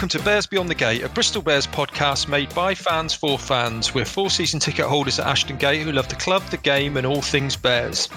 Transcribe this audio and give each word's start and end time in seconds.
welcome 0.00 0.18
to 0.18 0.24
Bears 0.24 0.46
Beyond 0.46 0.70
the 0.70 0.74
Gate, 0.74 1.02
a 1.02 1.10
Bristol 1.10 1.42
Bears 1.42 1.66
podcast 1.66 2.26
made 2.26 2.54
by 2.54 2.74
fans 2.74 3.12
for 3.12 3.38
fans. 3.38 3.94
We're 3.94 4.06
four 4.06 4.30
season 4.30 4.58
ticket 4.58 4.86
holders 4.86 5.18
at 5.18 5.26
Ashton 5.26 5.58
Gate 5.58 5.82
who 5.82 5.92
love 5.92 6.08
the 6.08 6.14
club, 6.14 6.42
the 6.44 6.56
game, 6.56 6.96
and 6.96 7.06
all 7.06 7.20
things 7.20 7.54
Bears. 7.54 8.08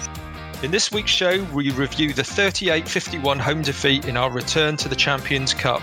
In 0.62 0.70
this 0.70 0.90
week's 0.90 1.10
show, 1.10 1.44
we 1.52 1.70
review 1.72 2.14
the 2.14 2.24
38 2.24 2.88
51 2.88 3.38
home 3.38 3.60
defeat 3.60 4.06
in 4.06 4.16
our 4.16 4.32
return 4.32 4.78
to 4.78 4.88
the 4.88 4.96
Champions 4.96 5.52
Cup. 5.52 5.82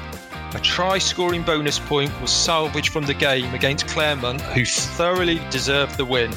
A 0.55 0.59
try 0.59 0.97
scoring 0.97 1.43
bonus 1.43 1.77
point 1.77 2.19
was 2.19 2.31
salvaged 2.31 2.89
from 2.89 3.05
the 3.05 3.13
game 3.13 3.53
against 3.53 3.87
Clermont, 3.87 4.41
who 4.41 4.65
thoroughly 4.65 5.39
deserved 5.51 5.97
the 5.97 6.05
win. 6.05 6.31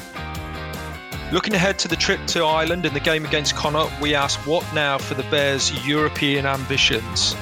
Looking 1.31 1.55
ahead 1.55 1.79
to 1.79 1.87
the 1.87 1.95
trip 1.95 2.23
to 2.27 2.43
Ireland 2.43 2.85
and 2.85 2.95
the 2.95 2.99
game 2.99 3.25
against 3.25 3.55
Connacht, 3.55 3.99
we 3.99 4.13
ask 4.13 4.37
what 4.45 4.63
now 4.75 4.99
for 4.99 5.15
the 5.15 5.23
Bears' 5.31 5.87
European 5.87 6.45
ambitions. 6.45 7.35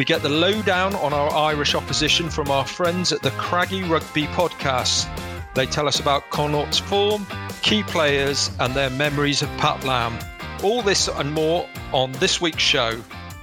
We 0.00 0.06
get 0.06 0.22
the 0.22 0.30
lowdown 0.30 0.94
on 0.94 1.12
our 1.12 1.28
Irish 1.30 1.74
opposition 1.74 2.30
from 2.30 2.50
our 2.50 2.66
friends 2.66 3.12
at 3.12 3.20
the 3.20 3.32
Craggy 3.32 3.82
Rugby 3.82 4.24
podcast. 4.28 5.06
They 5.54 5.66
tell 5.66 5.86
us 5.86 6.00
about 6.00 6.30
Connacht's 6.30 6.78
form, 6.78 7.26
key 7.60 7.82
players, 7.82 8.50
and 8.60 8.72
their 8.72 8.88
memories 8.88 9.42
of 9.42 9.50
Pat 9.58 9.84
Lam. 9.84 10.18
All 10.62 10.80
this 10.80 11.08
and 11.08 11.30
more 11.34 11.68
on 11.92 12.12
this 12.12 12.40
week's 12.40 12.62
show. 12.62 12.98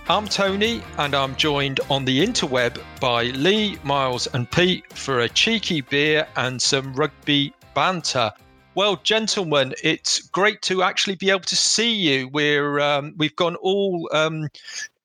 I'm 0.09 0.27
Tony, 0.27 0.81
and 0.97 1.13
I'm 1.13 1.35
joined 1.35 1.79
on 1.91 2.05
the 2.05 2.25
interweb 2.25 2.81
by 2.99 3.25
Lee, 3.25 3.77
Miles, 3.83 4.25
and 4.33 4.49
Pete 4.49 4.91
for 4.93 5.19
a 5.19 5.29
cheeky 5.29 5.81
beer 5.81 6.27
and 6.37 6.59
some 6.59 6.91
rugby 6.93 7.53
banter. 7.75 8.31
Well, 8.73 8.95
gentlemen, 9.03 9.75
it's 9.83 10.21
great 10.21 10.63
to 10.63 10.81
actually 10.81 11.17
be 11.17 11.29
able 11.29 11.41
to 11.41 11.55
see 11.55 11.93
you. 11.93 12.29
We're 12.29 12.79
um, 12.79 13.13
we've 13.15 13.35
gone 13.35 13.57
all 13.57 14.09
um, 14.11 14.49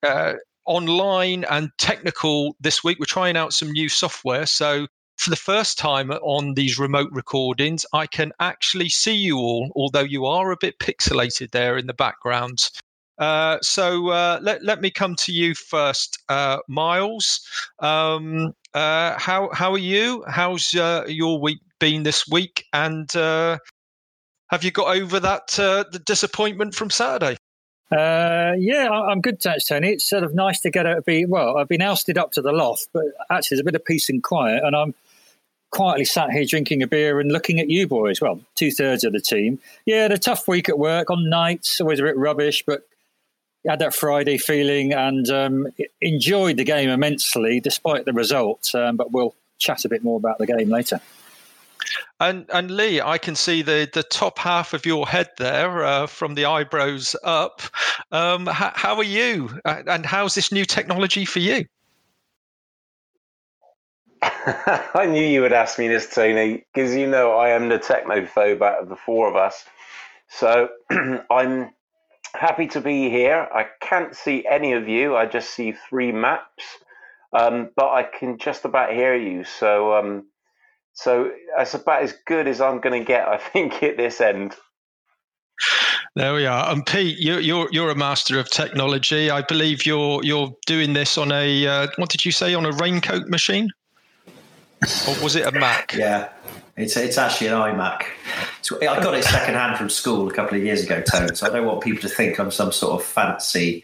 uh, 0.03 0.35
online 0.67 1.45
and 1.51 1.71
technical 1.79 2.57
this 2.61 2.83
week. 2.85 2.99
We're 2.99 3.07
trying 3.07 3.37
out 3.37 3.53
some 3.53 3.71
new 3.71 3.89
software. 3.89 4.47
So 4.47 4.87
for 5.17 5.31
the 5.31 5.37
first 5.37 5.79
time 5.79 6.11
on 6.11 6.55
these 6.55 6.79
remote 6.79 7.11
recordings, 7.13 7.87
I 7.93 8.07
can 8.07 8.33
actually 8.41 8.89
see 8.89 9.15
you 9.15 9.37
all, 9.39 9.71
although 9.77 10.01
you 10.01 10.27
are 10.27 10.51
a 10.51 10.57
bit 10.61 10.79
pixelated 10.79 11.53
there 11.53 11.77
in 11.77 11.87
the 11.87 11.95
background. 11.95 12.71
Uh, 13.19 13.59
so 13.63 14.09
uh, 14.09 14.41
let, 14.43 14.65
let 14.65 14.81
me 14.81 14.91
come 14.91 15.15
to 15.15 15.33
you 15.33 15.55
first, 15.55 16.19
uh, 16.29 16.59
Miles. 16.69 17.47
Um, 17.79 18.53
uh, 18.75 19.17
how 19.19 19.51
how 19.53 19.73
are 19.73 19.79
you? 19.79 20.25
How's 20.27 20.75
uh, 20.75 21.05
your 21.07 21.39
week 21.39 21.61
been 21.79 22.03
this 22.03 22.27
week? 22.27 22.65
And 22.73 23.15
uh, 23.15 23.59
have 24.49 24.65
you 24.65 24.71
got 24.71 24.97
over 24.97 25.21
that 25.21 25.49
the 25.49 26.03
disappointment 26.05 26.75
from 26.75 26.91
Saturday? 26.91 27.37
Uh, 27.93 28.55
yeah, 28.59 28.89
I'm 28.89 29.21
good, 29.21 29.39
Tony. 29.41 29.91
It's 29.91 30.09
sort 30.09 30.25
of 30.25 30.35
nice 30.35 30.61
to 30.61 30.71
get 30.71 30.87
out. 30.87 30.99
Of 30.99 31.05
be 31.05 31.27
well, 31.27 31.59
I've 31.59 31.69
been 31.69 31.83
ousted 31.83 32.17
up 32.17 32.33
to 32.33 32.43
the 32.43 32.53
loft, 32.53 32.89
but 32.93 33.05
actually, 33.31 33.57
there's 33.57 33.61
a 33.61 33.65
bit 33.65 33.75
of 33.75 33.85
peace 33.85 34.09
and 34.09 34.23
quiet, 34.23 34.63
and 34.65 34.75
I'm 34.75 34.95
quietly 35.71 36.05
sat 36.05 36.31
here 36.31 36.45
drinking 36.45 36.83
a 36.83 36.87
beer 36.87 37.21
and 37.21 37.31
looking 37.31 37.61
at 37.61 37.69
you 37.69 37.87
boys. 37.87 38.21
Well, 38.21 38.41
two 38.55 38.71
thirds 38.71 39.05
of 39.05 39.13
the 39.13 39.21
team. 39.21 39.59
Yeah, 39.85 40.03
had 40.03 40.13
a 40.13 40.19
tough 40.19 40.49
week 40.49 40.69
at 40.71 40.79
work 40.79 41.11
on 41.11 41.29
nights, 41.29 41.81
always 41.81 42.01
a 42.01 42.05
bit 42.05 42.17
rubbish, 42.17 42.63
but 42.67 42.87
had 43.67 43.79
that 43.81 43.95
Friday 43.95 44.39
feeling 44.39 44.93
and 44.93 45.29
um, 45.31 45.69
enjoyed 46.01 46.57
the 46.57 46.65
game 46.65 46.89
immensely, 46.89 47.61
despite 47.61 48.07
the 48.07 48.13
result. 48.13 48.75
Um, 48.75 48.97
but 48.97 49.13
we'll 49.13 49.35
chat 49.59 49.85
a 49.85 49.89
bit 49.89 50.03
more 50.03 50.17
about 50.17 50.39
the 50.39 50.47
game 50.47 50.69
later. 50.69 51.01
And 52.21 52.47
and 52.53 52.71
Lee, 52.71 53.01
I 53.01 53.19
can 53.19 53.35
see 53.35 53.63
the 53.63 53.89
the 53.93 54.03
top 54.03 54.39
half 54.39 54.75
of 54.75 54.87
your 54.87 55.07
head 55.07 55.31
there 55.39 55.85
uh, 55.85 56.07
from 56.07 56.35
the 56.35 56.45
eyebrows 56.45 57.17
up. 57.25 57.63
Um, 58.11 58.47
how, 58.47 58.73
how 58.75 58.97
are 58.97 59.05
you? 59.05 59.59
And 59.65 60.07
how's 60.07 60.35
this 60.35 60.53
new 60.53 60.65
technology 60.65 61.25
for 61.25 61.41
you? 61.41 61.67
I 64.23 65.07
knew 65.07 65.25
you 65.25 65.41
would 65.41 65.53
ask 65.53 65.79
me 65.79 65.89
this, 65.89 66.15
Tony, 66.15 66.65
because 66.73 66.95
you 66.95 67.09
know 67.09 67.33
I 67.33 67.51
am 67.51 67.69
the 67.69 67.79
technophobe 67.79 68.63
out 68.63 68.83
of 68.83 68.89
the 68.89 68.97
four 68.97 69.29
of 69.29 69.35
us. 69.35 69.65
So 70.29 70.69
I'm 71.31 71.71
happy 72.35 72.67
to 72.69 72.81
be 72.81 73.11
here. 73.11 73.49
I 73.53 73.67
can't 73.81 74.15
see 74.15 74.47
any 74.47 74.73
of 74.73 74.89
you. 74.89 75.17
I 75.17 75.27
just 75.27 75.51
see 75.51 75.73
three 75.73 76.13
maps, 76.13 76.65
um, 77.33 77.71
but 77.77 77.91
I 77.91 78.05
can 78.05 78.39
just 78.39 78.65
about 78.65 78.93
hear 78.93 79.15
you. 79.15 79.45
So 79.45 79.95
um, 79.95 80.27
so 80.95 81.31
that's 81.57 81.75
about 81.75 82.03
as 82.03 82.15
good 82.27 82.47
as 82.47 82.61
I'm 82.61 82.81
going 82.81 82.99
to 82.99 83.07
get, 83.07 83.29
I 83.29 83.37
think, 83.53 83.83
at 83.83 83.97
this 83.97 84.21
end. 84.21 84.55
There 86.15 86.35
we 86.35 86.45
are. 86.45 86.71
And 86.71 86.85
Pete, 86.85 87.19
you're 87.19 87.41
you're 87.41 87.69
you're 87.73 87.91
a 87.91 87.95
master 87.95 88.39
of 88.39 88.51
technology. 88.51 89.31
I 89.31 89.41
believe 89.43 89.87
you're 89.87 90.23
you're 90.23 90.55
doing 90.67 90.93
this 90.93 91.17
on 91.17 91.33
a 91.33 91.67
uh, 91.67 91.87
what 91.97 92.11
did 92.11 92.25
you 92.25 92.33
say 92.33 92.55
on 92.55 92.67
a 92.67 92.73
raincoat 92.73 93.29
machine, 93.29 93.71
or 95.09 95.23
was 95.23 95.37
it 95.37 95.47
a 95.47 95.53
Mac? 95.53 95.95
yeah, 95.97 96.29
it's 96.77 96.99
it's 96.99 97.17
actually 97.17 97.47
an 97.47 97.55
iMac. 97.55 98.05
So 98.61 98.77
I 98.83 99.03
got 99.03 99.15
it 99.15 99.25
secondhand 99.25 99.79
from 99.79 99.89
school 99.89 100.29
a 100.29 100.35
couple 100.35 100.59
of 100.59 100.65
years 100.65 100.85
ago, 100.85 101.01
Tone. 101.01 101.35
So 101.35 101.47
I 101.47 101.51
don't 101.51 101.67
want 101.67 101.83
people 101.83 102.03
to 102.03 102.15
think 102.15 102.39
I'm 102.39 102.51
some 102.51 102.73
sort 102.73 103.01
of 103.01 103.07
fancy 103.07 103.83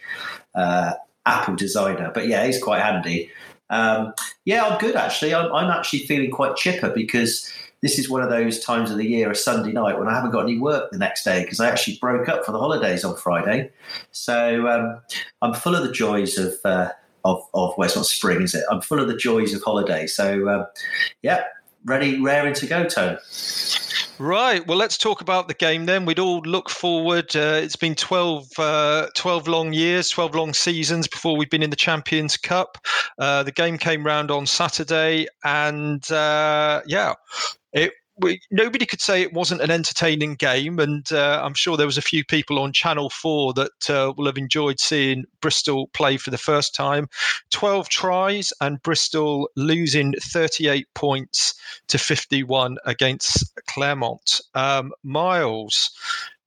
uh, 0.54 0.92
Apple 1.25 1.56
designer. 1.56 2.10
But 2.12 2.26
yeah, 2.26 2.42
it's 2.42 2.62
quite 2.62 2.82
handy. 2.82 3.30
Um, 3.70 4.14
yeah, 4.44 4.66
I'm 4.66 4.78
good 4.78 4.96
actually. 4.96 5.34
I'm, 5.34 5.52
I'm, 5.52 5.70
actually 5.70 6.00
feeling 6.00 6.30
quite 6.30 6.56
chipper 6.56 6.90
because 6.90 7.50
this 7.82 7.98
is 7.98 8.08
one 8.08 8.22
of 8.22 8.30
those 8.30 8.60
times 8.64 8.90
of 8.90 8.96
the 8.96 9.06
year, 9.06 9.30
a 9.30 9.34
Sunday 9.34 9.72
night, 9.72 9.98
when 9.98 10.08
I 10.08 10.14
haven't 10.14 10.30
got 10.30 10.44
any 10.44 10.58
work 10.58 10.90
the 10.90 10.98
next 10.98 11.22
day 11.24 11.42
because 11.42 11.60
I 11.60 11.68
actually 11.68 11.96
broke 12.00 12.28
up 12.28 12.44
for 12.44 12.52
the 12.52 12.58
holidays 12.58 13.04
on 13.04 13.16
Friday. 13.16 13.70
So 14.10 14.66
um, 14.66 15.00
I'm 15.42 15.54
full 15.54 15.74
of 15.74 15.82
the 15.82 15.92
joys 15.92 16.38
of. 16.38 16.54
Uh, 16.64 16.90
of, 17.24 17.42
of 17.52 17.74
well, 17.76 17.84
it's 17.84 17.96
not 17.96 18.06
spring, 18.06 18.42
is 18.42 18.54
it? 18.54 18.64
I'm 18.70 18.80
full 18.80 19.00
of 19.00 19.08
the 19.08 19.16
joys 19.16 19.52
of 19.52 19.60
holiday. 19.62 20.06
So, 20.06 20.48
um, 20.48 20.66
yeah, 21.20 21.44
ready, 21.84 22.20
raring 22.20 22.54
to 22.54 22.66
go, 22.66 22.84
Tone. 22.84 23.18
Right. 24.18 24.66
Well, 24.66 24.76
let's 24.76 24.98
talk 24.98 25.20
about 25.20 25.46
the 25.46 25.54
game 25.54 25.86
then. 25.86 26.04
We'd 26.04 26.18
all 26.18 26.40
look 26.40 26.70
forward. 26.70 27.36
Uh, 27.36 27.60
it's 27.62 27.76
been 27.76 27.94
12, 27.94 28.48
uh, 28.58 29.06
12, 29.14 29.46
long 29.46 29.72
years, 29.72 30.10
12 30.10 30.34
long 30.34 30.52
seasons 30.54 31.06
before 31.06 31.36
we've 31.36 31.50
been 31.50 31.62
in 31.62 31.70
the 31.70 31.76
Champions 31.76 32.36
Cup. 32.36 32.78
Uh, 33.18 33.44
the 33.44 33.52
game 33.52 33.78
came 33.78 34.04
round 34.04 34.32
on 34.32 34.44
Saturday, 34.44 35.28
and 35.44 36.10
uh, 36.10 36.82
yeah, 36.86 37.14
it 37.72 37.92
we, 38.20 38.40
nobody 38.50 38.86
could 38.86 39.00
say 39.00 39.22
it 39.22 39.32
wasn't 39.32 39.60
an 39.60 39.70
entertaining 39.70 40.34
game, 40.34 40.78
and 40.78 41.10
uh, 41.12 41.40
I'm 41.44 41.54
sure 41.54 41.76
there 41.76 41.86
was 41.86 41.98
a 41.98 42.02
few 42.02 42.24
people 42.24 42.58
on 42.58 42.72
Channel 42.72 43.10
Four 43.10 43.52
that 43.54 43.90
uh, 43.90 44.12
will 44.16 44.26
have 44.26 44.38
enjoyed 44.38 44.80
seeing 44.80 45.24
Bristol 45.40 45.88
play 45.88 46.16
for 46.16 46.30
the 46.30 46.38
first 46.38 46.74
time. 46.74 47.08
Twelve 47.50 47.88
tries 47.88 48.52
and 48.60 48.82
Bristol 48.82 49.48
losing 49.56 50.14
38 50.14 50.86
points 50.94 51.54
to 51.88 51.98
51 51.98 52.78
against 52.84 53.54
Clermont. 53.66 54.40
Um, 54.54 54.92
Miles, 55.02 55.90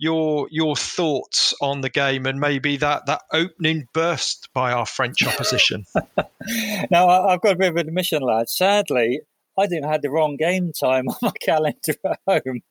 your 0.02 0.48
your 0.52 0.76
thoughts 0.76 1.54
on 1.62 1.82
the 1.82 1.90
game 1.90 2.26
and 2.26 2.40
maybe 2.40 2.76
that 2.78 3.06
that 3.06 3.22
opening 3.32 3.88
burst 3.94 4.50
by 4.54 4.72
our 4.72 4.86
French 4.86 5.26
opposition. 5.26 5.86
now 6.90 7.08
I've 7.08 7.42
got 7.42 7.54
a 7.54 7.56
bit 7.56 7.70
of 7.70 7.78
admission, 7.78 8.24
lad. 8.24 8.50
Sadly, 8.50 9.22
I 9.62 9.68
think 9.68 9.86
I 9.86 9.92
had 9.92 10.02
the 10.02 10.10
wrong 10.10 10.38
game 10.38 10.72
time 10.74 11.08
on 11.10 11.16
my 11.22 11.32
calendar 11.42 11.96
at 12.06 12.20
home. 12.28 12.62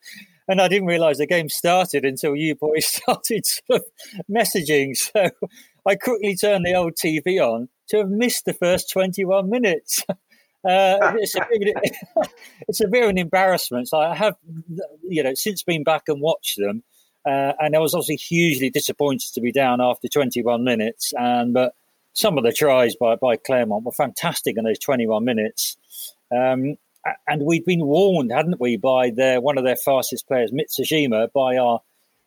And 0.48 0.60
I 0.60 0.66
didn't 0.66 0.88
realise 0.88 1.18
the 1.18 1.26
game 1.26 1.48
started 1.48 2.04
until 2.04 2.34
you 2.34 2.56
boys 2.56 2.86
started 3.06 3.46
sort 3.46 3.82
of 3.82 3.84
messaging. 4.30 4.96
So 4.96 5.30
I 5.86 5.94
quickly 5.94 6.36
turned 6.36 6.66
the 6.66 6.74
old 6.74 6.94
TV 6.94 7.40
on 7.40 7.68
to 7.90 7.98
have 7.98 8.10
missed 8.10 8.44
the 8.44 8.54
first 8.54 8.90
21 8.90 9.48
minutes. 9.48 10.04
Uh, 10.62 11.14
it's, 11.16 11.34
a 11.36 11.46
bit, 11.50 11.74
it's 12.68 12.82
a 12.82 12.86
bit 12.86 13.04
of 13.04 13.08
an 13.08 13.16
embarrassment. 13.16 13.88
So 13.88 13.96
I 13.96 14.14
have, 14.14 14.34
you 15.02 15.22
know, 15.22 15.32
since 15.32 15.62
been 15.62 15.84
back 15.84 16.02
and 16.06 16.20
watched 16.20 16.58
them, 16.58 16.82
uh, 17.26 17.54
and 17.58 17.74
I 17.74 17.78
was 17.78 17.94
obviously 17.94 18.16
hugely 18.16 18.68
disappointed 18.68 19.32
to 19.32 19.40
be 19.40 19.52
down 19.52 19.80
after 19.80 20.06
21 20.06 20.62
minutes. 20.62 21.14
And 21.18 21.54
but 21.54 21.72
some 22.12 22.36
of 22.36 22.44
the 22.44 22.52
tries 22.52 22.94
by 22.94 23.16
by 23.16 23.36
Clermont 23.36 23.84
were 23.84 23.92
fantastic 23.92 24.58
in 24.58 24.64
those 24.64 24.78
21 24.78 25.24
minutes. 25.24 25.78
Um, 26.30 26.76
and 27.26 27.42
we'd 27.42 27.64
been 27.64 27.86
warned, 27.86 28.30
hadn't 28.30 28.60
we, 28.60 28.76
by 28.76 29.10
their 29.10 29.40
one 29.40 29.58
of 29.58 29.64
their 29.64 29.76
fastest 29.76 30.26
players, 30.26 30.50
Matsushima, 30.50 31.32
by 31.32 31.56
our 31.56 31.80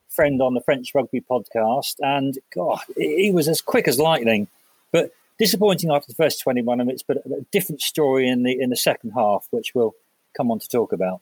friend 0.09 0.41
on 0.41 0.53
the 0.53 0.61
French 0.61 0.93
Rugby 0.93 1.21
podcast. 1.21 1.95
And 1.99 2.37
God, 2.53 2.79
he 2.97 3.31
was 3.31 3.47
as 3.47 3.61
quick 3.61 3.87
as 3.87 3.99
lightning, 3.99 4.47
but 4.91 5.11
disappointing 5.39 5.91
after 5.91 6.07
the 6.07 6.15
first 6.15 6.41
21 6.41 6.77
minutes. 6.79 7.03
But 7.03 7.17
a 7.17 7.45
different 7.51 7.81
story 7.81 8.27
in 8.27 8.43
the 8.43 8.59
in 8.59 8.69
the 8.69 8.75
second 8.75 9.11
half, 9.11 9.47
which 9.51 9.73
we'll 9.75 9.95
come 10.35 10.51
on 10.51 10.59
to 10.59 10.67
talk 10.67 10.93
about. 10.93 11.21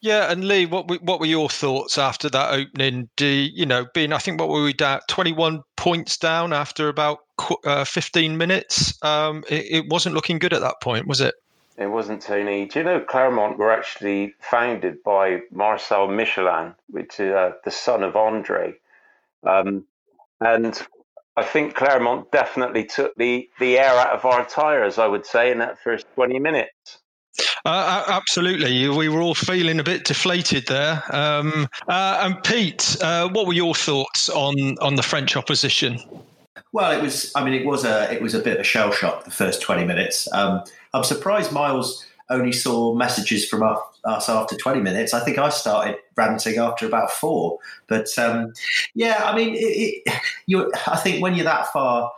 Yeah, 0.00 0.30
and 0.30 0.46
Lee, 0.46 0.66
what 0.66 1.02
what 1.02 1.20
were 1.20 1.26
your 1.26 1.48
thoughts 1.48 1.98
after 1.98 2.28
that 2.30 2.52
opening? 2.52 3.08
Do 3.16 3.26
you 3.26 3.66
know, 3.66 3.86
being 3.94 4.12
I 4.12 4.18
think 4.18 4.40
what 4.40 4.48
were 4.48 4.62
we 4.62 4.72
down 4.72 5.00
twenty 5.08 5.32
one 5.32 5.62
points 5.76 6.16
down 6.16 6.52
after 6.52 6.88
about 6.88 7.20
uh, 7.64 7.84
15 7.84 8.36
minutes. 8.36 9.02
Um, 9.02 9.44
it, 9.48 9.66
it, 9.70 9.88
wasn't 9.88 10.14
looking 10.14 10.38
good 10.38 10.52
at 10.52 10.60
that 10.60 10.80
point, 10.82 11.06
was 11.06 11.20
it? 11.20 11.34
It 11.78 11.86
wasn't, 11.86 12.20
Tony. 12.20 12.66
Do 12.66 12.80
you 12.80 12.84
know 12.84 13.00
Clermont 13.00 13.58
were 13.58 13.72
actually 13.72 14.34
founded 14.40 15.02
by 15.02 15.40
Marcel 15.50 16.08
Michelin, 16.08 16.74
which 16.88 17.18
is 17.18 17.32
uh, 17.32 17.52
the 17.64 17.70
son 17.70 18.02
of 18.02 18.16
Andre? 18.16 18.74
Um, 19.44 19.84
and 20.40 20.80
I 21.36 21.42
think 21.42 21.74
Clermont 21.74 22.30
definitely 22.30 22.84
took 22.84 23.14
the, 23.16 23.48
the 23.58 23.78
air 23.78 23.98
out 23.98 24.10
of 24.10 24.26
our 24.26 24.44
tyres, 24.44 24.98
I 24.98 25.06
would 25.06 25.24
say, 25.24 25.50
in 25.50 25.58
that 25.58 25.78
first 25.82 26.04
20 26.14 26.38
minutes. 26.38 26.98
Uh, 27.64 28.04
absolutely. 28.08 28.88
We 28.88 29.08
were 29.08 29.20
all 29.20 29.34
feeling 29.34 29.78
a 29.80 29.84
bit 29.84 30.04
deflated 30.04 30.66
there. 30.66 31.02
Um, 31.10 31.68
uh, 31.88 32.20
and 32.22 32.42
Pete, 32.42 32.96
uh, 33.02 33.28
what 33.28 33.46
were 33.46 33.52
your 33.52 33.74
thoughts 33.74 34.28
on, 34.28 34.76
on 34.78 34.94
the 34.94 35.02
French 35.02 35.36
opposition? 35.36 35.98
Well, 36.72 36.92
it 36.92 37.02
was. 37.02 37.32
I 37.34 37.44
mean, 37.44 37.54
it 37.54 37.66
was 37.66 37.84
a 37.84 38.12
it 38.12 38.22
was 38.22 38.34
a 38.34 38.38
bit 38.38 38.54
of 38.54 38.60
a 38.60 38.64
shell 38.64 38.92
shock 38.92 39.24
the 39.24 39.30
first 39.32 39.60
twenty 39.60 39.84
minutes. 39.84 40.32
Um, 40.32 40.62
I'm 40.94 41.02
surprised 41.02 41.50
Miles 41.50 42.06
only 42.30 42.52
saw 42.52 42.94
messages 42.94 43.46
from 43.48 43.62
us 43.62 44.28
after 44.28 44.56
20 44.56 44.80
minutes. 44.80 45.12
I 45.12 45.20
think 45.20 45.36
I 45.36 45.48
started 45.50 45.96
ranting 46.16 46.58
after 46.58 46.86
about 46.86 47.10
four. 47.10 47.58
But 47.88 48.06
um, 48.16 48.54
yeah, 48.94 49.22
I 49.24 49.36
mean, 49.36 49.54
it, 49.54 50.02
it, 50.06 50.20
you, 50.46 50.72
I 50.86 50.96
think 50.96 51.22
when 51.22 51.34
you're 51.34 51.44
that 51.44 51.66
far 51.68 52.10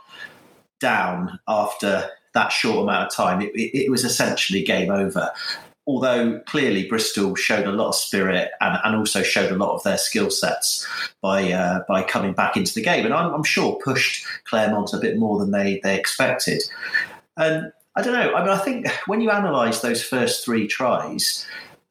down 0.81 1.41
after 1.49 2.11
that 2.35 2.53
short 2.53 2.83
amount 2.83 3.09
of 3.09 3.15
time, 3.15 3.43
it, 3.43 3.53
it 3.55 3.91
was 3.91 4.05
essentially 4.05 4.63
game 4.63 4.91
over. 4.91 5.31
Although 5.87 6.39
clearly 6.47 6.87
Bristol 6.89 7.35
showed 7.35 7.67
a 7.67 7.73
lot 7.73 7.89
of 7.89 7.95
spirit 7.97 8.53
and, 8.61 8.79
and 8.85 8.95
also 8.95 9.23
showed 9.23 9.51
a 9.51 9.57
lot 9.57 9.75
of 9.75 9.83
their 9.83 9.99
skill 9.99 10.31
sets 10.31 10.87
by 11.21 11.53
uh, 11.53 11.81
by 11.89 12.05
coming 12.05 12.35
back 12.35 12.57
into 12.57 12.73
the 12.73 12.83
game, 12.83 13.05
and 13.05 13.13
I'm, 13.13 13.35
I'm 13.35 13.43
sure 13.43 13.81
pushed 13.85 14.25
Clermont 14.45 14.93
a 14.95 14.99
bit 14.99 15.19
more 15.19 15.41
than 15.41 15.51
they 15.51 15.81
they 15.83 15.99
expected. 15.99 16.63
And 17.37 17.73
I 17.97 18.03
don't 18.03 18.15
know. 18.15 18.33
I 18.33 18.41
mean, 18.41 18.49
I 18.49 18.59
think 18.59 18.87
when 19.07 19.21
you 19.21 19.31
analyse 19.31 19.81
those 19.81 20.05
first 20.05 20.45
three 20.45 20.69
tries, 20.69 21.45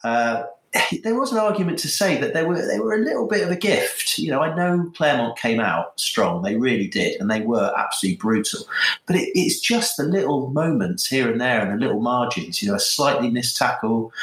uh, 0.05 0.43
there 1.03 1.19
was 1.19 1.31
an 1.31 1.37
argument 1.37 1.79
to 1.79 1.87
say 1.87 2.19
that 2.19 2.33
they 2.33 2.43
were 2.43 2.65
they 2.65 2.79
were 2.79 2.93
a 2.93 2.99
little 2.99 3.27
bit 3.27 3.43
of 3.43 3.51
a 3.51 3.55
gift. 3.55 4.17
You 4.17 4.31
know, 4.31 4.41
I 4.41 4.55
know 4.55 4.91
Clermont 4.95 5.37
came 5.37 5.59
out 5.59 5.99
strong; 5.99 6.41
they 6.41 6.55
really 6.55 6.87
did, 6.87 7.19
and 7.19 7.29
they 7.29 7.41
were 7.41 7.73
absolutely 7.77 8.17
brutal. 8.17 8.61
But 9.05 9.17
it, 9.17 9.29
it's 9.33 9.59
just 9.59 9.97
the 9.97 10.03
little 10.03 10.49
moments 10.49 11.07
here 11.07 11.29
and 11.29 11.41
there, 11.41 11.61
and 11.61 11.71
the 11.71 11.85
little 11.85 12.01
margins. 12.01 12.61
You 12.61 12.69
know, 12.69 12.75
a 12.75 12.79
slightly 12.79 13.29
missed 13.29 13.57
tackle, 13.57 14.13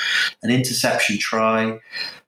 an 0.42 0.50
interception 0.50 1.18
try. 1.18 1.78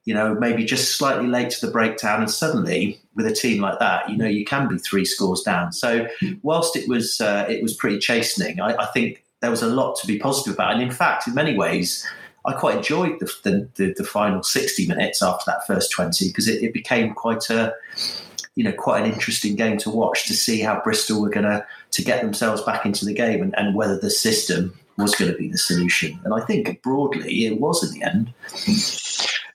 You 0.05 0.15
know, 0.15 0.33
maybe 0.33 0.65
just 0.65 0.97
slightly 0.97 1.27
late 1.27 1.51
to 1.51 1.65
the 1.65 1.71
breakdown, 1.71 2.21
and 2.21 2.31
suddenly, 2.31 2.99
with 3.15 3.27
a 3.27 3.33
team 3.33 3.61
like 3.61 3.79
that, 3.79 4.09
you 4.09 4.17
know, 4.17 4.25
you 4.25 4.45
can 4.45 4.67
be 4.67 4.77
three 4.77 5.05
scores 5.05 5.41
down. 5.41 5.71
So, 5.71 6.07
whilst 6.41 6.75
it 6.75 6.87
was 6.87 7.21
uh, 7.21 7.45
it 7.49 7.61
was 7.61 7.75
pretty 7.75 7.99
chastening, 7.99 8.59
I, 8.59 8.75
I 8.75 8.85
think 8.87 9.23
there 9.41 9.51
was 9.51 9.63
a 9.63 9.67
lot 9.67 9.95
to 9.97 10.07
be 10.07 10.19
positive 10.19 10.53
about. 10.53 10.73
And 10.73 10.81
in 10.83 10.91
fact, 10.91 11.27
in 11.27 11.33
many 11.33 11.55
ways, 11.55 12.07
I 12.45 12.53
quite 12.53 12.77
enjoyed 12.77 13.19
the, 13.19 13.31
the, 13.43 13.69
the, 13.75 13.93
the 13.97 14.03
final 14.03 14.41
60 14.41 14.87
minutes 14.87 15.21
after 15.21 15.43
that 15.47 15.65
first 15.67 15.91
20 15.91 16.27
because 16.29 16.47
it, 16.47 16.63
it, 16.63 16.73
became 16.73 17.13
quite 17.13 17.49
a, 17.49 17.73
you 18.55 18.63
know, 18.63 18.71
quite 18.71 19.03
an 19.03 19.11
interesting 19.11 19.55
game 19.55 19.77
to 19.79 19.89
watch 19.89 20.25
to 20.27 20.33
see 20.33 20.59
how 20.59 20.81
Bristol 20.81 21.21
were 21.21 21.29
going 21.29 21.45
to 21.45 21.65
to 21.91 22.03
get 22.03 22.21
themselves 22.21 22.61
back 22.61 22.85
into 22.85 23.05
the 23.05 23.13
game 23.13 23.41
and, 23.41 23.57
and 23.57 23.75
whether 23.75 23.97
the 23.97 24.09
system 24.09 24.73
was 24.97 25.13
going 25.15 25.31
to 25.31 25.37
be 25.37 25.49
the 25.49 25.57
solution. 25.57 26.19
And 26.23 26.33
I 26.33 26.41
think 26.41 26.81
broadly 26.81 27.45
it 27.45 27.59
was 27.59 27.83
in 27.83 27.99
the 27.99 28.05
end. 28.05 28.33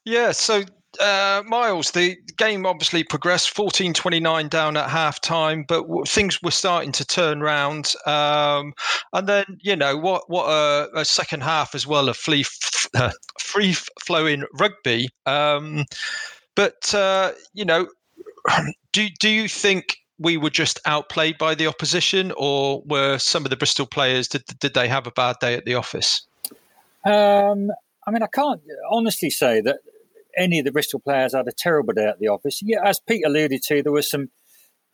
Yeah, 0.05 0.33
so 0.33 0.65
uh, 1.01 1.43
Miles, 1.47 1.91
the 1.93 2.17
game 2.37 2.67
obviously 2.67 3.05
progressed 3.05 3.51
14 3.51 3.93
29 3.93 4.49
down 4.49 4.77
at 4.77 4.91
half 4.91 5.21
time, 5.21 5.65
but 5.67 5.87
things 6.09 6.43
were 6.43 6.51
starting 6.51 6.93
to 6.93 7.05
turn 7.05 7.43
around. 7.43 7.95
Um, 8.07 8.75
and 9.13 9.29
then, 9.29 9.45
you 9.61 9.77
know, 9.77 9.97
what 9.97 10.29
what 10.29 10.47
a, 10.49 10.89
a 10.95 11.05
second 11.05 11.43
half 11.43 11.75
as 11.75 11.87
well 11.87 12.09
of 12.09 12.17
free, 12.17 12.45
uh, 12.95 13.11
free 13.39 13.75
flowing 14.01 14.45
rugby. 14.59 15.09
Um, 15.27 15.85
but, 16.55 16.95
uh, 16.95 17.33
you 17.55 17.65
know, 17.65 17.89
do, 18.93 19.09
do 19.21 19.29
you 19.29 19.49
think 19.49 19.99
we 20.19 20.37
were 20.37 20.51
just 20.51 20.81
outplayed 20.87 21.37
by 21.39 21.55
the 21.55 21.67
opposition, 21.67 22.33
or 22.37 22.83
were 22.87 23.19
some 23.19 23.45
of 23.45 23.51
the 23.51 23.57
Bristol 23.57 23.87
players, 23.87 24.29
did, 24.29 24.45
did 24.61 24.75
they 24.75 24.89
have 24.89 25.07
a 25.07 25.11
bad 25.11 25.37
day 25.41 25.55
at 25.55 25.67
the 25.67 25.75
office? 25.75 26.27
Um, 27.05 27.71
I 28.07 28.11
mean, 28.11 28.23
I 28.23 28.29
can't 28.29 28.63
honestly 28.91 29.31
say 29.31 29.61
that 29.61 29.81
any 30.37 30.59
of 30.59 30.65
the 30.65 30.73
Bristol 30.73 31.01
players 31.01 31.35
had 31.35 31.49
a 31.49 31.53
terrible 31.53 31.95
day 31.95 32.07
at 32.07 32.19
the 32.19 32.29
office. 32.29 32.61
Yeah, 32.63 32.79
as 32.85 33.01
Pete 33.01 33.25
alluded 33.25 33.63
to, 33.63 33.83
there 33.83 33.93
were 33.93 34.03
some 34.03 34.31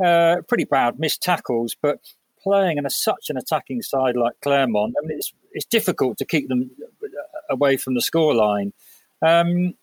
uh, 0.02 0.36
pretty 0.48 0.64
bad 0.64 0.98
missed 0.98 1.22
tackles, 1.22 1.76
but 1.80 1.98
playing 2.42 2.78
in 2.78 2.86
a, 2.86 2.90
such 2.90 3.30
an 3.30 3.36
attacking 3.36 3.82
side 3.82 4.16
like 4.16 4.34
Clermont, 4.42 4.94
I 5.02 5.06
mean, 5.06 5.18
it's, 5.18 5.32
it's 5.52 5.66
difficult 5.66 6.18
to 6.18 6.24
keep 6.24 6.48
them 6.48 6.70
away 7.50 7.76
from 7.76 7.94
the 7.94 8.00
scoreline. 8.00 8.72
Um, 9.24 9.74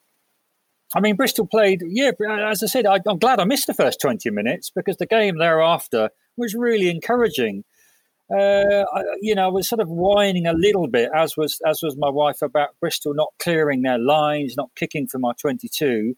I 0.95 1.01
mean, 1.01 1.15
Bristol 1.15 1.45
played, 1.45 1.83
yeah, 1.87 2.11
as 2.49 2.63
I 2.63 2.67
said, 2.67 2.85
I, 2.85 2.99
I'm 3.05 3.19
glad 3.19 3.39
I 3.39 3.45
missed 3.45 3.67
the 3.67 3.73
first 3.73 4.01
20 4.01 4.29
minutes 4.31 4.71
because 4.75 4.97
the 4.97 5.05
game 5.05 5.37
thereafter 5.37 6.09
was 6.35 6.55
really 6.55 6.89
encouraging 6.89 7.63
uh, 8.31 8.85
you 9.21 9.33
know, 9.33 9.45
I 9.45 9.49
was 9.49 9.67
sort 9.67 9.81
of 9.81 9.89
whining 9.89 10.45
a 10.45 10.53
little 10.53 10.87
bit, 10.87 11.09
as 11.15 11.35
was 11.35 11.59
as 11.65 11.81
was 11.81 11.97
my 11.97 12.09
wife 12.09 12.41
about 12.41 12.79
Bristol 12.79 13.13
not 13.13 13.33
clearing 13.39 13.81
their 13.81 13.97
lines, 13.97 14.55
not 14.55 14.69
kicking 14.75 15.07
from 15.07 15.25
our 15.25 15.33
22. 15.33 16.15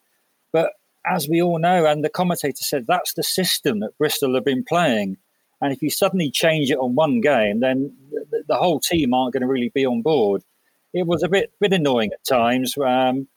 But 0.52 0.72
as 1.06 1.28
we 1.28 1.42
all 1.42 1.58
know, 1.58 1.86
and 1.86 2.04
the 2.04 2.10
commentator 2.10 2.62
said, 2.62 2.86
that's 2.86 3.14
the 3.14 3.22
system 3.22 3.80
that 3.80 3.96
Bristol 3.98 4.34
have 4.34 4.44
been 4.44 4.64
playing. 4.64 5.16
And 5.60 5.72
if 5.72 5.80
you 5.80 5.90
suddenly 5.90 6.30
change 6.30 6.70
it 6.70 6.78
on 6.78 6.94
one 6.94 7.20
game, 7.20 7.60
then 7.60 7.94
the, 8.10 8.44
the 8.48 8.56
whole 8.56 8.80
team 8.80 9.14
aren't 9.14 9.32
going 9.32 9.42
to 9.42 9.46
really 9.46 9.70
be 9.70 9.86
on 9.86 10.02
board. 10.02 10.42
It 10.92 11.06
was 11.06 11.22
a 11.22 11.28
bit 11.28 11.52
bit 11.60 11.72
annoying 11.72 12.10
at 12.12 12.24
times, 12.24 12.76
um, 12.76 13.28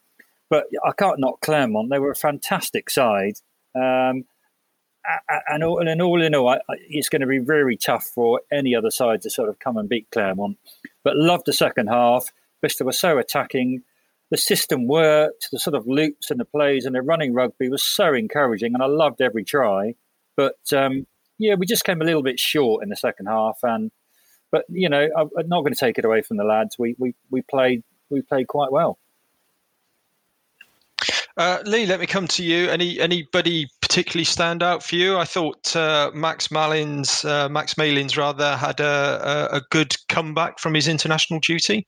but 0.49 0.65
I 0.85 0.91
can't 0.91 1.19
knock 1.19 1.39
Clermont. 1.39 1.89
They 1.89 1.99
were 1.99 2.11
a 2.11 2.15
fantastic 2.15 2.89
side. 2.89 3.37
Um, 3.73 4.25
and 5.47 5.63
all, 5.63 5.79
and 5.79 6.01
all 6.01 6.21
in 6.21 6.35
all, 6.35 6.49
I, 6.49 6.59
it's 6.89 7.09
going 7.09 7.21
to 7.21 7.27
be 7.27 7.39
very 7.39 7.77
tough 7.77 8.05
for 8.05 8.41
any 8.51 8.75
other 8.75 8.91
side 8.91 9.21
to 9.23 9.29
sort 9.29 9.49
of 9.49 9.59
come 9.59 9.77
and 9.77 9.89
beat 9.89 10.09
Clermont. 10.11 10.57
But 11.03 11.15
loved 11.15 11.45
the 11.45 11.53
second 11.53 11.87
half. 11.87 12.31
Bristol 12.61 12.85
were 12.85 12.93
so 12.93 13.17
attacking. 13.17 13.83
The 14.31 14.37
system 14.37 14.87
worked. 14.87 15.49
The 15.51 15.59
sort 15.59 15.75
of 15.75 15.87
loops 15.87 16.31
and 16.31 16.39
the 16.39 16.45
plays 16.45 16.85
and 16.85 16.95
the 16.95 17.01
running 17.01 17.33
rugby 17.33 17.69
was 17.69 17.83
so 17.83 18.13
encouraging, 18.13 18.73
and 18.73 18.81
I 18.81 18.87
loved 18.87 19.21
every 19.21 19.43
try. 19.43 19.95
But 20.35 20.57
um, 20.73 21.05
yeah, 21.37 21.55
we 21.55 21.65
just 21.65 21.83
came 21.83 22.01
a 22.01 22.05
little 22.05 22.23
bit 22.23 22.39
short 22.39 22.83
in 22.83 22.89
the 22.89 22.95
second 22.95 23.27
half. 23.27 23.59
And 23.63 23.91
but 24.51 24.65
you 24.69 24.89
know, 24.89 25.07
I'm 25.17 25.47
not 25.47 25.61
going 25.61 25.73
to 25.73 25.79
take 25.79 25.97
it 25.97 26.05
away 26.05 26.21
from 26.21 26.37
the 26.37 26.43
lads. 26.43 26.77
We 26.79 26.95
we 26.97 27.13
we 27.29 27.41
played 27.41 27.83
we 28.09 28.21
played 28.21 28.47
quite 28.47 28.71
well. 28.71 28.97
Uh, 31.37 31.59
Lee, 31.65 31.85
let 31.85 31.99
me 31.99 32.07
come 32.07 32.27
to 32.27 32.43
you. 32.43 32.69
Any 32.69 32.99
anybody 32.99 33.67
particularly 33.95 34.25
stand 34.25 34.61
out 34.61 34.83
for 34.83 34.97
you? 34.97 35.17
I 35.17 35.23
thought 35.23 35.73
uh, 35.73 36.11
Max 36.13 36.51
Malins, 36.51 37.23
uh, 37.23 37.47
Max 37.47 37.77
Malins 37.77 38.17
rather, 38.17 38.57
had 38.57 38.81
a, 38.81 39.49
a, 39.53 39.55
a, 39.55 39.61
good 39.69 39.95
comeback 40.09 40.59
from 40.59 40.73
his 40.73 40.89
international 40.89 41.39
duty. 41.39 41.87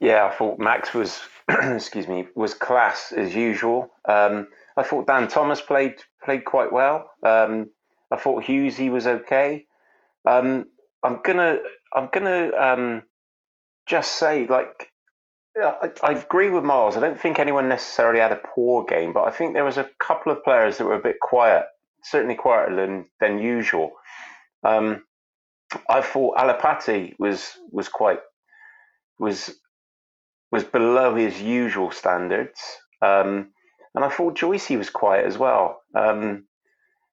Yeah, 0.00 0.24
I 0.24 0.34
thought 0.34 0.58
Max 0.58 0.94
was, 0.94 1.20
excuse 1.48 2.08
me, 2.08 2.28
was 2.34 2.54
class 2.54 3.12
as 3.12 3.34
usual. 3.34 3.90
Um, 4.06 4.48
I 4.78 4.82
thought 4.82 5.06
Dan 5.06 5.28
Thomas 5.28 5.60
played 5.60 5.96
played 6.24 6.46
quite 6.46 6.72
well. 6.72 7.10
Um, 7.22 7.68
I 8.10 8.16
thought 8.16 8.44
Hughesy 8.44 8.90
was 8.90 9.06
okay. 9.06 9.66
Um, 10.24 10.64
I'm 11.02 11.20
gonna 11.22 11.58
I'm 11.92 12.08
gonna 12.10 12.52
um, 12.56 13.02
just 13.84 14.12
say 14.12 14.46
like 14.46 14.90
I, 15.58 15.90
I, 16.02 16.12
agree 16.12 16.50
with 16.50 16.64
Miles. 16.64 16.96
I 16.96 17.00
don't 17.00 17.18
think 17.18 17.38
anyone 17.38 17.68
necessarily 17.68 18.20
had 18.20 18.32
a 18.32 18.40
poor 18.54 18.84
game, 18.84 19.12
but 19.12 19.26
I 19.26 19.30
think 19.30 19.54
there 19.54 19.64
was 19.64 19.78
a 19.78 19.88
couple 19.98 20.30
of 20.30 20.44
players 20.44 20.78
that 20.78 20.84
were 20.84 20.94
a 20.94 21.02
bit 21.02 21.20
quiet, 21.20 21.64
certainly 22.02 22.34
quieter 22.34 22.76
than 22.76 23.06
than 23.20 23.38
usual. 23.38 23.92
Um, 24.62 25.04
I 25.88 26.02
thought 26.02 26.36
Alapati 26.36 27.14
was 27.18 27.52
was 27.70 27.88
quite 27.88 28.20
was 29.18 29.54
was 30.52 30.64
below 30.64 31.14
his 31.14 31.40
usual 31.40 31.90
standards, 31.90 32.60
um, 33.00 33.50
and 33.94 34.04
I 34.04 34.10
thought 34.10 34.38
Joycey 34.38 34.76
was 34.76 34.90
quiet 34.90 35.26
as 35.26 35.38
well. 35.38 35.80
Um, 35.94 36.46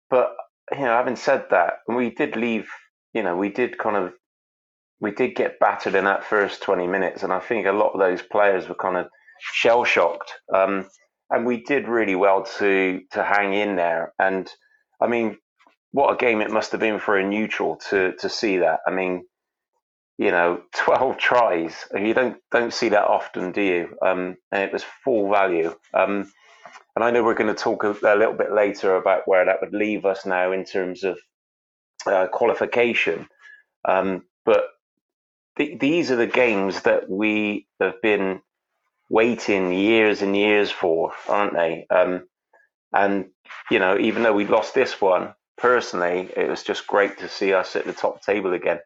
but 0.10 0.34
you 0.72 0.80
know, 0.80 0.96
having 0.96 1.16
said 1.16 1.46
that, 1.52 1.76
we 1.88 2.10
did 2.10 2.36
leave. 2.36 2.70
You 3.14 3.24
know, 3.24 3.38
we 3.38 3.50
did 3.50 3.78
kind 3.78 3.96
of 3.96 4.14
we 5.04 5.12
did 5.12 5.36
get 5.36 5.60
battered 5.60 5.96
in 5.96 6.06
that 6.06 6.24
first 6.24 6.64
20 6.64 6.88
minutes, 6.88 7.24
and 7.24 7.34
I 7.34 7.40
think 7.40 7.68
a 7.68 7.74
lot 7.74 7.92
of 7.92 8.00
those 8.00 8.22
players 8.22 8.70
were 8.70 8.76
kind 8.76 8.96
of 8.96 9.08
shell 9.38 9.84
shocked. 9.84 10.32
Um, 10.56 10.88
and 11.30 11.46
we 11.46 11.62
did 11.62 11.90
really 11.90 12.16
well 12.16 12.44
to 12.60 13.02
to 13.12 13.24
hang 13.24 13.54
in 13.54 13.76
there. 13.76 14.14
And 14.18 14.50
I 15.02 15.08
mean, 15.08 15.38
what 15.92 16.14
a 16.14 16.16
game 16.16 16.40
it 16.40 16.52
must 16.52 16.72
have 16.72 16.80
been 16.80 17.00
for 17.00 17.18
a 17.18 17.28
neutral 17.28 17.76
to 17.90 18.14
to 18.20 18.30
see 18.30 18.60
that. 18.60 18.80
I 18.88 18.92
mean, 18.92 19.26
you 20.18 20.32
know, 20.32 20.62
12 20.76 21.18
tries. 21.18 21.76
You 21.94 22.14
don't 22.14 22.38
don't 22.50 22.74
see 22.74 22.90
that 22.90 23.04
often, 23.04 23.52
do 23.52 23.62
you? 23.62 23.98
Um, 24.02 24.38
and 24.54 24.64
it 24.64 24.72
was 24.72 24.86
full 25.04 25.30
value. 25.30 25.76
Um, 25.94 26.32
and 26.96 27.04
I 27.04 27.12
know 27.12 27.24
we're 27.26 27.34
going 27.34 27.54
to 27.54 27.62
talk 27.62 27.84
a, 27.84 27.92
a, 27.92 28.16
little 28.16 28.36
bit 28.36 28.54
later 28.54 28.96
about 28.96 29.28
where 29.28 29.44
that 29.44 29.58
would 29.60 29.74
leave 29.74 30.06
us 30.06 30.26
now 30.26 30.54
in 30.54 30.64
terms 30.64 31.04
of 31.04 31.20
uh, 32.06 32.28
qualification. 32.32 33.28
Um, 33.86 34.26
but 34.46 34.66
th- 35.58 35.80
these 35.80 36.12
are 36.12 36.16
the 36.18 36.28
games 36.28 36.82
that 36.84 37.10
we 37.10 37.68
have 37.80 38.02
been 38.02 38.42
waiting 39.10 39.74
years 39.74 40.22
and 40.22 40.36
years 40.36 40.72
for, 40.72 41.14
aren't 41.30 41.54
they? 41.54 41.88
Um, 41.90 42.28
and 42.94 43.28
you 43.72 43.80
know, 43.80 43.98
even 44.00 44.24
though 44.24 44.34
we 44.34 44.48
lost 44.48 44.74
this 44.76 45.02
one, 45.02 45.34
personally, 45.58 46.30
it 46.36 46.50
was 46.50 46.64
just 46.64 46.88
great 46.88 47.20
to 47.20 47.30
see 47.30 47.54
us 47.54 47.76
at 47.76 47.86
the 47.86 47.94
top 47.94 48.24
table 48.24 48.54
again. 48.54 48.80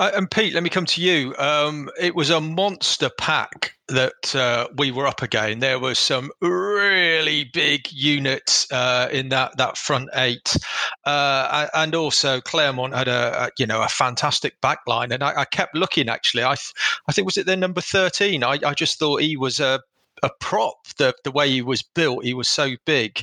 Uh, 0.00 0.10
and 0.14 0.30
Pete, 0.30 0.54
let 0.54 0.62
me 0.62 0.70
come 0.70 0.86
to 0.86 1.02
you. 1.02 1.34
Um, 1.36 1.90
it 2.00 2.14
was 2.14 2.30
a 2.30 2.40
monster 2.40 3.10
pack 3.18 3.74
that 3.88 4.34
uh, 4.34 4.66
we 4.78 4.90
were 4.90 5.06
up 5.06 5.20
again. 5.20 5.58
There 5.58 5.78
were 5.78 5.94
some 5.94 6.30
really 6.40 7.50
big 7.52 7.82
units 7.92 8.66
uh, 8.72 9.10
in 9.12 9.28
that 9.28 9.58
that 9.58 9.76
front 9.76 10.08
eight, 10.14 10.56
uh, 11.04 11.66
and 11.74 11.94
also 11.94 12.40
Clermont 12.40 12.94
had 12.94 13.08
a, 13.08 13.44
a, 13.44 13.50
you 13.58 13.66
know 13.66 13.82
a 13.82 13.88
fantastic 13.88 14.58
backline. 14.62 15.12
And 15.12 15.22
I, 15.22 15.40
I 15.40 15.44
kept 15.44 15.76
looking. 15.76 16.08
Actually, 16.08 16.44
I 16.44 16.54
th- 16.54 16.72
I 17.06 17.12
think 17.12 17.26
was 17.26 17.36
it 17.36 17.44
their 17.44 17.58
number 17.58 17.82
thirteen. 17.82 18.42
I, 18.42 18.58
I 18.64 18.72
just 18.72 18.98
thought 18.98 19.20
he 19.20 19.36
was 19.36 19.60
a 19.60 19.80
a 20.22 20.30
prop. 20.40 20.78
The 20.96 21.14
the 21.24 21.30
way 21.30 21.50
he 21.50 21.60
was 21.60 21.82
built, 21.82 22.24
he 22.24 22.32
was 22.32 22.48
so 22.48 22.70
big. 22.86 23.22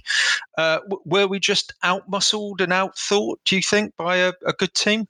Uh, 0.60 0.82
were 1.06 1.26
we 1.26 1.40
just 1.40 1.74
outmuscled 1.84 2.62
and 2.62 2.72
outthought? 2.72 3.38
Do 3.46 3.56
you 3.56 3.64
think 3.64 3.96
by 3.98 4.18
a, 4.18 4.34
a 4.46 4.54
good 4.54 4.76
team? 4.76 5.08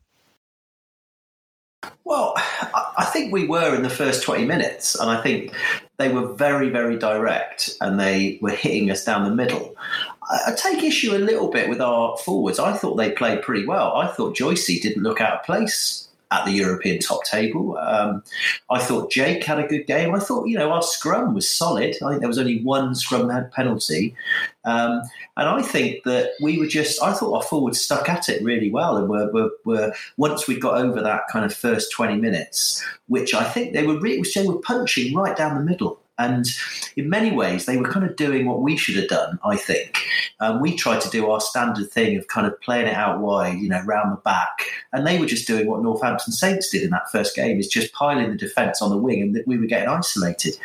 Well, 2.04 2.34
I 2.38 3.10
think 3.12 3.32
we 3.32 3.48
were 3.48 3.76
in 3.76 3.84
the 3.84 3.90
first 3.90 4.24
20 4.24 4.46
minutes, 4.46 4.96
and 4.96 5.10
I 5.10 5.22
think 5.22 5.54
they 5.98 6.10
were 6.10 6.34
very, 6.34 6.70
very 6.70 6.98
direct 6.98 7.76
and 7.82 8.00
they 8.00 8.38
were 8.42 8.52
hitting 8.52 8.92
us 8.92 9.04
down 9.04 9.24
the 9.24 9.36
middle. 9.36 9.76
I, 10.30 10.54
take 10.56 10.84
issue 10.84 11.16
a 11.16 11.18
little 11.18 11.50
bit 11.50 11.70
with 11.70 11.82
our 11.82 12.18
forwards. 12.18 12.60
I 12.60 12.74
thought 12.74 12.96
they 12.96 13.12
played 13.12 13.42
pretty 13.42 13.66
well. 13.66 13.96
I 13.96 14.08
thought 14.08 14.36
Joycey 14.38 14.82
didn't 14.82 15.04
look 15.04 15.22
out 15.22 15.40
of 15.40 15.46
place 15.46 16.07
at 16.32 16.46
the 16.46 16.52
European 16.52 17.00
top 17.00 17.24
table. 17.24 17.78
Um, 17.78 18.24
I 18.70 18.80
thought 18.80 19.12
Jake 19.12 19.44
had 19.44 19.60
a 19.60 19.68
good 19.68 19.88
game. 19.88 20.14
I 20.14 20.20
thought, 20.20 20.48
you 20.48 20.58
know, 20.58 20.72
our 20.72 20.82
scrum 20.82 21.34
was 21.34 21.50
solid. 21.50 21.96
I 22.04 22.10
think 22.10 22.20
there 22.20 22.28
was 22.28 22.38
only 22.38 22.62
one 22.64 22.96
scrum 22.96 23.32
penalty. 23.52 24.16
Um, 24.66 25.02
and 25.38 25.48
I 25.48 25.62
think 25.62 26.04
that 26.04 26.32
we 26.42 26.60
were 26.60 26.68
just, 26.68 27.02
I 27.02 27.14
thought 27.14 27.36
our 27.36 27.44
forwards 27.44 27.80
stuck 27.80 28.10
at 28.10 28.28
it 28.28 28.44
really 28.44 28.70
well. 28.70 28.98
And 28.98 29.08
were, 29.08 29.32
were, 29.32 29.52
were 29.64 29.94
once 30.18 30.48
we 30.48 30.60
got 30.60 30.78
over 30.78 31.02
that 31.02 31.28
kind 31.32 31.46
of 31.46 31.54
first 31.54 31.92
20 31.92 32.18
minutes, 32.18 32.84
which 33.08 33.34
I 33.34 33.46
think 33.46 33.74
they 33.74 33.88
were, 33.88 34.00
really, 34.00 34.24
they 34.36 34.46
were 34.46 34.60
punching 34.60 35.16
right 35.16 35.36
down 35.36 35.56
the 35.56 35.64
middle. 35.64 36.00
And 36.20 36.46
in 36.96 37.10
many 37.10 37.32
ways, 37.32 37.66
they 37.66 37.78
were 37.78 37.90
kind 37.90 38.06
of 38.06 38.16
doing 38.16 38.46
what 38.46 38.62
we 38.62 38.76
should 38.76 38.96
have 38.96 39.08
done, 39.08 39.40
I 39.46 39.56
think. 39.56 40.04
Um, 40.40 40.62
we 40.62 40.76
tried 40.76 41.02
to 41.02 41.10
do 41.10 41.30
our 41.30 41.40
standard 41.40 41.92
thing 41.92 42.18
of 42.18 42.28
kind 42.28 42.48
of 42.48 42.60
playing 42.62 42.88
it 42.88 42.94
out 42.94 43.20
wide, 43.20 43.60
you 43.60 43.70
know, 43.70 43.82
round 43.82 44.12
the 44.12 44.22
back. 44.22 44.68
And 44.94 45.06
they 45.06 45.20
were 45.20 45.26
just 45.26 45.48
doing 45.48 45.68
what 45.68 45.84
Northampton 45.84 46.34
Saints 46.34 46.70
did 46.70 46.84
in 46.84 46.90
that 46.90 47.12
first 47.12 47.36
game, 47.36 47.60
is 47.60 47.68
just 47.68 47.94
piling 47.94 48.30
the 48.30 48.38
defence 48.38 48.82
on 48.82 48.90
the 48.90 48.98
wing 48.98 49.22
and 49.22 49.36
that 49.36 49.48
we 49.48 49.58
were 49.58 49.68
getting 49.68 49.90
isolated. 49.90 50.58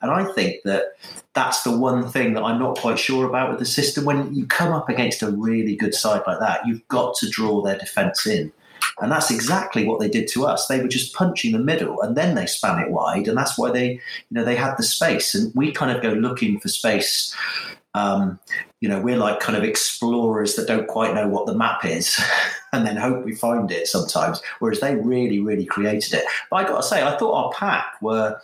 And 0.00 0.10
I 0.10 0.24
think 0.32 0.62
that 0.64 0.96
that's 1.34 1.62
the 1.62 1.76
one 1.76 2.08
thing 2.08 2.34
that 2.34 2.42
I'm 2.42 2.58
not 2.58 2.78
quite 2.78 2.98
sure 2.98 3.26
about 3.26 3.50
with 3.50 3.58
the 3.58 3.66
system. 3.66 4.04
When 4.04 4.34
you 4.34 4.46
come 4.46 4.72
up 4.72 4.88
against 4.88 5.22
a 5.22 5.30
really 5.30 5.76
good 5.76 5.94
side 5.94 6.22
like 6.26 6.40
that, 6.40 6.66
you've 6.66 6.86
got 6.88 7.14
to 7.16 7.28
draw 7.28 7.62
their 7.62 7.78
defence 7.78 8.26
in. 8.26 8.52
And 9.00 9.10
that's 9.10 9.30
exactly 9.30 9.84
what 9.84 10.00
they 10.00 10.08
did 10.08 10.28
to 10.28 10.46
us. 10.46 10.66
They 10.66 10.80
were 10.80 10.88
just 10.88 11.14
punching 11.14 11.52
the 11.52 11.58
middle 11.58 12.00
and 12.02 12.16
then 12.16 12.34
they 12.34 12.46
span 12.46 12.80
it 12.80 12.90
wide. 12.90 13.28
And 13.28 13.36
that's 13.36 13.58
why 13.58 13.70
they, 13.70 13.92
you 13.92 14.00
know, 14.30 14.44
they 14.44 14.56
had 14.56 14.76
the 14.76 14.82
space. 14.82 15.34
And 15.34 15.54
we 15.54 15.72
kind 15.72 15.96
of 15.96 16.02
go 16.02 16.12
looking 16.12 16.60
for 16.60 16.68
space 16.68 17.34
um, 17.94 18.38
you 18.80 18.88
know, 18.88 19.00
we're 19.00 19.16
like 19.16 19.40
kind 19.40 19.58
of 19.58 19.64
explorers 19.64 20.54
that 20.56 20.66
don't 20.66 20.88
quite 20.88 21.14
know 21.14 21.28
what 21.28 21.46
the 21.46 21.54
map 21.54 21.84
is 21.84 22.18
and 22.72 22.86
then 22.86 22.96
hope 22.96 23.24
we 23.24 23.34
find 23.34 23.70
it 23.70 23.86
sometimes, 23.86 24.40
whereas 24.58 24.80
they 24.80 24.94
really, 24.94 25.38
really 25.38 25.66
created 25.66 26.14
it. 26.14 26.24
But 26.50 26.56
I 26.56 26.62
got 26.64 26.78
to 26.78 26.82
say, 26.82 27.02
I 27.02 27.16
thought 27.18 27.34
our 27.34 27.52
pack 27.52 28.00
were, 28.00 28.40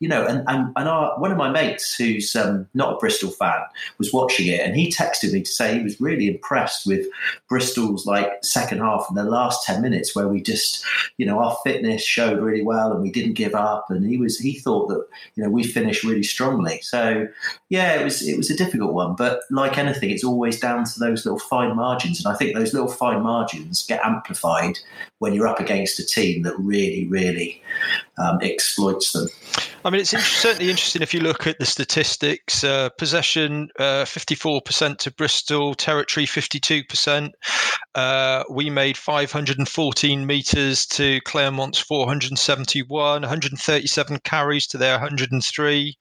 you 0.00 0.08
know, 0.08 0.26
and, 0.26 0.44
and, 0.46 0.72
and 0.76 0.88
our, 0.88 1.18
one 1.18 1.30
of 1.30 1.38
my 1.38 1.48
mates 1.48 1.94
who's 1.94 2.36
um, 2.36 2.66
not 2.74 2.94
a 2.94 2.98
Bristol 2.98 3.30
fan 3.30 3.60
was 3.96 4.12
watching 4.12 4.48
it 4.48 4.60
and 4.60 4.76
he 4.76 4.90
texted 4.90 5.32
me 5.32 5.42
to 5.42 5.50
say 5.50 5.78
he 5.78 5.84
was 5.84 6.00
really 6.00 6.28
impressed 6.28 6.86
with 6.86 7.06
Bristol's 7.48 8.04
like 8.04 8.30
second 8.42 8.80
half 8.80 9.06
and 9.08 9.16
the 9.16 9.24
last 9.24 9.64
10 9.64 9.80
minutes 9.80 10.14
where 10.14 10.28
we 10.28 10.42
just, 10.42 10.84
you 11.16 11.24
know, 11.24 11.38
our 11.38 11.56
fitness 11.64 12.02
showed 12.02 12.40
really 12.40 12.62
well 12.62 12.92
and 12.92 13.00
we 13.00 13.10
didn't 13.10 13.34
give 13.34 13.54
up. 13.54 13.86
And 13.88 14.04
he 14.04 14.18
was, 14.18 14.38
he 14.38 14.58
thought 14.58 14.88
that, 14.88 15.06
you 15.34 15.42
know, 15.42 15.50
we 15.50 15.64
finished 15.64 16.04
really 16.04 16.24
strongly. 16.24 16.80
So 16.82 17.26
yeah, 17.70 17.98
it 17.98 18.04
was, 18.04 18.26
it 18.26 18.36
was 18.36 18.50
a 18.50 18.56
difficult 18.56 18.87
one, 18.92 19.14
but 19.14 19.42
like 19.50 19.78
anything, 19.78 20.10
it's 20.10 20.24
always 20.24 20.58
down 20.60 20.84
to 20.84 20.98
those 20.98 21.24
little 21.24 21.38
fine 21.38 21.74
margins. 21.76 22.24
And 22.24 22.32
I 22.32 22.36
think 22.36 22.54
those 22.54 22.72
little 22.72 22.88
fine 22.88 23.22
margins 23.22 23.86
get 23.86 24.04
amplified 24.04 24.78
when 25.18 25.34
you're 25.34 25.48
up 25.48 25.60
against 25.60 25.98
a 25.98 26.06
team 26.06 26.42
that 26.42 26.58
really, 26.58 27.06
really 27.08 27.62
um, 28.20 28.38
exploits 28.42 29.12
them. 29.12 29.28
I 29.84 29.90
mean, 29.90 30.00
it's 30.00 30.10
certainly 30.10 30.70
interesting 30.70 31.02
if 31.02 31.14
you 31.14 31.20
look 31.20 31.46
at 31.46 31.58
the 31.58 31.66
statistics. 31.66 32.64
Uh, 32.64 32.88
possession, 32.98 33.68
uh, 33.78 34.04
54% 34.04 34.98
to 34.98 35.10
Bristol, 35.12 35.74
territory, 35.74 36.26
52%. 36.26 37.30
Uh, 37.94 38.44
we 38.50 38.70
made 38.70 38.96
514 38.96 40.26
metres 40.26 40.86
to 40.86 41.20
Clermont's 41.22 41.78
471, 41.78 43.22
137 43.22 44.18
carries 44.24 44.66
to 44.66 44.78
their 44.78 44.94
103, 44.94 45.96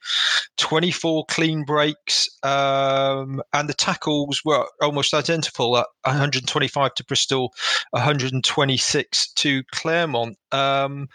24 0.58 1.26
clean 1.26 1.64
breaks, 1.64 2.30
um, 2.44 3.42
and 3.54 3.70
the 3.70 3.74
tackles 3.74 4.42
were 4.44 4.66
almost 4.82 5.14
identical 5.14 5.78
at 5.78 5.88
125 6.04 6.94
to 6.96 7.06
Bristol, 7.06 7.54
126 7.92 9.32
to 9.34 9.64
Clermont. 9.72 10.38
Um, 10.52 11.08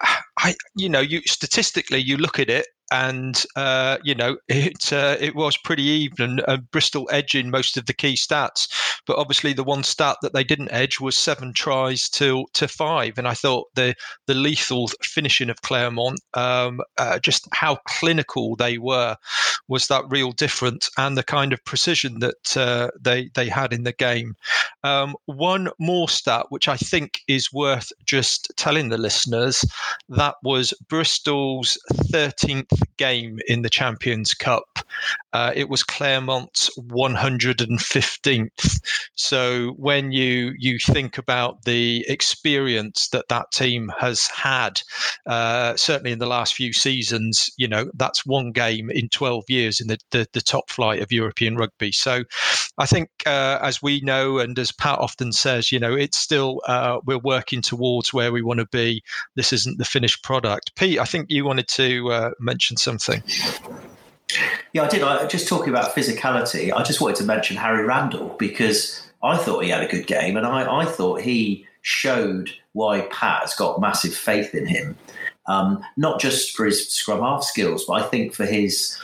I, 0.38 0.54
you 0.76 0.88
know, 0.88 1.00
you 1.00 1.20
statistically, 1.26 1.98
you 1.98 2.16
look 2.16 2.38
at 2.38 2.50
it 2.50 2.66
and 2.90 3.44
uh, 3.56 3.98
you 4.02 4.14
know 4.14 4.36
it 4.48 4.92
uh, 4.92 5.16
it 5.20 5.34
was 5.34 5.56
pretty 5.56 5.82
even. 5.82 6.40
Uh, 6.46 6.58
Bristol 6.72 7.08
edging 7.12 7.50
most 7.50 7.76
of 7.76 7.86
the 7.86 7.92
key 7.92 8.14
stats, 8.14 8.68
but 9.06 9.16
obviously 9.16 9.52
the 9.52 9.64
one 9.64 9.82
stat 9.82 10.16
that 10.22 10.32
they 10.32 10.44
didn't 10.44 10.72
edge 10.72 11.00
was 11.00 11.16
seven 11.16 11.52
tries 11.52 12.08
to 12.10 12.46
to 12.54 12.68
five. 12.68 13.18
And 13.18 13.28
I 13.28 13.34
thought 13.34 13.68
the 13.74 13.94
the 14.26 14.34
lethal 14.34 14.88
finishing 15.02 15.50
of 15.50 15.62
Clermont, 15.62 16.20
um, 16.34 16.80
uh, 16.98 17.18
just 17.18 17.48
how 17.52 17.76
clinical 17.88 18.56
they 18.56 18.78
were, 18.78 19.16
was 19.68 19.86
that 19.88 20.04
real 20.08 20.32
difference, 20.32 20.90
and 20.98 21.16
the 21.16 21.22
kind 21.22 21.52
of 21.52 21.64
precision 21.64 22.20
that 22.20 22.56
uh, 22.56 22.90
they 23.00 23.30
they 23.34 23.48
had 23.48 23.72
in 23.72 23.84
the 23.84 23.92
game. 23.92 24.34
Um, 24.82 25.14
one 25.26 25.68
more 25.78 26.08
stat, 26.08 26.46
which 26.48 26.68
I 26.68 26.76
think 26.76 27.20
is 27.28 27.52
worth 27.52 27.92
just 28.04 28.50
telling 28.56 28.88
the 28.88 28.98
listeners, 28.98 29.64
that 30.08 30.36
was 30.42 30.72
Bristol's 30.88 31.78
thirteenth 32.10 32.72
healthy 32.80 32.89
game 33.00 33.38
in 33.48 33.62
the 33.62 33.70
Champions 33.70 34.34
Cup. 34.34 34.78
Uh, 35.32 35.52
it 35.56 35.70
was 35.70 35.82
Clermont's 35.82 36.70
115th. 36.78 38.80
So 39.14 39.70
when 39.78 40.12
you 40.12 40.52
you 40.58 40.78
think 40.78 41.16
about 41.16 41.64
the 41.64 42.04
experience 42.08 43.08
that 43.08 43.28
that 43.28 43.50
team 43.52 43.90
has 43.98 44.26
had, 44.26 44.82
uh, 45.26 45.76
certainly 45.76 46.12
in 46.12 46.18
the 46.18 46.26
last 46.26 46.54
few 46.54 46.74
seasons, 46.74 47.48
you 47.56 47.66
know 47.66 47.90
that's 47.94 48.26
one 48.26 48.52
game 48.52 48.90
in 48.90 49.08
12 49.08 49.44
years 49.48 49.80
in 49.80 49.86
the, 49.86 49.98
the, 50.10 50.26
the 50.34 50.42
top 50.42 50.68
flight 50.68 51.00
of 51.00 51.10
European 51.10 51.56
rugby. 51.56 51.92
So 51.92 52.24
I 52.76 52.86
think, 52.86 53.08
uh, 53.24 53.60
as 53.62 53.82
we 53.82 54.00
know, 54.00 54.38
and 54.38 54.58
as 54.58 54.72
Pat 54.72 54.98
often 54.98 55.32
says, 55.32 55.72
you 55.72 55.78
know, 55.78 55.94
it's 55.94 56.18
still 56.18 56.60
uh, 56.66 56.98
we're 57.06 57.18
working 57.18 57.62
towards 57.62 58.12
where 58.12 58.32
we 58.32 58.42
want 58.42 58.60
to 58.60 58.66
be. 58.66 59.02
This 59.36 59.54
isn't 59.54 59.78
the 59.78 59.84
finished 59.84 60.22
product. 60.22 60.74
Pete, 60.76 60.98
I 60.98 61.04
think 61.04 61.30
you 61.30 61.46
wanted 61.46 61.68
to 61.68 62.12
uh, 62.12 62.30
mention 62.40 62.76
something. 62.76 62.89
Yeah, 64.72 64.84
I 64.84 64.88
did. 64.88 65.02
I 65.02 65.26
just 65.26 65.48
talking 65.48 65.70
about 65.70 65.94
physicality. 65.94 66.72
I 66.72 66.82
just 66.82 67.00
wanted 67.00 67.16
to 67.16 67.24
mention 67.24 67.56
Harry 67.56 67.84
Randall 67.84 68.36
because 68.38 69.06
I 69.22 69.36
thought 69.36 69.64
he 69.64 69.70
had 69.70 69.82
a 69.82 69.88
good 69.88 70.06
game, 70.06 70.36
and 70.36 70.46
I, 70.46 70.82
I 70.82 70.84
thought 70.84 71.20
he 71.20 71.66
showed 71.82 72.50
why 72.72 73.02
Pat 73.10 73.40
has 73.40 73.54
got 73.54 73.80
massive 73.80 74.14
faith 74.14 74.54
in 74.54 74.66
him. 74.66 74.96
Um, 75.46 75.84
not 75.96 76.20
just 76.20 76.56
for 76.56 76.66
his 76.66 76.88
scrum 76.88 77.20
half 77.20 77.42
skills, 77.42 77.84
but 77.86 77.94
I 77.94 78.02
think 78.02 78.34
for 78.34 78.46
his 78.46 78.96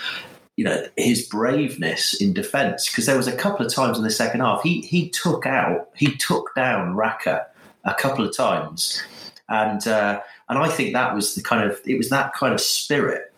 you 0.57 0.65
know 0.65 0.87
his 0.97 1.27
braveness 1.27 2.15
in 2.15 2.33
defence 2.33 2.89
because 2.89 3.07
there 3.07 3.17
was 3.17 3.27
a 3.27 3.37
couple 3.37 3.65
of 3.65 3.73
times 3.73 3.99
in 3.99 4.05
the 4.05 4.11
second 4.11 4.41
half 4.41 4.63
he 4.63 4.81
he 4.81 5.11
took 5.11 5.45
out 5.45 5.91
he 5.95 6.17
took 6.17 6.55
down 6.55 6.95
Raka 6.95 7.47
a 7.85 7.93
couple 7.93 8.25
of 8.25 8.35
times 8.35 9.03
and 9.49 9.87
uh, 9.87 10.21
and 10.49 10.59
I 10.59 10.69
think 10.69 10.93
that 10.95 11.15
was 11.15 11.35
the 11.35 11.43
kind 11.43 11.71
of 11.71 11.81
it 11.85 11.99
was 11.99 12.09
that 12.09 12.33
kind 12.33 12.55
of 12.55 12.61
spirit 12.61 13.33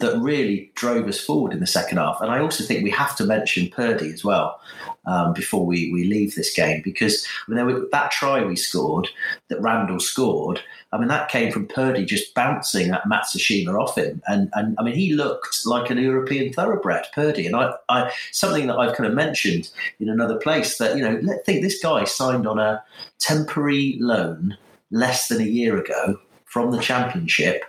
that 0.00 0.18
really 0.18 0.70
drove 0.74 1.08
us 1.08 1.20
forward 1.20 1.52
in 1.52 1.60
the 1.60 1.66
second 1.66 1.98
half. 1.98 2.20
And 2.20 2.30
I 2.30 2.40
also 2.40 2.64
think 2.64 2.82
we 2.82 2.90
have 2.90 3.16
to 3.16 3.24
mention 3.24 3.70
Purdy 3.70 4.12
as 4.12 4.24
well 4.24 4.60
um, 5.06 5.32
before 5.32 5.64
we, 5.64 5.92
we 5.92 6.04
leave 6.04 6.34
this 6.34 6.54
game 6.54 6.82
because 6.84 7.26
I 7.46 7.52
mean, 7.52 7.66
were, 7.66 7.86
that 7.90 8.10
try 8.10 8.44
we 8.44 8.56
scored, 8.56 9.08
that 9.48 9.60
Randall 9.60 10.00
scored, 10.00 10.60
I 10.92 10.98
mean, 10.98 11.08
that 11.08 11.28
came 11.28 11.52
from 11.52 11.66
Purdy 11.66 12.04
just 12.04 12.34
bouncing 12.34 12.90
at 12.90 13.04
Matsushima 13.04 13.78
off 13.78 13.96
him. 13.96 14.22
And, 14.26 14.50
and 14.54 14.76
I 14.78 14.82
mean, 14.82 14.94
he 14.94 15.12
looked 15.12 15.66
like 15.66 15.90
an 15.90 15.98
European 15.98 16.52
thoroughbred, 16.52 17.06
Purdy. 17.14 17.46
And 17.46 17.56
I, 17.56 17.72
I 17.88 18.12
something 18.32 18.66
that 18.68 18.78
I've 18.78 18.96
kind 18.96 19.08
of 19.08 19.14
mentioned 19.14 19.70
in 20.00 20.08
another 20.08 20.36
place 20.36 20.78
that, 20.78 20.96
you 20.96 21.02
know, 21.02 21.18
let 21.22 21.44
think 21.44 21.62
this 21.62 21.82
guy 21.82 22.04
signed 22.04 22.46
on 22.46 22.58
a 22.58 22.82
temporary 23.18 23.98
loan 24.00 24.56
less 24.90 25.28
than 25.28 25.40
a 25.40 25.44
year 25.44 25.76
ago 25.76 26.18
from 26.46 26.70
the 26.70 26.80
championship 26.80 27.64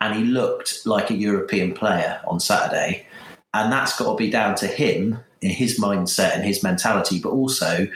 and 0.00 0.14
he 0.14 0.24
looked 0.24 0.86
like 0.86 1.10
a 1.10 1.14
European 1.14 1.72
player 1.72 2.20
on 2.26 2.40
Saturday. 2.40 3.06
and 3.54 3.72
that's 3.72 3.96
got 3.98 4.10
to 4.10 4.16
be 4.16 4.30
down 4.30 4.54
to 4.56 4.66
him 4.66 5.18
in 5.40 5.50
his 5.50 5.78
mindset 5.78 6.34
and 6.34 6.44
his 6.44 6.62
mentality, 6.62 7.18
but 7.18 7.30
also 7.30 7.86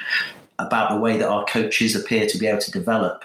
about 0.59 0.91
the 0.91 0.97
way 0.97 1.17
that 1.17 1.29
our 1.29 1.45
coaches 1.47 1.97
appear 1.97 2.27
to 2.27 2.39
be 2.39 2.47
able 2.47 2.61
to 2.61 2.71
develop 2.71 3.25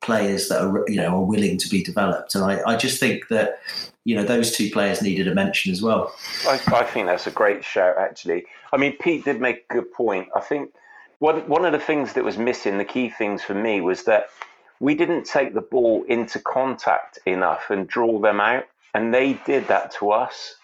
players 0.00 0.48
that 0.48 0.62
are 0.62 0.84
you 0.88 0.96
know 0.96 1.08
are 1.08 1.24
willing 1.24 1.58
to 1.58 1.68
be 1.68 1.82
developed. 1.82 2.34
And 2.34 2.44
I, 2.44 2.60
I 2.66 2.76
just 2.76 2.98
think 2.98 3.28
that 3.28 3.60
you 4.04 4.14
know 4.14 4.24
those 4.24 4.52
two 4.52 4.70
players 4.70 5.02
needed 5.02 5.28
a 5.28 5.34
mention 5.34 5.72
as 5.72 5.82
well. 5.82 6.14
I, 6.46 6.60
I 6.72 6.84
think 6.84 7.06
that's 7.06 7.26
a 7.26 7.30
great 7.30 7.64
shout. 7.64 7.96
Actually, 7.98 8.46
I 8.72 8.76
mean 8.76 8.96
Pete 8.98 9.24
did 9.24 9.40
make 9.40 9.64
a 9.70 9.74
good 9.74 9.92
point. 9.92 10.28
I 10.34 10.40
think 10.40 10.72
one 11.18 11.46
one 11.48 11.64
of 11.64 11.72
the 11.72 11.78
things 11.78 12.14
that 12.14 12.24
was 12.24 12.38
missing, 12.38 12.78
the 12.78 12.84
key 12.84 13.10
things 13.10 13.42
for 13.42 13.54
me, 13.54 13.80
was 13.80 14.04
that 14.04 14.30
we 14.80 14.94
didn't 14.94 15.24
take 15.24 15.54
the 15.54 15.60
ball 15.60 16.04
into 16.08 16.40
contact 16.40 17.18
enough 17.26 17.70
and 17.70 17.86
draw 17.86 18.20
them 18.20 18.40
out, 18.40 18.64
and 18.94 19.14
they 19.14 19.34
did 19.46 19.68
that 19.68 19.92
to 19.92 20.10
us. 20.10 20.56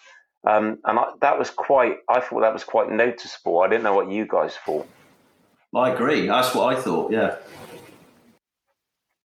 Um, 0.44 0.78
and 0.84 0.98
I, 0.98 1.12
that 1.20 1.38
was 1.38 1.50
quite. 1.50 1.98
I 2.08 2.20
thought 2.20 2.40
that 2.40 2.52
was 2.52 2.64
quite 2.64 2.90
noticeable. 2.90 3.60
I 3.60 3.68
didn't 3.68 3.84
know 3.84 3.94
what 3.94 4.10
you 4.10 4.26
guys 4.26 4.56
thought. 4.64 4.88
I 5.74 5.90
agree. 5.90 6.26
That's 6.26 6.54
what 6.54 6.76
I 6.76 6.80
thought. 6.80 7.12
Yeah 7.12 7.36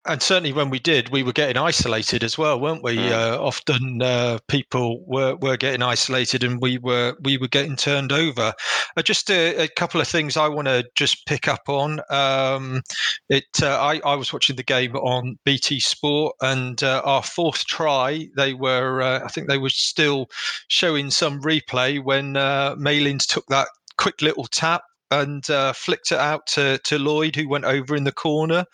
and 0.08 0.22
certainly 0.22 0.54
when 0.54 0.70
we 0.70 0.80
did, 0.80 1.10
we 1.10 1.24
were 1.24 1.34
getting 1.34 1.58
isolated 1.58 2.24
as 2.24 2.38
well, 2.38 2.60
weren't 2.60 2.84
we? 2.84 2.98
Mm. 2.98 3.12
Uh, 3.12 3.42
often 3.42 4.02
uh, 4.02 4.40
people 4.48 5.04
were, 5.06 5.36
were 5.36 5.58
getting 5.58 5.82
isolated, 5.82 6.44
and 6.44 6.62
we 6.62 6.78
were 6.78 7.16
we 7.22 7.38
were 7.38 7.48
getting 7.48 7.76
turned 7.76 8.12
over. 8.12 8.54
Uh, 8.96 9.02
just 9.02 9.30
a, 9.30 9.64
a, 9.64 9.68
couple 9.68 10.02
of 10.02 10.08
things 10.08 10.38
I 10.38 10.48
want 10.48 10.68
to 10.68 10.86
just 10.96 11.26
pick 11.26 11.48
up 11.48 11.68
on. 11.68 12.00
Um, 12.10 12.82
it 13.30 13.46
uh, 13.62 13.80
I, 13.80 14.00
I 14.06 14.16
was 14.16 14.32
watching 14.32 14.56
the 14.56 14.64
game 14.64 14.96
on 14.96 15.38
BT 15.44 15.80
Sport, 15.80 16.36
and 16.42 16.82
uh, 16.84 17.02
our 17.04 17.24
fourth 17.24 17.66
try, 17.66 18.28
they 18.36 18.54
were 18.54 19.02
uh, 19.02 19.22
I 19.24 19.28
think 19.28 19.48
they 19.48 19.58
were 19.58 19.70
still 19.70 20.30
showing 20.68 21.12
some 21.12 21.42
replay 21.42 22.04
when 22.04 22.38
uh, 22.38 22.76
Malins 22.78 23.28
took 23.28 23.46
that 23.48 23.68
quick 23.98 24.22
little 24.22 24.46
tap 24.46 24.84
and 25.12 25.50
uh, 25.50 25.74
flicked 25.74 26.12
it 26.12 26.18
out 26.18 26.48
to, 26.48 26.78
to 26.80 27.00
Lloyd, 27.00 27.36
who 27.36 27.48
went 27.48 27.66
over 27.66 27.96
in 27.96 28.04
the 28.04 28.12
corner. 28.12 28.66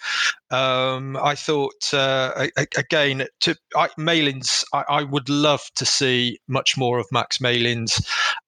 Um, 0.54 1.18
I 1.18 1.34
thought 1.34 1.92
uh, 1.96 2.48
again 2.78 3.26
to 3.40 3.56
I, 3.76 3.90
Malins. 3.98 4.64
I, 4.72 4.84
I, 4.88 5.04
would 5.04 5.28
love 5.28 5.64
to 5.78 5.84
see 5.84 6.38
much 6.48 6.78
more 6.78 7.00
of 7.00 7.08
Max 7.12 7.42
Malins. 7.42 8.00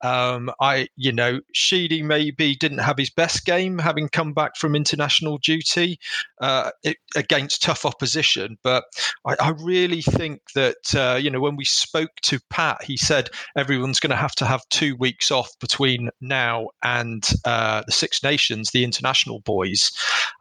Um, 0.04 0.52
I, 0.62 0.88
you 0.98 1.12
know, 1.12 1.42
Sheedy 1.54 2.04
maybe 2.04 2.56
didn't 2.56 2.78
have 2.78 3.00
his 3.00 3.10
best 3.10 3.44
game, 3.44 3.80
having 3.80 4.08
come 4.08 4.34
back 4.34 4.56
from 4.56 4.76
international 4.76 5.40
duty 5.40 6.00
uh, 6.42 6.70
it, 6.84 6.98
against 7.16 7.64
tough 7.64 7.86
opposition. 7.86 8.60
But 8.62 8.84
I, 9.26 9.36
I 9.40 9.50
really 9.60 10.04
think 10.04 10.42
that 10.54 10.94
uh, 10.96 11.18
you 11.20 11.32
know 11.32 11.40
when 11.40 11.56
we 11.56 11.66
spoke 11.66 12.12
to 12.26 12.40
Pat, 12.52 12.84
he 12.84 12.98
said 12.98 13.32
everyone's 13.58 14.00
going 14.00 14.12
to 14.12 14.16
have 14.16 14.36
to 14.36 14.46
have 14.46 14.62
two 14.70 14.96
weeks 14.98 15.32
off 15.32 15.58
between 15.60 16.12
now 16.22 16.68
and 16.84 17.28
uh, 17.46 17.82
the 17.88 17.92
Six 17.92 18.22
Nations, 18.22 18.70
the 18.70 18.84
international 18.84 19.40
boys, 19.40 19.92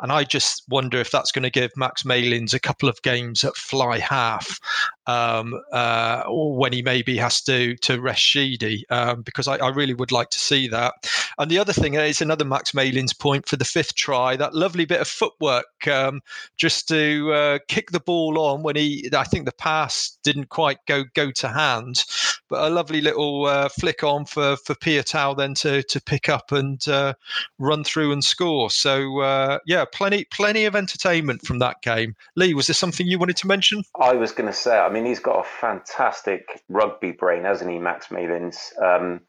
and 0.01 0.13
I 0.13 0.25
just 0.25 0.65
wonder 0.69 0.99
if 0.99 1.11
that's 1.11 1.33
going 1.33 1.45
to 1.45 1.54
give 1.55 1.71
Max 1.77 2.05
Malins 2.05 2.53
a 2.53 2.59
couple 2.59 2.89
of 2.89 3.01
games 3.03 3.45
at 3.45 3.57
fly 3.57 3.99
half 3.99 4.59
um, 5.07 5.55
uh, 5.73 6.25
when 6.27 6.73
he 6.73 6.83
maybe 6.83 7.17
has 7.17 7.41
to 7.43 7.77
to 7.77 8.01
rest 8.01 8.23
Sheedy, 8.23 8.85
um, 8.91 9.23
because 9.23 9.47
I, 9.47 9.57
I, 9.57 9.69
really 9.69 9.95
would 9.95 10.11
like 10.11 10.31
to 10.31 10.39
see 10.39 10.67
that. 10.69 10.95
And 11.39 11.51
the 11.51 11.59
other 11.59 11.73
thing 11.73 11.95
is 11.95 12.21
another 12.21 12.45
Max 12.45 12.75
Malins 12.75 13.13
point 13.13 13.47
for 13.47 13.57
the 13.57 13.65
fifth 13.65 13.95
try, 13.95 14.37
that 14.37 14.55
lovely 14.55 14.85
bit 14.85 15.01
of 15.01 15.07
footwork 15.07 15.87
um, 15.87 16.21
just 16.57 16.89
to 16.89 17.33
uh, 17.33 17.59
kick 17.69 17.91
the 17.91 18.01
ball 18.01 18.39
on 18.41 18.63
when 18.63 18.77
he, 18.77 19.09
I 19.17 19.25
think 19.25 19.45
the 19.45 19.53
pass 19.53 20.19
didn't 20.25 20.49
quite 20.49 20.79
go 20.87 21.05
go 21.15 21.31
to 21.31 21.49
hand, 21.49 22.05
but 22.49 22.67
a 22.67 22.71
lovely 22.71 23.01
little 23.01 23.47
uh, 23.47 23.69
flick 23.69 24.03
on 24.03 24.25
for 24.27 24.57
for 24.57 24.75
Piutau 24.75 25.37
then 25.37 25.55
to 25.55 25.83
to 25.85 26.01
pick 26.03 26.29
up 26.29 26.53
and 26.53 26.87
uh, 26.89 27.15
run 27.59 27.85
through 27.85 28.13
and 28.13 28.23
score. 28.23 28.71
So 28.71 29.21
uh, 29.21 29.59
yeah, 29.67 29.85
plenty 29.93 30.25
plenty 30.31 30.65
of 30.65 30.77
entertainment 30.77 31.47
from 31.47 31.59
that 31.61 31.83
game. 31.83 32.15
Lee, 32.37 32.55
was 32.55 32.67
there 32.67 32.75
something 32.75 33.07
you 33.07 33.19
wanted 33.19 33.37
to 33.39 33.47
mention? 33.47 33.83
I 34.01 34.15
was 34.15 34.33
going 34.33 34.51
to 34.51 34.57
say, 34.57 34.79
I 34.79 34.89
mean, 34.89 35.05
he's 35.05 35.21
got 35.21 35.41
a 35.41 35.49
fantastic 35.49 36.63
rugby 36.69 37.13
brain, 37.13 37.45
hasn't 37.45 37.71
he, 37.71 37.79
Max 37.79 38.11
Malins? 38.11 38.73
Um, 38.83 39.21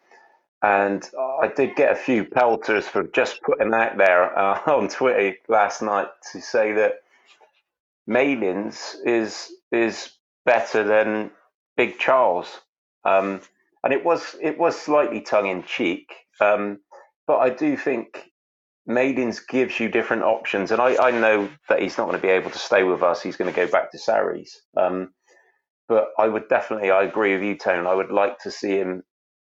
and 0.61 1.07
I 1.41 1.51
did 1.55 1.75
get 1.75 1.91
a 1.91 1.95
few 1.95 2.25
pelters 2.25 2.87
for 2.87 3.03
just 3.03 3.41
putting 3.43 3.71
that 3.71 3.97
there 3.97 4.37
uh, 4.37 4.59
on 4.67 4.89
Twitter 4.89 5.37
last 5.47 5.81
night 5.81 6.07
to 6.31 6.41
say 6.41 6.73
that 6.73 7.01
Malins 8.07 8.95
is 9.05 9.51
is 9.71 10.11
better 10.45 10.83
than 10.83 11.31
Big 11.75 11.99
Charles, 11.99 12.61
um, 13.05 13.41
and 13.83 13.93
it 13.93 14.03
was 14.03 14.35
it 14.41 14.57
was 14.57 14.79
slightly 14.79 15.21
tongue 15.21 15.47
in 15.47 15.63
cheek, 15.63 16.13
um, 16.41 16.79
but 17.27 17.37
I 17.37 17.49
do 17.49 17.77
think 17.77 18.31
Malins 18.87 19.39
gives 19.39 19.79
you 19.79 19.89
different 19.89 20.23
options, 20.23 20.71
and 20.71 20.81
I, 20.81 20.95
I 20.97 21.11
know 21.11 21.49
that 21.69 21.81
he's 21.81 21.97
not 21.97 22.05
going 22.07 22.19
to 22.19 22.21
be 22.21 22.33
able 22.33 22.51
to 22.51 22.59
stay 22.59 22.83
with 22.83 23.01
us. 23.03 23.21
He's 23.21 23.37
going 23.37 23.51
to 23.51 23.55
go 23.55 23.69
back 23.69 23.91
to 23.91 23.97
Sarries. 23.97 24.61
Um, 24.77 25.13
but 25.87 26.09
I 26.17 26.27
would 26.27 26.49
definitely, 26.49 26.91
I 26.91 27.03
agree 27.03 27.33
with 27.33 27.43
you, 27.43 27.57
Tone. 27.57 27.87
I 27.87 27.93
would 27.93 28.11
like 28.11 28.39
to 28.39 28.51
see 28.51 28.77
him 28.77 29.03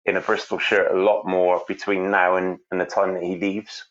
in 0.04 0.16
a 0.16 0.20
Bristol 0.20 0.58
shirt 0.58 0.94
a 0.94 1.00
lot 1.02 1.26
more 1.26 1.62
between 1.66 2.10
now 2.10 2.36
and, 2.36 2.58
and 2.70 2.80
the 2.80 2.86
time 2.86 3.14
that 3.14 3.22
he 3.22 3.36
leaves. 3.36 3.84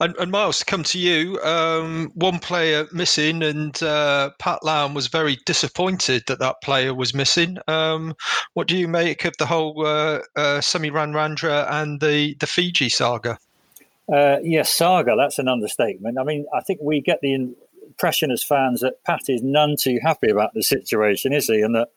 And, 0.00 0.14
and, 0.16 0.30
Miles, 0.30 0.58
to 0.58 0.64
come 0.64 0.82
to 0.84 0.98
you, 0.98 1.40
um, 1.42 2.12
one 2.14 2.38
player 2.38 2.86
missing, 2.92 3.42
and 3.42 3.82
uh, 3.82 4.30
Pat 4.38 4.62
Lam 4.62 4.92
was 4.92 5.06
very 5.06 5.38
disappointed 5.46 6.24
that 6.26 6.38
that 6.40 6.60
player 6.62 6.92
was 6.92 7.14
missing. 7.14 7.58
Um, 7.66 8.14
what 8.52 8.68
do 8.68 8.76
you 8.76 8.88
make 8.88 9.24
of 9.24 9.36
the 9.38 9.46
whole 9.46 9.86
uh, 9.86 10.20
uh, 10.36 10.60
Semi 10.60 10.90
Radradra 10.90 11.66
and 11.70 12.00
the, 12.00 12.34
the 12.40 12.46
Fiji 12.46 12.90
saga? 12.90 13.38
Uh, 14.12 14.36
yes, 14.42 14.70
saga, 14.70 15.16
that's 15.16 15.38
an 15.38 15.48
understatement. 15.48 16.18
I 16.18 16.24
mean, 16.24 16.46
I 16.54 16.60
think 16.60 16.80
we 16.82 17.00
get 17.00 17.20
the 17.22 17.54
impression 17.86 18.30
as 18.30 18.42
fans 18.42 18.80
that 18.80 19.02
Pat 19.04 19.28
is 19.28 19.42
none 19.42 19.76
too 19.76 19.98
happy 20.02 20.28
about 20.28 20.52
the 20.52 20.62
situation, 20.62 21.32
is 21.32 21.46
he? 21.46 21.62
And 21.62 21.74
that 21.74 21.88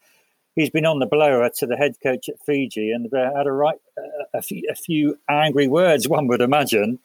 he's 0.56 0.70
been 0.70 0.86
on 0.86 1.00
the 1.00 1.06
blower 1.06 1.50
to 1.58 1.66
the 1.66 1.76
head 1.76 1.96
coach 2.02 2.30
at 2.30 2.40
Fiji 2.46 2.92
and 2.92 3.10
had 3.12 3.46
a 3.46 3.52
right 3.52 3.78
a, 4.34 4.42
few, 4.42 4.64
a, 4.70 4.76
few, 4.76 5.18
angry 5.30 5.68
words, 5.68 6.08
one 6.08 6.28
would 6.28 6.42
imagine. 6.42 7.00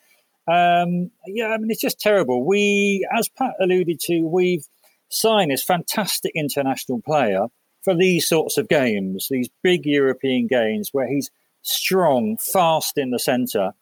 Um, 0.46 1.10
yeah, 1.26 1.48
I 1.48 1.58
mean, 1.58 1.70
it's 1.70 1.80
just 1.80 2.00
terrible. 2.00 2.44
We, 2.44 3.06
as 3.16 3.28
Pat 3.28 3.54
alluded 3.60 4.00
to, 4.00 4.20
we've 4.22 4.66
signed 5.08 5.50
this 5.50 5.62
fantastic 5.62 6.32
international 6.34 7.00
player 7.00 7.46
for 7.82 7.94
these 7.94 8.26
sorts 8.26 8.58
of 8.58 8.68
games, 8.68 9.28
these 9.30 9.48
big 9.62 9.86
European 9.86 10.46
games 10.46 10.90
where 10.92 11.08
he's 11.08 11.30
strong, 11.62 12.36
fast 12.36 12.98
in 12.98 13.10
the 13.10 13.18
centre. 13.18 13.72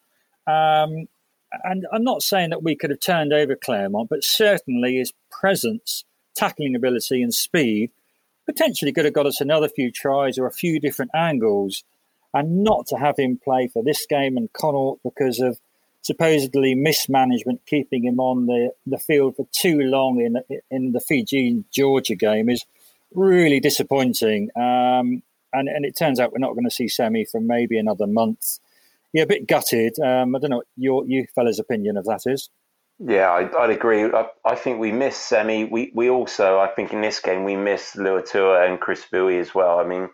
Um, 0.47 1.07
and 1.65 1.87
I'm 1.93 2.05
not 2.05 2.23
saying 2.23 2.51
that 2.51 2.63
we 2.63 2.77
could 2.77 2.91
have 2.91 3.01
turned 3.01 3.33
over 3.33 3.55
Clermont, 3.55 4.09
but 4.09 4.25
certainly 4.25 4.97
his 4.97 5.13
presence, 5.31 6.05
tackling 6.35 6.75
ability, 6.75 7.23
and 7.23 7.33
speed 7.35 7.91
potentially 8.47 8.93
could 8.93 9.05
have 9.05 9.15
got 9.15 9.27
us 9.27 9.41
another 9.41 9.69
few 9.69 9.91
tries 9.91 10.39
or 10.39 10.47
a 10.47 10.53
few 10.53 10.81
different 10.81 11.11
angles. 11.15 11.85
And 12.35 12.65
not 12.65 12.87
to 12.87 12.97
have 12.97 13.19
him 13.19 13.39
play 13.43 13.69
for 13.69 13.83
this 13.83 14.07
game 14.07 14.37
and 14.37 14.53
Connacht 14.53 15.01
because 15.05 15.39
of 15.39 15.61
supposedly 16.03 16.75
mismanagement, 16.75 17.63
keeping 17.67 18.05
him 18.05 18.21
on 18.21 18.47
the, 18.47 18.73
the 18.87 18.99
field 18.99 19.37
for 19.37 19.47
too 19.53 19.81
long 19.81 20.21
in 20.21 20.61
in 20.71 20.93
the 20.93 21.01
Fiji 21.01 21.65
Georgia 21.73 22.15
game 22.15 22.49
is 22.49 22.65
really 23.15 23.61
disappointing. 23.61 24.51
Um, 24.57 25.23
and, 25.55 25.69
and 25.69 25.85
it 25.85 25.97
turns 25.97 26.19
out 26.19 26.33
we're 26.33 26.39
not 26.39 26.55
going 26.55 26.65
to 26.65 26.71
see 26.71 26.89
Semi 26.89 27.25
for 27.25 27.41
maybe 27.41 27.79
another 27.79 28.07
month 28.07 28.59
yeah, 29.13 29.23
a 29.23 29.27
bit 29.27 29.47
gutted. 29.47 29.99
Um, 29.99 30.35
I 30.35 30.39
don't 30.39 30.51
know 30.51 30.59
what 30.59 30.67
your 30.77 31.05
you 31.07 31.27
fellas' 31.35 31.59
opinion 31.59 31.97
of 31.97 32.05
that 32.07 32.23
is. 32.27 32.49
Yeah, 32.99 33.31
I, 33.31 33.67
would 33.67 33.75
agree. 33.75 34.05
I, 34.05 34.27
I, 34.45 34.55
think 34.55 34.79
we 34.79 34.93
miss 34.93 35.17
Semi. 35.17 35.65
We 35.65 35.91
we 35.95 36.09
also, 36.09 36.59
I 36.59 36.69
think, 36.69 36.93
in 36.93 37.01
this 37.01 37.21
game 37.21 37.45
we 37.45 37.57
missed 37.57 37.97
Luatua 37.97 38.69
and 38.69 38.81
Chris 38.81 39.05
Vui 39.05 39.39
as 39.39 39.55
well. 39.55 39.79
I 39.79 39.85
mean, 39.85 40.09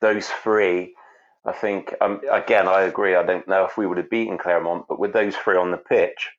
those 0.00 0.28
three. 0.28 0.94
I 1.46 1.52
think 1.52 1.94
um, 2.00 2.20
again, 2.30 2.68
I 2.68 2.82
agree. 2.82 3.14
I 3.14 3.22
don't 3.24 3.46
know 3.46 3.64
if 3.64 3.76
we 3.76 3.86
would 3.86 3.98
have 3.98 4.10
beaten 4.10 4.38
Clermont, 4.38 4.86
but 4.88 4.98
with 4.98 5.12
those 5.12 5.36
three 5.36 5.56
on 5.56 5.70
the 5.70 5.76
pitch, 5.76 6.30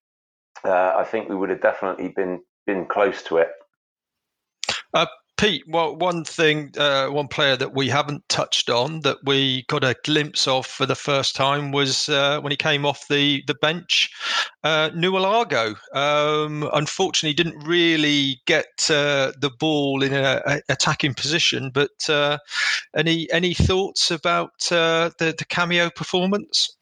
uh, 0.64 0.94
I 0.98 1.04
think 1.04 1.30
we 1.30 1.36
would 1.36 1.50
have 1.50 1.62
definitely 1.62 2.10
been 2.10 2.42
been 2.66 2.86
close 2.86 3.22
to 3.24 3.38
it. 3.38 3.52
Uh, 4.94 5.06
Pete, 5.38 5.64
well, 5.68 5.96
one 5.98 6.24
thing, 6.24 6.72
uh, 6.78 7.08
one 7.08 7.28
player 7.28 7.58
that 7.58 7.76
we 7.76 7.90
haven't 7.90 8.28
touched 8.30 8.70
on 8.70 9.02
that 9.02 9.18
we 9.26 9.64
got 9.68 9.84
a 9.84 9.96
glimpse 10.06 10.48
of 10.48 10.66
for 10.66 10.86
the 10.86 10.96
first 10.96 11.36
time 11.36 11.74
was 11.74 12.08
uh, 12.08 12.40
when 12.40 12.52
he 12.52 12.58
came 12.58 12.86
off 12.86 13.08
the 13.10 13.44
the 13.46 13.56
bench. 13.56 14.12
Uh, 14.64 14.90
Naulago, 14.92 15.76
um, 15.94 16.70
unfortunately, 16.74 17.34
didn't 17.34 17.68
really 17.68 18.40
get 18.46 18.90
uh, 18.90 19.34
the 19.42 19.52
ball 19.60 20.04
in 20.04 20.14
an 20.14 20.62
attacking 20.70 21.14
position. 21.14 21.70
But 21.70 22.10
uh, 22.10 22.38
any 22.96 23.30
any 23.32 23.54
thoughts 23.54 24.12
about 24.12 24.72
uh, 24.72 25.12
the 25.20 25.36
the 25.38 25.46
cameo 25.46 25.90
performance? 25.90 26.76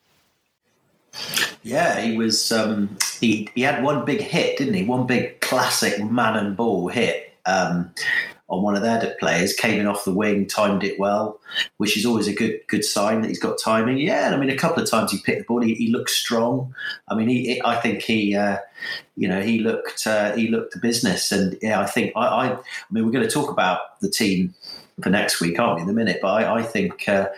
Yeah, 1.63 1.99
he 2.01 2.15
was. 2.17 2.51
Um, 2.51 2.97
he 3.19 3.49
he 3.55 3.61
had 3.61 3.83
one 3.83 4.05
big 4.05 4.21
hit, 4.21 4.57
didn't 4.57 4.75
he? 4.75 4.83
One 4.83 5.07
big 5.07 5.41
classic 5.41 6.03
man 6.03 6.35
and 6.35 6.55
ball 6.55 6.87
hit. 6.89 7.33
Um, 7.45 7.93
on 8.53 8.61
one 8.61 8.75
of 8.75 8.83
their 8.83 9.15
players, 9.19 9.53
came 9.53 9.79
in 9.79 9.87
off 9.87 10.05
the 10.05 10.13
wing, 10.13 10.45
timed 10.45 10.83
it 10.83 10.99
well, 10.99 11.39
which 11.77 11.97
is 11.97 12.05
always 12.05 12.27
a 12.27 12.33
good 12.33 12.59
good 12.67 12.85
sign 12.85 13.21
that 13.21 13.29
he's 13.29 13.39
got 13.39 13.57
timing. 13.59 13.97
Yeah, 13.97 14.31
I 14.33 14.37
mean, 14.37 14.49
a 14.49 14.57
couple 14.57 14.83
of 14.83 14.89
times 14.89 15.11
he 15.11 15.19
picked 15.19 15.39
the 15.39 15.45
ball, 15.45 15.61
he, 15.61 15.73
he 15.73 15.87
looked 15.87 16.11
strong. 16.11 16.73
I 17.07 17.15
mean, 17.15 17.27
he, 17.27 17.61
I 17.65 17.75
think 17.77 18.03
he, 18.03 18.35
uh, 18.35 18.57
you 19.15 19.27
know, 19.27 19.41
he 19.41 19.59
looked 19.59 20.05
uh, 20.05 20.35
he 20.35 20.47
looked 20.47 20.73
the 20.73 20.79
business, 20.79 21.31
and 21.31 21.57
yeah, 21.61 21.79
I 21.79 21.85
think 21.85 22.13
I, 22.15 22.25
I, 22.25 22.45
I 22.53 22.59
mean, 22.91 23.05
we're 23.05 23.11
going 23.11 23.27
to 23.27 23.33
talk 23.33 23.49
about 23.49 23.99
the 24.01 24.09
team 24.09 24.53
for 25.01 25.09
next 25.09 25.41
week, 25.41 25.59
aren't 25.59 25.77
we, 25.77 25.83
in 25.83 25.89
a 25.89 25.93
minute? 25.93 26.19
But 26.21 26.29
I, 26.29 26.59
I 26.59 26.63
think 26.63 27.09
uh, 27.09 27.29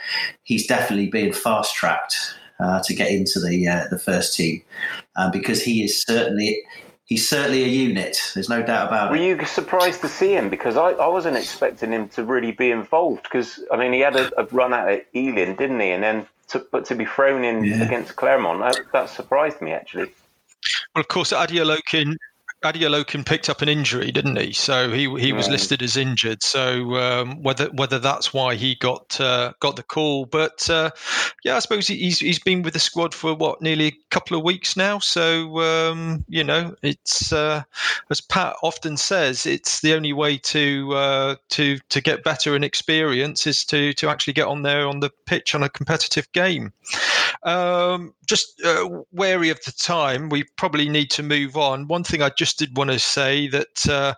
he's 0.44 0.68
definitely 0.68 1.08
being 1.08 1.32
fast 1.32 1.76
tracked 1.76 2.36
uh, 2.60 2.82
to 2.84 2.94
get 2.94 3.12
into 3.12 3.40
the 3.40 3.68
uh, 3.68 3.86
the 3.90 4.00
first 4.00 4.36
team 4.36 4.62
uh, 5.16 5.32
because 5.32 5.62
he 5.62 5.84
is 5.84 6.02
certainly 6.02 6.62
he's 7.06 7.28
certainly 7.28 7.64
a 7.64 7.68
unit. 7.68 8.18
There's 8.34 8.50
no 8.50 8.62
doubt 8.62 8.88
about 8.88 9.12
Were 9.12 9.18
it. 9.18 9.20
Were 9.20 9.26
you 9.42 9.46
surprised 9.46 10.02
to 10.02 10.10
see 10.10 10.34
him? 10.34 10.50
Because 10.50 10.76
I, 10.76 10.92
I 10.92 11.08
wasn't 11.08 11.38
expecting 11.38 11.92
him 11.92 12.10
to 12.10 12.24
really 12.24 12.52
be 12.52 12.72
involved. 12.72 13.24
Because 13.24 13.60
I 13.72 13.78
mean, 13.78 13.94
he 13.94 14.00
had 14.02 14.16
a, 14.16 14.32
a 14.40 14.46
run 14.52 14.74
out 14.74 14.90
at 14.90 15.06
Ealing, 15.16 15.56
didn't 15.56 15.80
he? 15.80 15.92
And 15.92 16.04
then, 16.04 16.28
to, 16.50 16.66
but 16.72 16.86
to 16.86 16.96
be 16.96 17.06
thrown 17.06 17.44
in 17.44 17.64
Yeah. 17.64 17.84
against 17.84 18.16
Clermont, 18.16 18.60
that, 18.60 18.86
that 18.92 19.10
surprised 19.10 19.62
me 19.62 19.72
actually. 19.72 20.12
Well, 20.94 21.02
of 21.02 21.08
course, 21.08 21.32
Adia 21.32 21.64
Adeolokun 21.64 22.16
Adeolokun 22.66 23.26
picked 23.26 23.50
up 23.50 23.62
an 23.62 23.70
injury, 23.70 24.12
didn't 24.12 24.36
he? 24.38 24.52
So 24.54 24.92
he 24.92 25.04
he 25.20 25.32
was 25.34 25.46
Right. 25.46 25.52
listed 25.54 25.82
as 25.82 25.96
injured. 25.98 26.44
So 26.44 26.96
um, 26.96 27.42
whether 27.44 27.66
whether 27.68 28.00
that's 28.00 28.34
why 28.34 28.56
he 28.56 28.76
got 28.76 29.20
uh, 29.22 29.54
got 29.60 29.76
the 29.76 29.84
call, 29.84 30.26
but 30.26 30.70
uh, 30.70 30.90
yeah, 31.44 31.56
I 31.56 31.60
suppose 31.60 31.88
he- 31.88 31.98
he's 31.98 32.20
he's 32.20 32.40
been 32.40 32.62
with 32.64 32.74
the 32.74 32.80
squad 32.80 33.14
for 33.14 33.34
what 33.34 33.62
nearly 33.62 33.88
a 33.88 33.98
couple 34.12 34.38
of 34.38 34.44
weeks 34.44 34.76
now. 34.76 35.00
So 35.00 35.60
um, 35.62 36.26
you 36.28 36.44
know, 36.44 36.76
it's 36.82 37.32
uh, 37.32 37.64
as 38.10 38.22
Pat 38.22 38.56
often 38.64 38.98
says, 38.98 39.46
it's 39.46 39.82
the 39.82 39.94
only 39.94 40.14
way 40.14 40.38
to 40.40 40.94
uh, 40.94 41.36
to 41.52 41.78
to 41.90 42.02
get 42.02 42.24
better 42.24 42.56
and 42.56 42.66
experience 42.66 43.48
is 43.48 43.64
to 43.66 43.94
to 43.94 44.10
actually 44.10 44.34
get 44.34 44.48
on 44.48 44.64
there 44.64 44.88
on 44.88 45.00
the 45.00 45.12
pitch 45.26 45.56
on 45.56 45.64
a 45.64 45.70
competitive 45.70 46.32
game. 46.32 46.74
Um, 47.44 48.14
just 48.26 48.62
uh, 48.64 48.90
wary 49.12 49.50
of 49.50 49.64
the 49.64 49.72
time, 49.72 50.30
we 50.30 50.44
probably 50.58 50.90
need 50.90 51.12
to 51.12 51.24
move 51.24 51.58
on. 51.58 51.88
One 51.88 52.04
thing 52.04 52.22
I 52.22 52.30
just 52.30 52.60
did 52.60 52.78
want 52.78 52.92
to 52.92 53.00
say 53.00 53.48
that 53.50 53.88
uh, 53.90 54.14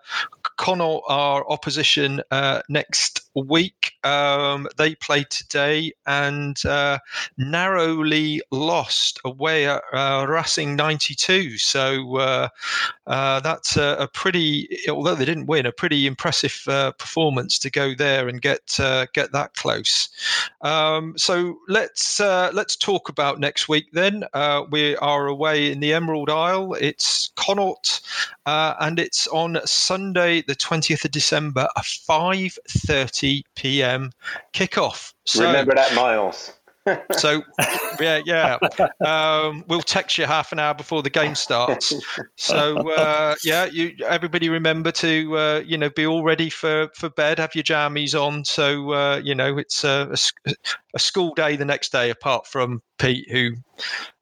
Connacht 0.58 1.04
are 1.08 1.50
opposition 1.50 2.22
uh, 2.32 2.62
next 2.70 3.27
week. 3.42 3.94
Um, 4.04 4.68
they 4.78 4.96
played 4.96 5.30
today 5.30 5.94
and 6.06 6.58
uh, 6.66 7.00
narrowly 7.38 8.42
lost 8.52 9.20
away 9.26 9.68
at 9.68 9.82
uh, 9.94 10.26
Racing 10.28 10.76
92. 10.76 11.58
So 11.58 12.18
uh, 12.18 12.50
uh, 13.06 13.40
that's 13.42 13.78
a, 13.78 13.98
a 14.00 14.08
pretty, 14.08 14.80
although 14.90 15.16
they 15.16 15.26
didn't 15.26 15.48
win, 15.48 15.66
a 15.66 15.72
pretty 15.72 16.08
impressive 16.08 16.64
uh, 16.68 16.92
performance 16.94 17.60
to 17.60 17.70
go 17.70 17.94
there 17.94 18.28
and 18.28 18.42
get 18.42 18.80
uh, 18.80 19.06
get 19.14 19.32
that 19.34 19.54
close. 19.56 20.10
Um, 20.62 21.18
so 21.18 21.58
let's 21.68 22.20
let's 22.20 22.76
talk 22.76 23.10
about 23.10 23.40
next 23.40 23.70
week. 23.70 23.92
Then 23.94 24.24
we 24.72 24.96
are 24.98 25.28
away 25.28 25.72
in 25.72 25.80
the 25.80 25.94
Emerald 25.94 26.30
Isle. 26.30 26.74
It's 26.74 27.32
Connacht, 27.36 28.02
and 28.46 29.00
it's 29.00 29.28
on 29.28 29.60
Sunday, 29.66 30.42
the 30.42 30.56
twentieth 30.56 31.06
of 31.06 31.12
December, 31.12 31.68
a 31.76 31.84
five 31.84 32.58
thirty 33.28 33.44
p.m. 33.56 34.12
kickoff. 34.54 35.14
So, 35.26 35.46
Remember 35.46 35.76
that, 35.76 35.94
Miles. 35.94 36.54
so 37.12 37.44
yeah, 38.00 38.22
yeah. 38.26 38.58
Um, 39.06 39.66
we'll 39.68 39.82
text 39.82 40.18
you 40.18 40.26
half 40.26 40.54
an 40.54 40.60
hour 40.60 40.74
before 40.74 41.04
the 41.04 41.10
game 41.10 41.36
starts. 41.36 41.94
So 42.38 42.90
uh, 42.92 43.36
yeah, 43.44 43.66
you 43.66 43.94
everybody 44.06 44.48
remember 44.48 44.94
to 44.94 45.38
uh, 45.38 45.64
you 45.66 45.78
know 45.78 45.90
be 45.90 46.08
all 46.08 46.24
ready 46.24 46.50
for 46.50 46.88
for 46.96 47.10
bed. 47.10 47.40
Have 47.40 47.56
your 47.56 47.66
jammies 47.66 48.18
on. 48.18 48.46
So 48.46 48.94
uh, 48.94 49.22
you 49.22 49.36
know 49.36 49.58
it's 49.58 49.84
a 49.84 50.16
a 50.96 51.00
school 51.00 51.34
day 51.36 51.58
the 51.58 51.66
next 51.66 51.92
day. 51.92 52.10
Apart 52.10 52.48
from 52.48 52.82
Pete, 52.98 53.30
who 53.30 53.52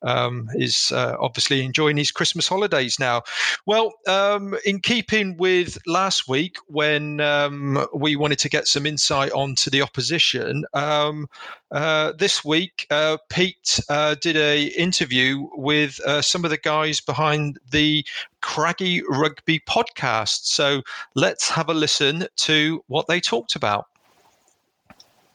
um, 0.02 0.48
is 0.56 0.92
uh, 0.94 1.16
obviously 1.20 1.64
enjoying 1.64 1.98
his 1.98 2.12
Christmas 2.12 2.48
holidays 2.48 3.00
now. 3.00 3.24
Well, 3.66 3.94
um, 4.08 4.56
in 4.66 4.80
keeping 4.80 5.38
with 5.38 5.78
last 5.88 6.28
week 6.28 6.58
when 6.68 7.20
um, 7.22 7.86
we 7.94 8.16
wanted 8.16 8.40
to 8.40 8.50
get 8.50 8.68
some 8.68 8.86
insight 8.86 9.32
onto 9.32 9.70
the 9.70 9.82
opposition, 9.82 10.66
um, 10.74 11.28
uh, 11.72 12.14
this 12.18 12.46
week 12.46 12.86
uh, 12.92 13.18
Pete 13.30 13.80
uh, 13.90 14.16
did 14.22 14.38
a 14.38 14.66
interview 14.68 15.48
with 15.54 16.00
uh, 16.02 16.22
some 16.22 16.44
of 16.44 16.52
the 16.52 16.58
guys 16.58 17.02
behind 17.02 17.60
the 17.72 18.06
Craggy 18.42 19.02
Rugby 19.10 19.60
podcast. 19.60 20.46
So 20.46 20.82
let's 21.16 21.50
have 21.50 21.70
a 21.70 21.74
listen 21.74 22.28
to 22.38 22.84
what 22.88 23.08
they 23.08 23.20
talked 23.20 23.56
about. 23.56 23.88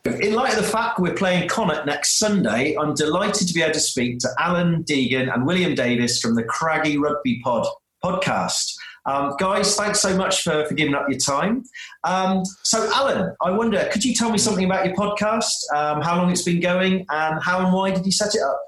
In 0.03 0.33
light 0.33 0.57
of 0.57 0.63
the 0.63 0.67
fact 0.67 0.97
we're 0.97 1.13
playing 1.13 1.47
Connacht 1.47 1.85
next 1.85 2.17
Sunday, 2.17 2.75
I'm 2.75 2.95
delighted 2.95 3.47
to 3.47 3.53
be 3.53 3.61
able 3.61 3.73
to 3.73 3.79
speak 3.79 4.17
to 4.19 4.29
Alan 4.39 4.83
Deegan 4.83 5.31
and 5.31 5.45
William 5.45 5.75
Davis 5.75 6.19
from 6.19 6.33
the 6.33 6.43
Craggy 6.43 6.97
Rugby 6.97 7.39
Pod 7.43 7.67
podcast. 8.03 8.73
Um, 9.05 9.35
guys, 9.39 9.75
thanks 9.75 9.99
so 9.99 10.17
much 10.17 10.41
for, 10.41 10.65
for 10.65 10.73
giving 10.73 10.95
up 10.95 11.07
your 11.07 11.19
time. 11.19 11.63
Um, 12.03 12.43
so, 12.63 12.89
Alan, 12.95 13.35
I 13.41 13.51
wonder, 13.51 13.87
could 13.91 14.03
you 14.03 14.15
tell 14.15 14.31
me 14.31 14.39
something 14.39 14.65
about 14.65 14.87
your 14.87 14.95
podcast, 14.95 15.53
um, 15.75 16.01
how 16.01 16.17
long 16.17 16.31
it's 16.31 16.43
been 16.43 16.61
going, 16.61 17.05
and 17.11 17.39
how 17.43 17.63
and 17.63 17.71
why 17.71 17.91
did 17.91 18.03
you 18.03 18.11
set 18.11 18.33
it 18.33 18.41
up? 18.41 18.59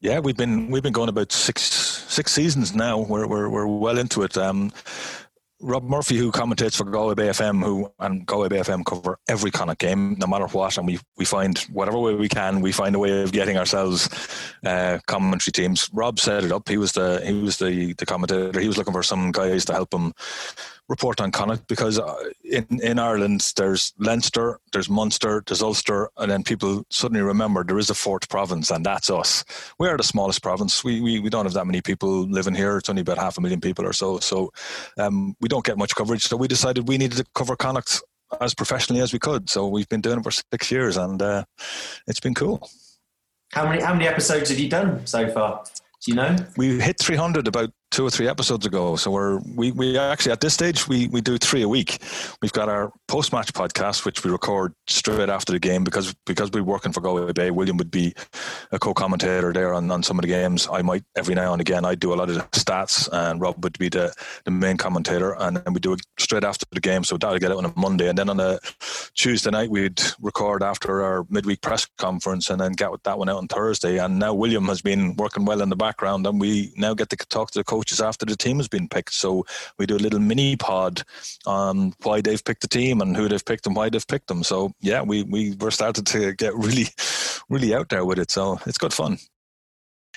Yeah, 0.00 0.18
we've 0.20 0.36
been 0.36 0.68
we've 0.68 0.82
been 0.82 0.92
going 0.92 1.10
about 1.10 1.30
six 1.30 1.62
six 1.62 2.32
seasons 2.32 2.74
now. 2.74 2.98
We're 2.98 3.26
we're, 3.26 3.48
we're 3.48 3.66
well 3.66 3.98
into 3.98 4.22
it. 4.22 4.36
Um, 4.36 4.72
Rob 5.62 5.84
Murphy, 5.84 6.16
who 6.16 6.32
commentates 6.32 6.76
for 6.76 6.84
Galway 6.84 7.14
Bay 7.14 7.28
FM, 7.28 7.64
who 7.64 7.90
and 8.00 8.26
Galway 8.26 8.48
Bay 8.48 8.58
FM 8.58 8.84
cover 8.84 9.18
every 9.28 9.50
kind 9.50 9.70
of 9.70 9.78
game, 9.78 10.16
no 10.18 10.26
matter 10.26 10.46
what, 10.46 10.76
and 10.76 10.86
we 10.86 10.98
we 11.16 11.24
find 11.24 11.58
whatever 11.72 11.98
way 11.98 12.14
we 12.14 12.28
can, 12.28 12.60
we 12.60 12.72
find 12.72 12.96
a 12.96 12.98
way 12.98 13.22
of 13.22 13.32
getting 13.32 13.56
ourselves 13.56 14.08
uh, 14.66 14.98
commentary 15.06 15.52
teams. 15.52 15.88
Rob 15.92 16.18
set 16.18 16.44
it 16.44 16.52
up. 16.52 16.68
He 16.68 16.76
was 16.76 16.92
the 16.92 17.22
he 17.24 17.32
was 17.32 17.58
the 17.58 17.94
the 17.94 18.04
commentator. 18.04 18.58
He 18.60 18.66
was 18.66 18.76
looking 18.76 18.92
for 18.92 19.04
some 19.04 19.30
guys 19.30 19.64
to 19.66 19.72
help 19.72 19.94
him 19.94 20.12
report 20.92 21.20
on 21.22 21.30
Connacht 21.32 21.66
because 21.68 21.98
uh, 21.98 22.14
in 22.44 22.66
in 22.90 22.98
Ireland 22.98 23.40
there's 23.56 23.82
Leinster, 23.98 24.60
there's 24.72 24.90
Munster, 24.98 25.42
there's 25.46 25.62
Ulster, 25.62 26.10
and 26.18 26.30
then 26.30 26.42
people 26.42 26.84
suddenly 26.90 27.22
remember 27.22 27.64
there 27.64 27.82
is 27.84 27.90
a 27.90 27.94
fourth 27.94 28.28
province, 28.28 28.70
and 28.74 28.84
that's 28.84 29.08
us. 29.10 29.44
We 29.78 29.88
are 29.88 29.96
the 29.96 30.10
smallest 30.12 30.42
province. 30.42 30.84
We, 30.84 31.00
we 31.00 31.12
we 31.24 31.30
don't 31.30 31.46
have 31.46 31.54
that 31.54 31.66
many 31.66 31.80
people 31.80 32.12
living 32.38 32.56
here. 32.62 32.76
It's 32.76 32.90
only 32.90 33.02
about 33.02 33.18
half 33.18 33.38
a 33.38 33.40
million 33.40 33.60
people 33.60 33.86
or 33.86 33.94
so. 33.94 34.18
So 34.20 34.36
um, 34.98 35.34
we 35.40 35.48
don't 35.48 35.64
get 35.64 35.78
much 35.78 35.94
coverage. 35.94 36.24
So 36.28 36.36
we 36.36 36.48
decided 36.48 36.88
we 36.88 36.98
needed 36.98 37.18
to 37.18 37.26
cover 37.34 37.56
Connacht 37.56 38.02
as 38.40 38.54
professionally 38.54 39.02
as 39.02 39.12
we 39.12 39.18
could. 39.18 39.50
So 39.50 39.66
we've 39.68 39.88
been 39.88 40.02
doing 40.02 40.18
it 40.18 40.24
for 40.24 40.30
six 40.30 40.70
years, 40.70 40.96
and 40.96 41.20
uh, 41.20 41.44
it's 42.06 42.20
been 42.20 42.34
cool. 42.34 42.68
How 43.52 43.64
many 43.68 43.82
how 43.82 43.94
many 43.94 44.06
episodes 44.06 44.50
have 44.50 44.58
you 44.58 44.68
done 44.68 45.06
so 45.06 45.28
far? 45.28 45.64
Do 46.04 46.10
you 46.10 46.16
know? 46.16 46.36
We 46.56 46.80
hit 46.80 46.98
300 46.98 47.46
about 47.46 47.70
two 47.92 48.06
or 48.06 48.10
three 48.10 48.26
episodes 48.26 48.66
ago. 48.66 48.96
So 48.96 49.10
we're 49.10 49.38
we, 49.54 49.70
we 49.70 49.98
actually 49.98 50.32
at 50.32 50.40
this 50.40 50.54
stage 50.54 50.88
we, 50.88 51.08
we 51.08 51.20
do 51.20 51.36
three 51.38 51.62
a 51.62 51.68
week. 51.68 51.98
We've 52.40 52.52
got 52.52 52.68
our 52.68 52.90
post 53.06 53.32
match 53.32 53.52
podcast 53.52 54.04
which 54.04 54.24
we 54.24 54.30
record 54.30 54.74
straight 54.88 55.28
after 55.28 55.52
the 55.52 55.60
game 55.60 55.84
because 55.84 56.14
because 56.26 56.50
we're 56.50 56.64
working 56.64 56.92
for 56.92 57.02
Galway 57.02 57.32
Bay. 57.32 57.50
William 57.50 57.76
would 57.76 57.90
be 57.90 58.14
a 58.72 58.78
co-commentator 58.78 59.52
there 59.52 59.74
on, 59.74 59.90
on 59.90 60.02
some 60.02 60.18
of 60.18 60.22
the 60.22 60.28
games. 60.28 60.66
I 60.72 60.80
might 60.80 61.04
every 61.16 61.34
now 61.34 61.52
and 61.52 61.60
again 61.60 61.84
I 61.84 61.94
do 61.94 62.14
a 62.14 62.16
lot 62.16 62.30
of 62.30 62.36
the 62.36 62.42
stats 62.58 63.08
and 63.12 63.40
Rob 63.40 63.62
would 63.62 63.78
be 63.78 63.90
the, 63.90 64.12
the 64.44 64.50
main 64.50 64.78
commentator 64.78 65.36
and 65.38 65.58
then 65.58 65.74
we 65.74 65.80
do 65.80 65.92
it 65.92 66.00
straight 66.18 66.44
after 66.44 66.64
the 66.72 66.80
game. 66.80 67.04
So 67.04 67.18
that'll 67.18 67.38
get 67.38 67.52
out 67.52 67.58
on 67.58 67.66
a 67.66 67.72
Monday 67.76 68.08
and 68.08 68.16
then 68.16 68.30
on 68.30 68.40
a 68.40 68.58
Tuesday 69.14 69.50
night 69.50 69.68
we'd 69.68 70.00
record 70.18 70.62
after 70.62 71.02
our 71.02 71.26
midweek 71.28 71.60
press 71.60 71.86
conference 71.98 72.48
and 72.48 72.58
then 72.58 72.72
get 72.72 72.90
that 73.04 73.18
one 73.18 73.28
out 73.28 73.36
on 73.36 73.48
Thursday. 73.48 73.98
And 73.98 74.18
now 74.18 74.32
William 74.32 74.64
has 74.66 74.80
been 74.80 75.14
working 75.16 75.44
well 75.44 75.60
in 75.60 75.68
the 75.68 75.76
background 75.76 76.26
and 76.26 76.40
we 76.40 76.72
now 76.78 76.94
get 76.94 77.10
to 77.10 77.16
talk 77.16 77.50
to 77.50 77.58
the 77.58 77.64
coaches 77.82 78.00
after 78.00 78.24
the 78.24 78.36
team 78.36 78.58
has 78.58 78.68
been 78.68 78.88
picked. 78.88 79.12
So 79.12 79.44
we 79.76 79.86
do 79.86 79.96
a 79.96 79.98
little 79.98 80.20
mini 80.20 80.54
pod 80.56 81.02
on 81.46 81.94
why 82.04 82.20
they've 82.20 82.44
picked 82.44 82.62
the 82.62 82.68
team 82.68 83.00
and 83.00 83.16
who 83.16 83.28
they've 83.28 83.44
picked 83.44 83.66
and 83.66 83.74
why 83.74 83.88
they've 83.88 84.06
picked 84.06 84.28
them. 84.28 84.44
So 84.44 84.72
yeah, 84.80 85.02
we 85.02 85.24
we 85.24 85.56
were 85.56 85.72
started 85.72 86.06
to 86.06 86.32
get 86.34 86.54
really 86.54 86.86
really 87.48 87.74
out 87.74 87.88
there 87.88 88.04
with 88.04 88.20
it. 88.20 88.30
So 88.30 88.60
it's 88.66 88.78
good 88.78 88.94
fun. 88.94 89.18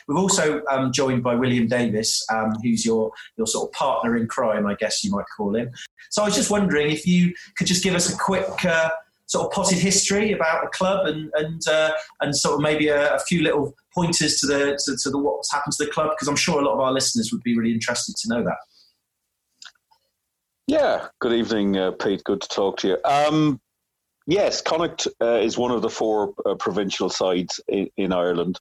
We're 0.08 0.20
also 0.20 0.62
um, 0.70 0.92
joined 0.92 1.24
by 1.24 1.34
William 1.34 1.68
Davis, 1.68 2.24
um, 2.32 2.54
who's 2.62 2.86
your 2.86 3.12
your 3.38 3.48
sort 3.48 3.70
of 3.70 3.74
partner 3.74 4.16
in 4.16 4.28
crime, 4.28 4.68
I 4.68 4.76
guess 4.76 5.04
you 5.04 5.10
might 5.10 5.26
call 5.36 5.56
him. 5.56 5.72
So 6.12 6.22
I 6.22 6.26
was 6.26 6.36
just 6.36 6.52
wondering 6.52 6.92
if 6.92 7.08
you 7.08 7.34
could 7.58 7.66
just 7.66 7.84
give 7.84 7.96
us 7.96 8.14
a 8.14 8.18
quick 8.18 8.64
uh, 8.64 8.92
sort 9.26 9.48
of 9.48 9.52
potted 9.52 9.80
history 9.80 10.34
about 10.34 10.64
the 10.64 10.70
club 10.70 11.08
and 11.08 11.32
and 11.34 11.68
uh, 11.68 11.92
and 12.22 12.36
sort 12.36 12.56
of 12.56 12.62
maybe 12.62 12.90
a, 12.90 13.16
a 13.16 13.20
few 13.20 13.42
little 13.42 13.74
pointers 13.96 14.40
to 14.40 14.48
the 14.48 14.80
to, 14.86 14.98
to 15.02 15.10
the 15.10 15.18
what's 15.18 15.52
happened 15.52 15.74
to 15.78 15.86
the 15.86 15.92
club 15.92 16.12
because 16.12 16.28
I'm 16.28 16.36
sure 16.36 16.60
a 16.60 16.66
lot 16.66 16.74
of 16.74 16.80
our 16.80 16.92
listeners 16.92 17.32
would 17.32 17.44
be 17.44 17.58
really 17.58 17.74
interested 17.74 18.16
to 18.16 18.30
know 18.30 18.44
that. 18.44 18.58
Yeah, 20.68 21.08
good 21.20 21.34
evening, 21.34 21.78
uh, 21.78 21.92
Pete. 21.92 22.24
Good 22.24 22.42
to 22.42 22.48
talk 22.48 22.78
to 22.78 22.88
you. 22.88 22.98
Um, 23.06 23.62
yes, 24.26 24.62
Connacht 24.62 25.08
uh, 25.22 25.36
is 25.36 25.58
one 25.58 25.72
of 25.72 25.82
the 25.82 25.90
four 25.90 26.34
uh, 26.46 26.56
provincial 26.56 27.10
sides 27.10 27.60
in, 27.68 27.88
in 27.98 28.12
Ireland. 28.12 28.60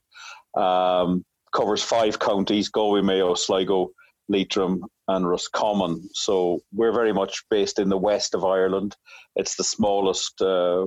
Um, 0.55 1.25
covers 1.53 1.81
five 1.83 2.19
counties: 2.19 2.69
Galway, 2.69 3.01
Mayo, 3.01 3.33
Sligo, 3.33 3.89
Leitrim, 4.29 4.83
and 5.07 5.27
Roscommon. 5.27 6.07
So 6.13 6.59
we're 6.71 6.93
very 6.93 7.13
much 7.13 7.43
based 7.49 7.79
in 7.79 7.89
the 7.89 7.97
west 7.97 8.35
of 8.35 8.45
Ireland. 8.45 8.95
It's 9.35 9.55
the 9.55 9.63
smallest 9.63 10.41
uh, 10.41 10.85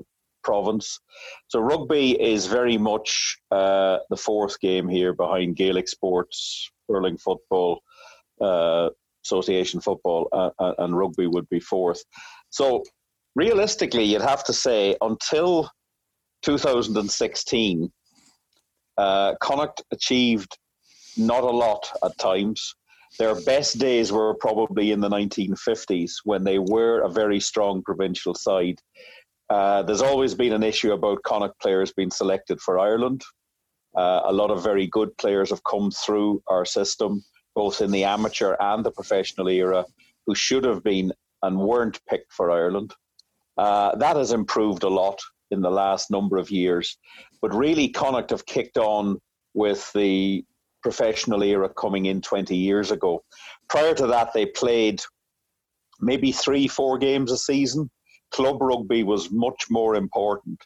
province. 0.48 0.86
So 1.48 1.60
rugby 1.60 2.06
is 2.34 2.46
very 2.46 2.78
much 2.78 3.08
uh, 3.50 3.98
the 4.08 4.16
fourth 4.16 4.58
game 4.60 4.88
here 4.88 5.12
behind 5.12 5.56
Gaelic 5.56 5.88
sports, 5.88 6.70
hurling 6.88 7.18
football, 7.18 7.82
uh, 8.40 8.88
association 9.26 9.80
football, 9.80 10.28
uh, 10.32 10.50
uh, 10.58 10.74
and 10.78 10.96
rugby 10.96 11.26
would 11.26 11.48
be 11.50 11.60
fourth. 11.60 12.02
So 12.48 12.82
realistically, 13.34 14.04
you'd 14.04 14.30
have 14.34 14.44
to 14.44 14.54
say 14.54 14.96
until 15.02 15.70
2016, 16.42 17.92
uh, 18.96 19.34
Connacht 19.42 19.82
achieved 19.92 20.52
not 21.18 21.44
a 21.44 21.56
lot 21.64 21.82
at 22.02 22.16
times. 22.18 22.74
Their 23.18 23.34
best 23.52 23.78
days 23.78 24.12
were 24.12 24.34
probably 24.34 24.92
in 24.92 25.00
the 25.00 25.08
1950s 25.08 26.12
when 26.24 26.44
they 26.44 26.58
were 26.58 27.00
a 27.00 27.10
very 27.22 27.40
strong 27.40 27.82
provincial 27.82 28.34
side. 28.34 28.78
Uh, 29.50 29.82
there's 29.82 30.02
always 30.02 30.34
been 30.34 30.52
an 30.52 30.62
issue 30.62 30.92
about 30.92 31.22
Connacht 31.22 31.58
players 31.60 31.92
being 31.92 32.10
selected 32.10 32.60
for 32.60 32.78
Ireland. 32.78 33.22
Uh, 33.96 34.20
a 34.24 34.32
lot 34.32 34.50
of 34.50 34.62
very 34.62 34.86
good 34.86 35.16
players 35.16 35.50
have 35.50 35.64
come 35.64 35.90
through 35.90 36.42
our 36.46 36.64
system, 36.64 37.24
both 37.54 37.80
in 37.80 37.90
the 37.90 38.04
amateur 38.04 38.56
and 38.60 38.84
the 38.84 38.90
professional 38.90 39.48
era, 39.48 39.84
who 40.26 40.34
should 40.34 40.64
have 40.64 40.82
been 40.82 41.12
and 41.42 41.58
weren't 41.58 42.00
picked 42.08 42.32
for 42.32 42.50
Ireland. 42.50 42.94
Uh, 43.56 43.96
that 43.96 44.16
has 44.16 44.32
improved 44.32 44.82
a 44.82 44.88
lot 44.88 45.18
in 45.50 45.62
the 45.62 45.70
last 45.70 46.10
number 46.10 46.36
of 46.36 46.50
years. 46.50 46.98
But 47.40 47.54
really, 47.54 47.88
Connacht 47.88 48.30
have 48.30 48.44
kicked 48.44 48.76
on 48.76 49.18
with 49.54 49.90
the 49.94 50.44
professional 50.82 51.42
era 51.42 51.68
coming 51.70 52.06
in 52.06 52.20
20 52.20 52.54
years 52.54 52.90
ago. 52.90 53.24
Prior 53.68 53.94
to 53.94 54.06
that, 54.08 54.32
they 54.32 54.46
played 54.46 55.00
maybe 56.00 56.32
three, 56.32 56.68
four 56.68 56.98
games 56.98 57.32
a 57.32 57.38
season 57.38 57.90
club 58.30 58.60
rugby 58.60 59.02
was 59.02 59.30
much 59.30 59.66
more 59.70 59.96
important. 59.96 60.60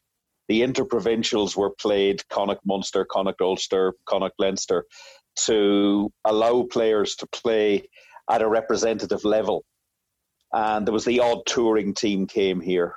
The 0.48 0.62
interprovincials 0.62 1.57
were 1.57 1.70
played 1.70 2.27
Connacht 2.29 2.66
Munster, 2.66 3.05
Connacht 3.05 3.40
Ulster, 3.40 3.94
Connacht 4.07 4.35
Leinster 4.38 4.85
to 5.46 6.12
allow 6.25 6.64
players 6.64 7.16
to 7.16 7.27
play 7.29 7.88
at 8.31 8.42
a 8.42 8.48
representative 8.48 9.25
level. 9.25 9.64
And 10.53 10.87
there 10.87 10.92
was 10.92 11.05
the 11.05 11.20
odd 11.20 11.46
touring 11.46 11.94
team 11.94 12.27
came 12.27 12.61
here. 12.61 12.94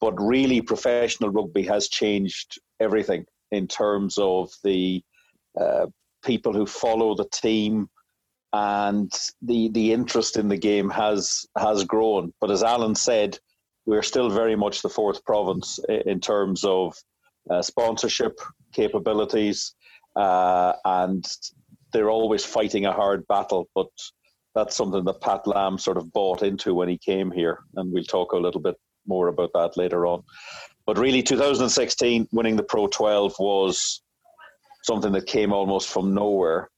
But 0.00 0.14
really, 0.20 0.62
professional 0.62 1.30
rugby 1.30 1.62
has 1.64 1.88
changed 1.88 2.60
everything 2.78 3.26
in 3.50 3.66
terms 3.66 4.16
of 4.18 4.50
the 4.64 5.02
uh, 5.60 5.86
people 6.24 6.52
who 6.52 6.66
follow 6.66 7.14
the 7.14 7.28
team, 7.32 7.88
and 8.52 9.12
the 9.42 9.68
the 9.70 9.92
interest 9.92 10.36
in 10.36 10.48
the 10.48 10.56
game 10.56 10.88
has 10.88 11.44
has 11.58 11.84
grown. 11.84 12.32
But 12.40 12.50
as 12.50 12.62
Alan 12.62 12.94
said, 12.94 13.38
we're 13.90 14.02
still 14.02 14.30
very 14.30 14.54
much 14.54 14.82
the 14.82 14.88
fourth 14.88 15.24
province 15.24 15.80
in 16.06 16.20
terms 16.20 16.62
of 16.62 16.96
uh, 17.50 17.60
sponsorship 17.60 18.38
capabilities, 18.72 19.74
uh, 20.14 20.74
and 20.84 21.24
they're 21.92 22.08
always 22.08 22.44
fighting 22.44 22.86
a 22.86 22.92
hard 22.92 23.26
battle. 23.26 23.68
But 23.74 23.88
that's 24.54 24.76
something 24.76 25.04
that 25.06 25.20
Pat 25.20 25.44
Lam 25.44 25.76
sort 25.76 25.96
of 25.96 26.12
bought 26.12 26.44
into 26.44 26.72
when 26.72 26.88
he 26.88 26.98
came 26.98 27.32
here, 27.32 27.64
and 27.74 27.92
we'll 27.92 28.04
talk 28.04 28.30
a 28.30 28.36
little 28.36 28.60
bit 28.60 28.76
more 29.08 29.26
about 29.26 29.50
that 29.54 29.76
later 29.76 30.06
on. 30.06 30.22
But 30.86 30.96
really, 30.96 31.24
2016 31.24 32.28
winning 32.30 32.54
the 32.54 32.62
Pro 32.62 32.86
12 32.86 33.34
was 33.40 34.02
something 34.84 35.10
that 35.12 35.26
came 35.26 35.52
almost 35.52 35.88
from 35.88 36.14
nowhere. 36.14 36.70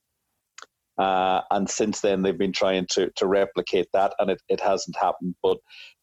Uh, 0.96 1.42
and 1.50 1.68
since 1.68 2.00
then, 2.00 2.22
they've 2.22 2.38
been 2.38 2.52
trying 2.52 2.86
to, 2.92 3.10
to 3.16 3.26
replicate 3.26 3.88
that, 3.92 4.14
and 4.18 4.30
it, 4.30 4.40
it 4.48 4.60
hasn't 4.60 4.96
happened. 4.96 5.34
But 5.42 5.58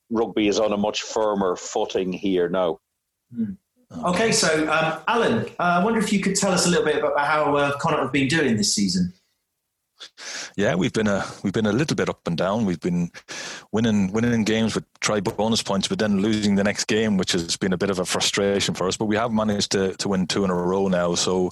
rugby 0.10 0.48
is 0.48 0.60
on 0.60 0.74
a 0.74 0.78
much 0.78 1.02
firmer 1.02 1.56
footing 1.56 2.12
here 2.12 2.50
now. 2.50 2.80
Mm. 3.36 3.58
Okay, 4.06 4.32
so 4.32 4.72
um, 4.72 5.02
Alan, 5.08 5.46
uh, 5.60 5.80
I 5.80 5.84
wonder 5.84 6.00
if 6.00 6.14
you 6.14 6.20
could 6.20 6.36
tell 6.36 6.52
us 6.52 6.68
a 6.68 6.70
little 6.70 6.86
bit 6.86 6.98
about 6.98 7.20
how 7.20 7.56
uh, 7.56 7.78
Connacht 7.80 8.04
have 8.04 8.12
been 8.12 8.28
doing 8.28 8.56
this 8.56 8.76
season. 8.76 9.14
Yeah, 10.56 10.76
we've 10.76 10.94
been 10.94 11.08
a 11.08 11.26
we've 11.44 11.54
been 11.54 11.66
a 11.66 11.74
little 11.74 11.96
bit 11.96 12.10
up 12.10 12.26
and 12.26 12.38
down. 12.38 12.66
We've 12.66 12.80
been 12.80 13.12
winning 13.72 14.12
winning 14.12 14.44
games 14.44 14.76
with 14.76 14.86
try 15.00 15.20
bonus 15.20 15.62
points, 15.62 15.88
but 15.88 16.00
then 16.00 16.22
losing 16.22 16.56
the 16.56 16.64
next 16.64 16.86
game, 16.86 17.18
which 17.18 17.32
has 17.34 17.58
been 17.58 17.74
a 17.74 17.78
bit 17.78 17.90
of 17.90 18.00
a 18.00 18.06
frustration 18.06 18.76
for 18.76 18.88
us. 18.88 18.98
But 18.98 19.06
we 19.06 19.16
have 19.16 19.32
managed 19.32 19.72
to, 19.74 19.94
to 19.96 20.08
win 20.08 20.28
two 20.28 20.44
in 20.44 20.50
a 20.50 20.56
row 20.56 20.88
now, 20.88 21.16
so 21.16 21.52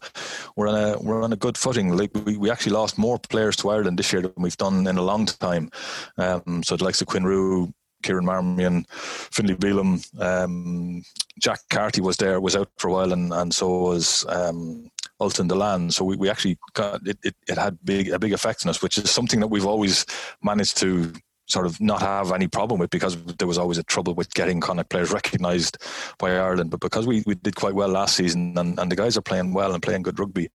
we're 0.55 0.67
on 0.67 0.75
a 0.75 0.97
we're 0.99 1.23
on 1.23 1.33
a 1.33 1.37
good 1.37 1.57
footing. 1.57 1.95
Like 1.95 2.11
we, 2.25 2.37
we 2.37 2.49
actually 2.49 2.73
lost 2.73 2.97
more 2.97 3.19
players 3.19 3.55
to 3.57 3.69
Ireland 3.69 3.99
this 3.99 4.11
year 4.13 4.21
than 4.21 4.33
we've 4.37 4.57
done 4.57 4.87
in 4.87 4.97
a 4.97 5.01
long 5.01 5.25
time. 5.25 5.69
Um, 6.17 6.63
so 6.63 6.77
the 6.77 6.83
likes 6.83 7.01
of 7.01 7.07
Quinn 7.07 7.25
Roux, 7.25 7.73
Kieran 8.03 8.25
Marmion, 8.25 8.85
Finlay 8.89 9.55
Bealham, 9.55 10.21
um, 10.21 11.03
Jack 11.39 11.59
Carty 11.69 12.01
was 12.01 12.17
there, 12.17 12.39
was 12.39 12.55
out 12.55 12.69
for 12.77 12.89
a 12.89 12.93
while, 12.93 13.13
and, 13.13 13.33
and 13.33 13.53
so 13.53 13.67
was 13.67 14.25
um, 14.29 14.89
Ultan 15.19 15.49
Dillane. 15.49 15.91
So 15.91 16.05
we, 16.05 16.15
we 16.15 16.29
actually 16.29 16.57
got 16.73 17.05
it, 17.07 17.17
it, 17.23 17.35
it 17.47 17.57
had 17.57 17.77
big 17.83 18.09
a 18.09 18.19
big 18.19 18.33
effect 18.33 18.65
on 18.65 18.69
us, 18.69 18.81
which 18.81 18.97
is 18.97 19.09
something 19.09 19.39
that 19.39 19.47
we've 19.47 19.65
always 19.65 20.05
managed 20.41 20.77
to 20.77 21.13
sort 21.47 21.65
of 21.65 21.79
not 21.79 22.01
have 22.01 22.33
any 22.33 22.47
problem 22.47 22.79
with 22.79 22.89
because 22.89 23.15
there 23.35 23.47
was 23.47 23.57
always 23.57 23.77
a 23.77 23.83
trouble 23.83 24.13
with 24.13 24.33
getting 24.33 24.59
Connacht 24.59 24.89
players 24.89 25.11
recognised 25.11 25.77
by 26.19 26.35
Ireland. 26.37 26.71
But 26.71 26.81
because 26.81 27.07
we, 27.07 27.23
we 27.25 27.35
did 27.35 27.55
quite 27.55 27.73
well 27.73 27.87
last 27.87 28.17
season 28.17 28.57
and, 28.57 28.77
and 28.77 28.91
the 28.91 28.95
guys 28.95 29.17
are 29.17 29.21
playing 29.21 29.53
well 29.53 29.73
and 29.73 29.81
playing 29.81 30.03
good 30.03 30.19
rugby, 30.19 30.49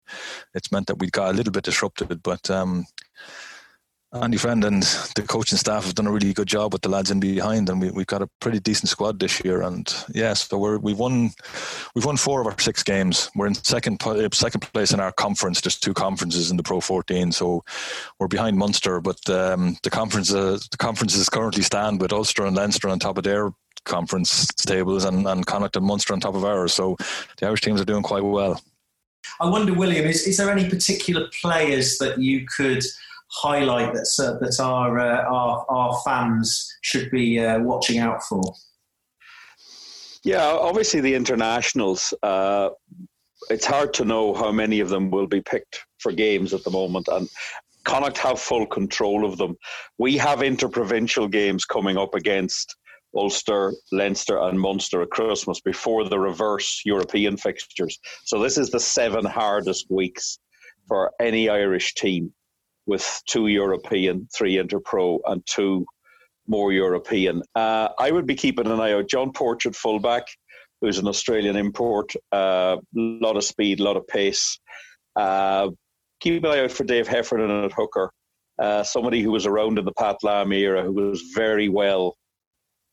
it's 0.54 0.72
meant 0.72 0.88
that 0.88 1.00
we 1.00 1.10
got 1.10 1.32
a 1.32 1.38
little 1.38 1.54
bit 1.54 1.64
disrupted. 1.64 2.22
But 2.22 2.50
um, 2.52 2.86
Andy 4.14 4.38
Friend 4.38 4.62
and 4.66 4.84
the 5.16 5.24
coaching 5.26 5.58
staff 5.58 5.86
have 5.86 5.96
done 5.96 6.08
a 6.08 6.12
really 6.12 6.34
good 6.34 6.48
job 6.48 6.74
with 6.74 6.82
the 6.82 6.90
lads 6.90 7.12
in 7.12 7.22
behind, 7.22 7.70
and 7.70 7.80
we, 7.80 7.88
have 7.88 8.08
got 8.08 8.22
a 8.22 8.28
pretty 8.42 8.60
decent 8.60 8.90
squad 8.90 9.20
this 9.20 9.42
year. 9.46 9.62
And 9.62 9.88
yes, 10.10 10.14
yeah, 10.14 10.34
so 10.34 10.58
we're, 10.58 10.80
we've 10.80 11.00
won 11.00 11.32
we've 11.96 12.04
won 12.04 12.18
four 12.18 12.42
of 12.42 12.48
our 12.48 12.60
six 12.60 12.84
games. 12.84 13.32
We're 13.36 13.48
in 13.48 13.56
second 13.56 14.06
uh, 14.06 14.28
second 14.34 14.62
place 14.74 14.92
in 14.92 15.00
our 15.00 15.14
conference. 15.14 15.62
There's 15.62 15.80
two 15.80 15.94
conferences 15.94 16.52
in 16.52 16.58
the 16.58 16.64
Pro 16.64 16.82
14, 16.82 17.32
so 17.32 17.64
we're 18.20 18.28
behind 18.28 18.58
Munster. 18.58 19.00
But 19.00 19.30
um, 19.30 19.78
the 19.82 19.90
conference 19.90 20.34
uh, 20.34 20.60
the 20.72 20.78
conferences 20.78 21.30
currently 21.30 21.64
stand 21.64 22.02
with 22.02 22.12
Ulster 22.12 22.46
and 22.46 22.56
Leinster 22.56 22.90
on 22.90 23.00
top 23.00 23.18
of 23.18 23.24
their 23.24 23.54
conference 23.86 24.48
tables, 24.48 25.06
and, 25.06 25.26
and 25.26 25.46
Connacht 25.46 25.78
and 25.78 25.86
Munster 25.86 26.14
on 26.14 26.20
top 26.20 26.36
of 26.36 26.44
ours. 26.44 26.74
So 26.74 26.98
the 27.38 27.48
Irish 27.48 27.62
teams 27.62 27.80
are 27.80 27.86
doing 27.86 28.04
quite 28.04 28.24
well. 28.24 28.62
I 29.40 29.50
wonder, 29.50 29.74
William, 29.74 30.06
is, 30.06 30.28
is 30.28 30.38
there 30.38 30.52
any 30.52 30.70
particular 30.70 31.30
players 31.42 31.98
that 32.00 32.20
you 32.20 32.46
could 32.58 32.84
highlight 33.32 33.94
that 33.94 34.10
uh, 34.20 34.38
that 34.40 34.60
our, 34.60 35.00
uh, 35.00 35.24
our 35.24 35.66
our 35.70 36.02
fans 36.04 36.70
should 36.82 37.10
be 37.12 37.40
uh, 37.40 37.60
watching 37.60 38.00
out 38.00 38.22
for? 38.24 38.42
Yeah, 40.24 40.46
obviously 40.46 41.02
the 41.02 41.16
internationals. 41.16 42.14
Uh, 42.22 42.70
it's 43.50 43.66
hard 43.66 43.94
to 43.96 44.06
know 44.06 44.34
how 44.34 44.52
many 44.52 44.80
of 44.80 44.90
them 44.90 45.10
will 45.10 45.28
be 45.28 45.42
picked 45.42 45.84
for 46.00 46.12
games 46.12 46.54
at 46.54 46.64
the 46.64 46.70
moment, 46.70 47.08
and 47.08 47.28
Connacht 47.86 48.18
have 48.20 48.40
full 48.40 48.66
control 48.68 49.26
of 49.26 49.38
them. 49.38 49.56
We 49.98 50.18
have 50.18 50.44
interprovincial 50.44 51.28
games 51.28 51.66
coming 51.66 51.98
up 51.98 52.14
against 52.14 52.76
Ulster, 53.16 53.74
Leinster, 53.92 54.38
and 54.40 54.60
Munster 54.60 55.02
at 55.02 55.10
Christmas 55.10 55.60
before 55.60 56.08
the 56.08 56.20
reverse 56.20 56.82
European 56.86 57.36
fixtures. 57.36 57.98
So 58.24 58.40
this 58.40 58.58
is 58.58 58.70
the 58.70 58.80
seven 58.80 59.26
hardest 59.26 59.88
weeks 59.90 60.40
for 60.88 61.12
any 61.20 61.50
Irish 61.50 61.96
team 61.96 62.32
with 62.92 63.22
two 63.26 63.48
European, 63.48 64.28
three 64.36 64.58
Interpro, 64.58 65.20
and 65.26 65.42
two 65.46 65.86
more 66.46 66.74
European. 66.74 67.42
Uh, 67.56 67.88
I 67.98 68.12
would 68.12 68.28
be 68.28 68.36
keeping 68.36 68.68
an 68.68 68.82
eye 68.82 68.92
out. 68.92 69.08
John 69.08 69.32
Porch 69.32 69.66
fullback, 69.74 70.28
who's 70.82 70.98
an 70.98 71.08
Australian 71.08 71.56
import, 71.56 72.14
a 72.34 72.36
uh, 72.36 72.78
lot 72.94 73.38
of 73.38 73.46
speed, 73.46 73.80
a 73.80 73.84
lot 73.84 73.96
of 73.96 74.06
pace. 74.08 74.60
Uh, 75.16 75.70
keep 76.20 76.44
an 76.44 76.52
eye 76.52 76.64
out 76.66 76.72
for 76.72 76.84
Dave 76.84 77.08
Heffernan 77.08 77.64
at 77.64 77.72
hooker, 77.72 78.12
uh, 78.60 78.84
somebody 78.84 79.22
who 79.22 79.32
was 79.32 79.46
around 79.46 79.80
in 79.80 79.86
the 79.86 79.94
Pat 79.94 80.18
Lam 80.22 80.52
era, 80.52 80.84
who 80.84 80.92
was 80.92 81.22
very 81.34 81.70
well 81.70 82.18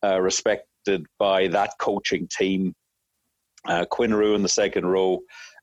uh, 0.01 0.21
respected 0.21 1.05
by 1.17 1.49
that 1.49 1.71
coaching 1.77 2.25
team. 2.31 2.73
Uh, 3.67 3.83
Quinn 3.83 4.13
Roux 4.13 4.35
in 4.35 4.43
the 4.43 4.47
second 4.63 4.85
row 4.85 5.19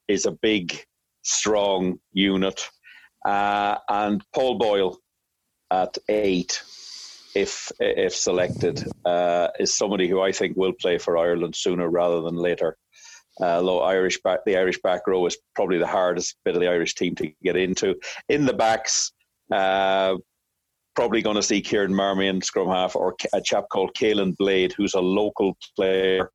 is 0.09 0.27
a 0.27 0.33
big, 0.43 0.79
strong 1.23 1.99
unit 2.13 2.69
uh, 3.27 3.79
and 3.89 4.23
Paul 4.33 4.57
Boyle 4.57 4.99
at 5.71 5.99
eight, 6.09 6.63
if 7.35 7.73
if 7.81 8.15
selected, 8.15 8.85
uh, 9.05 9.49
is 9.59 9.77
somebody 9.77 10.09
who 10.09 10.21
I 10.21 10.31
think 10.31 10.57
will 10.57 10.73
play 10.81 10.99
for 10.99 11.19
Ireland 11.19 11.57
sooner 11.57 11.89
rather 11.91 12.21
than 12.21 12.37
later. 12.37 12.77
Uh, 13.41 13.81
Irish 13.81 14.21
back, 14.23 14.41
the 14.47 14.57
Irish 14.57 14.81
back 14.81 15.07
row 15.07 15.27
is 15.27 15.37
probably 15.55 15.79
the 15.79 15.87
hardest 15.87 16.37
bit 16.45 16.55
of 16.55 16.61
the 16.61 16.69
Irish 16.69 16.95
team 16.95 17.15
to 17.17 17.31
get 17.43 17.57
into. 17.57 17.97
In 18.29 18.47
the 18.47 18.55
backs, 18.55 19.13
uh, 19.53 20.17
probably 20.95 21.21
going 21.21 21.37
to 21.37 21.43
see 21.43 21.61
Kieran 21.61 21.93
Marmion 21.93 22.43
scrum 22.43 22.69
half 22.69 22.97
or 22.97 23.15
a 23.35 23.41
chap 23.41 23.65
called 23.71 23.95
Caolin 23.95 24.35
Blade, 24.39 24.73
who's 24.73 24.95
a 24.95 25.01
local 25.01 25.57
player, 25.75 26.31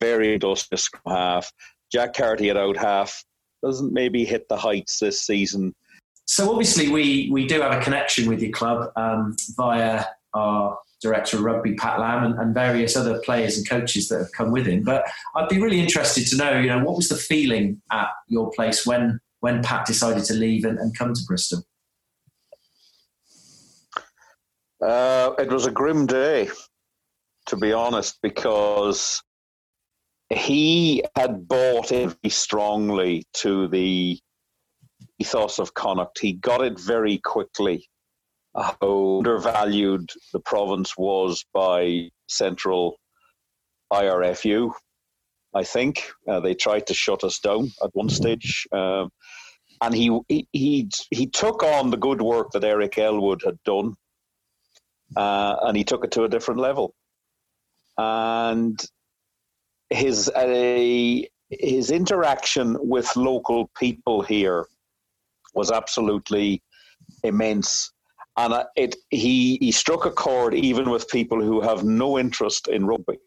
very 0.00 0.34
industrious 0.34 0.82
scrum 0.82 1.16
half. 1.16 1.50
Jack 1.90 2.14
Carty 2.14 2.50
at 2.50 2.56
out 2.56 2.76
half, 2.76 3.24
doesn't 3.62 3.92
maybe 3.92 4.24
hit 4.24 4.48
the 4.48 4.56
heights 4.56 4.98
this 4.98 5.20
season 5.20 5.74
so 6.26 6.50
obviously 6.50 6.88
we 6.90 7.28
we 7.30 7.46
do 7.46 7.60
have 7.60 7.72
a 7.72 7.82
connection 7.82 8.28
with 8.28 8.40
your 8.40 8.52
club 8.52 8.90
um, 8.96 9.36
via 9.56 10.04
our 10.34 10.78
director 11.00 11.36
of 11.36 11.44
rugby, 11.44 11.74
Pat 11.74 12.00
Lam, 12.00 12.24
and, 12.24 12.38
and, 12.38 12.54
various 12.54 12.96
other 12.96 13.20
players 13.20 13.56
and 13.56 13.68
coaches 13.68 14.08
that 14.08 14.18
have 14.18 14.32
come 14.32 14.50
with 14.50 14.66
him. 14.66 14.82
But 14.82 15.04
I'd 15.34 15.48
be 15.48 15.60
really 15.60 15.80
interested 15.80 16.26
to 16.28 16.36
know, 16.36 16.58
you 16.58 16.68
know, 16.68 16.82
what 16.82 16.96
was 16.96 17.08
the 17.08 17.16
feeling 17.16 17.80
at 17.92 18.08
your 18.28 18.50
place 18.52 18.86
when 18.86 19.20
when 19.40 19.62
Pat 19.62 19.86
decided 19.86 20.24
to 20.24 20.34
leave 20.34 20.64
and, 20.64 20.78
and 20.78 20.96
come 20.96 21.12
to 21.12 21.20
Bristol? 21.26 21.62
Uh, 24.82 25.32
it 25.38 25.48
was 25.48 25.66
a 25.66 25.70
grim 25.70 26.06
day, 26.06 26.48
to 27.46 27.56
be 27.56 27.72
honest, 27.72 28.18
because 28.22 29.22
he 30.30 31.04
had 31.14 31.46
bought 31.46 31.88
very 31.88 32.14
strongly 32.28 33.24
to 33.34 33.68
the 33.68 34.18
ethos 35.18 35.58
of 35.58 35.74
Connacht. 35.74 36.18
He 36.18 36.32
got 36.32 36.62
it 36.64 36.78
very 36.78 37.18
quickly 37.18 37.88
how 38.56 39.18
undervalued 39.18 40.10
the 40.32 40.40
province 40.40 40.96
was 40.96 41.44
by 41.52 42.10
central 42.28 42.96
IRFU. 43.92 44.72
I 45.54 45.64
think 45.64 46.10
uh, 46.28 46.40
they 46.40 46.54
tried 46.54 46.86
to 46.88 46.94
shut 46.94 47.22
us 47.22 47.38
down 47.38 47.70
at 47.82 47.90
one 47.92 48.08
stage, 48.08 48.66
um, 48.72 49.10
and 49.80 49.94
he, 49.94 50.18
he 50.28 50.48
he 50.52 50.90
he 51.10 51.26
took 51.26 51.62
on 51.62 51.90
the 51.90 51.96
good 51.96 52.20
work 52.20 52.50
that 52.52 52.64
Eric 52.64 52.98
Elwood 52.98 53.42
had 53.44 53.62
done, 53.64 53.94
uh, 55.16 55.56
and 55.62 55.76
he 55.76 55.84
took 55.84 56.04
it 56.04 56.10
to 56.12 56.24
a 56.24 56.28
different 56.28 56.60
level. 56.60 56.94
And 57.96 58.78
his 59.90 60.28
uh, 60.28 61.22
his 61.50 61.90
interaction 61.90 62.76
with 62.80 63.14
local 63.16 63.70
people 63.78 64.22
here 64.22 64.66
was 65.54 65.70
absolutely 65.70 66.62
immense 67.22 67.92
and 68.36 68.54
it 68.76 68.96
he 69.10 69.56
he 69.60 69.72
struck 69.72 70.04
a 70.04 70.10
chord 70.10 70.54
even 70.54 70.90
with 70.90 71.08
people 71.08 71.42
who 71.42 71.60
have 71.60 71.84
no 71.84 72.18
interest 72.18 72.68
in 72.68 72.86
rugby, 72.86 73.18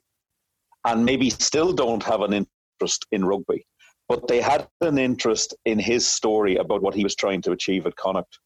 and 0.86 1.04
maybe 1.04 1.30
still 1.30 1.74
don't 1.74 2.04
have 2.04 2.22
an 2.22 2.34
interest 2.34 3.06
in 3.12 3.26
rugby, 3.26 3.66
but 4.08 4.28
they 4.28 4.42
had 4.42 4.68
an 4.82 4.98
interest 4.98 5.56
in 5.66 5.80
his 5.80 6.08
story 6.08 6.58
about 6.58 6.82
what 6.82 6.94
he 6.94 7.04
was 7.04 7.16
trying 7.16 7.42
to 7.42 7.52
achieve 7.52 7.86
at 7.86 7.96
Connacht. 7.96 8.40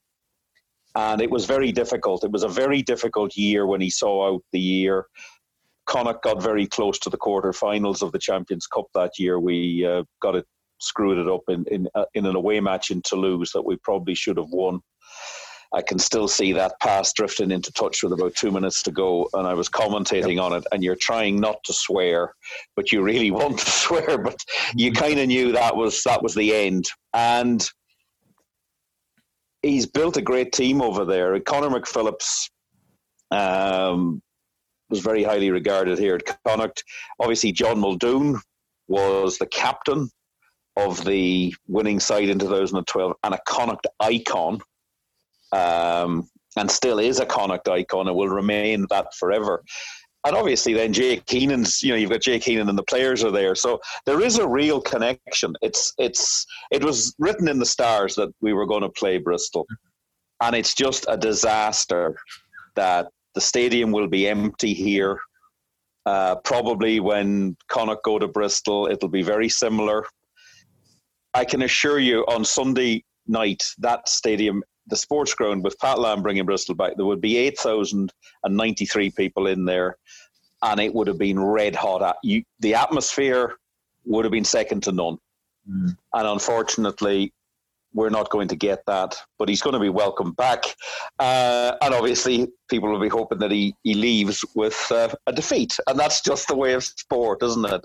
And 0.96 1.22
it 1.22 1.30
was 1.30 1.46
very 1.46 1.72
difficult. 1.72 2.24
It 2.24 2.32
was 2.32 2.44
a 2.44 2.48
very 2.48 2.82
difficult 2.84 3.36
year 3.36 3.66
when 3.66 3.82
he 3.82 3.90
saw 3.90 4.34
out 4.34 4.44
the 4.52 4.60
year. 4.60 5.08
Connacht 5.86 6.24
got 6.24 6.42
very 6.42 6.66
close 6.66 6.98
to 7.00 7.10
the 7.10 7.18
quarterfinals 7.18 8.02
of 8.02 8.12
the 8.12 8.20
Champions 8.20 8.68
Cup 8.68 8.86
that 8.94 9.20
year. 9.20 9.40
We 9.40 9.86
uh, 9.86 10.04
got 10.22 10.36
it 10.36 10.46
screwed 10.80 11.18
it 11.18 11.28
up 11.28 11.42
in 11.48 11.66
in, 11.72 11.88
uh, 11.96 12.06
in 12.14 12.26
an 12.26 12.36
away 12.36 12.60
match 12.60 12.92
in 12.92 13.02
Toulouse 13.02 13.52
that 13.54 13.62
we 13.62 13.76
probably 13.78 14.16
should 14.16 14.38
have 14.38 14.50
won. 14.50 14.80
I 15.74 15.82
can 15.82 15.98
still 15.98 16.28
see 16.28 16.54
that 16.54 16.80
pass 16.82 17.14
drifting 17.14 17.50
into 17.50 17.72
touch 17.72 18.04
with 18.04 18.14
about 18.14 18.36
two 18.36 18.52
minutes 18.52 18.84
to 18.84 18.92
go, 18.92 19.28
and 19.34 19.48
I 19.48 19.56
was 19.56 19.70
commentating 19.70 20.36
yep. 20.36 20.44
on 20.44 20.54
it. 20.54 20.64
And 20.72 20.84
you're 20.84 20.96
trying 20.96 21.40
not 21.40 21.64
to 21.64 21.74
swear, 21.74 22.34
but 22.76 22.92
you 22.92 23.02
really 23.02 23.32
want 23.40 23.60
to 23.60 23.70
swear, 23.70 24.18
but 24.20 24.40
you 24.76 24.92
kind 24.92 25.20
of 25.20 25.28
knew 25.28 25.52
that 25.52 25.76
was 25.76 26.04
that 26.04 26.22
was 26.22 26.36
the 26.36 26.54
end. 26.54 26.86
And 27.14 27.68
he's 29.64 29.88
built 29.88 30.18
a 30.18 30.22
great 30.22 30.52
team 30.52 30.82
over 30.82 31.06
there. 31.06 31.40
Conor 31.40 31.70
McPhillips 31.70 32.50
um, 33.32 34.22
was 34.94 35.02
very 35.02 35.24
highly 35.24 35.50
regarded 35.50 35.98
here 35.98 36.14
at 36.14 36.38
Connacht. 36.46 36.84
Obviously, 37.20 37.52
John 37.52 37.80
Muldoon 37.80 38.40
was 38.88 39.40
the 39.40 39.48
captain 39.48 40.08
of 40.78 41.04
the 41.04 41.56
winning 41.68 42.00
side 42.00 42.30
in 42.30 42.38
2012 42.38 43.14
and 43.24 43.34
a 43.34 43.40
Connacht 43.48 43.88
icon 44.00 44.62
um, 45.52 46.30
and 46.58 46.70
still 46.70 47.00
is 47.00 47.20
a 47.20 47.26
Connacht 47.26 47.68
icon 47.68 48.08
and 48.08 48.16
will 48.16 48.30
remain 48.30 48.86
that 48.92 49.16
forever. 49.16 49.64
And 50.28 50.36
obviously, 50.36 50.74
then 50.74 50.94
Jake 50.94 51.24
Heenan's, 51.28 51.82
you 51.82 51.90
know, 51.90 51.96
you've 51.96 52.12
got 52.12 52.22
Jake 52.22 52.44
Heenan 52.44 52.70
and 52.70 52.78
the 52.78 52.84
players 52.84 53.24
are 53.24 53.32
there, 53.32 53.56
so 53.56 53.80
there 54.06 54.22
is 54.22 54.38
a 54.38 54.48
real 54.48 54.80
connection. 54.80 55.56
It's 55.64 55.92
it's 55.98 56.46
it 56.72 56.84
was 56.84 57.16
written 57.18 57.48
in 57.48 57.58
the 57.58 57.66
stars 57.66 58.14
that 58.16 58.30
we 58.42 58.54
were 58.54 58.68
going 58.68 58.84
to 58.84 58.90
play 58.90 59.18
Bristol, 59.18 59.66
and 60.42 60.56
it's 60.56 60.76
just 60.76 61.06
a 61.10 61.18
disaster 61.18 62.16
that 62.76 63.10
the 63.36 63.42
stadium 63.42 63.92
will 63.92 64.08
be 64.08 64.28
empty 64.28 64.74
here. 64.74 65.20
Uh, 66.06 66.36
probably 66.36 67.00
when 67.00 67.56
Connacht 67.70 68.04
go 68.04 68.20
to 68.20 68.28
Bristol, 68.28 68.88
it'll 68.88 69.10
be 69.10 69.24
very 69.24 69.50
similar. 69.50 70.06
I 71.34 71.46
can 71.46 71.64
assure 71.64 72.00
you, 72.00 72.26
on 72.28 72.46
Sunday 72.46 73.04
night, 73.28 73.64
that 73.80 74.10
stadium 74.10 74.64
the 74.88 74.98
sports 74.98 75.34
ground 75.34 75.64
with 75.64 75.80
Pat 75.80 76.00
Lam 76.00 76.22
bringing 76.22 76.46
Bristol 76.46 76.76
back, 76.76 76.94
there 76.98 77.06
would 77.06 77.22
be 77.22 77.38
8,093 77.38 79.12
people 79.12 79.48
in 79.48 79.66
there, 79.66 79.98
and 80.62 80.80
it 80.80 80.94
would 80.94 81.08
have 81.08 81.18
been 81.18 81.40
red 81.40 81.76
hot. 81.76 82.16
You, 82.24 82.44
the 82.60 82.76
atmosphere 82.76 83.56
would 84.06 84.26
have 84.26 84.32
been 84.32 84.44
second 84.44 84.84
to 84.84 84.92
none. 84.92 85.18
Mm. 85.70 85.96
And 86.14 86.28
unfortunately, 86.28 87.34
we're 87.94 88.10
not 88.10 88.30
going 88.30 88.48
to 88.48 88.56
get 88.56 88.84
that, 88.88 89.16
but 89.38 89.50
he's 89.50 89.62
going 89.62 89.74
to 89.74 89.80
be 89.80 89.90
welcome 89.90 90.32
back. 90.34 90.64
Uh, 91.20 91.74
and 91.82 91.94
obviously, 91.94 92.48
people 92.70 92.90
will 92.90 93.00
be 93.00 93.10
hoping 93.10 93.40
that 93.40 93.52
he, 93.52 93.76
he 93.84 93.94
leaves 93.94 94.44
with 94.56 94.92
uh, 94.92 95.10
a 95.28 95.34
defeat. 95.34 95.78
And 95.88 96.00
that's 96.00 96.22
just 96.22 96.48
the 96.48 96.56
way 96.56 96.74
of 96.74 96.84
sport, 96.84 97.44
isn't 97.44 97.66
it? 97.66 97.82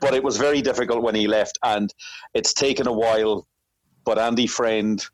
But 0.00 0.14
it 0.14 0.22
was 0.22 0.36
very 0.36 0.62
difficult 0.62 1.02
when 1.02 1.14
he 1.14 1.26
left, 1.26 1.58
and 1.64 1.92
it's 2.34 2.54
taken 2.54 2.86
a 2.86 2.92
while. 2.92 3.46
But 4.04 4.18
Andy 4.18 4.46
Friend, 4.46 5.04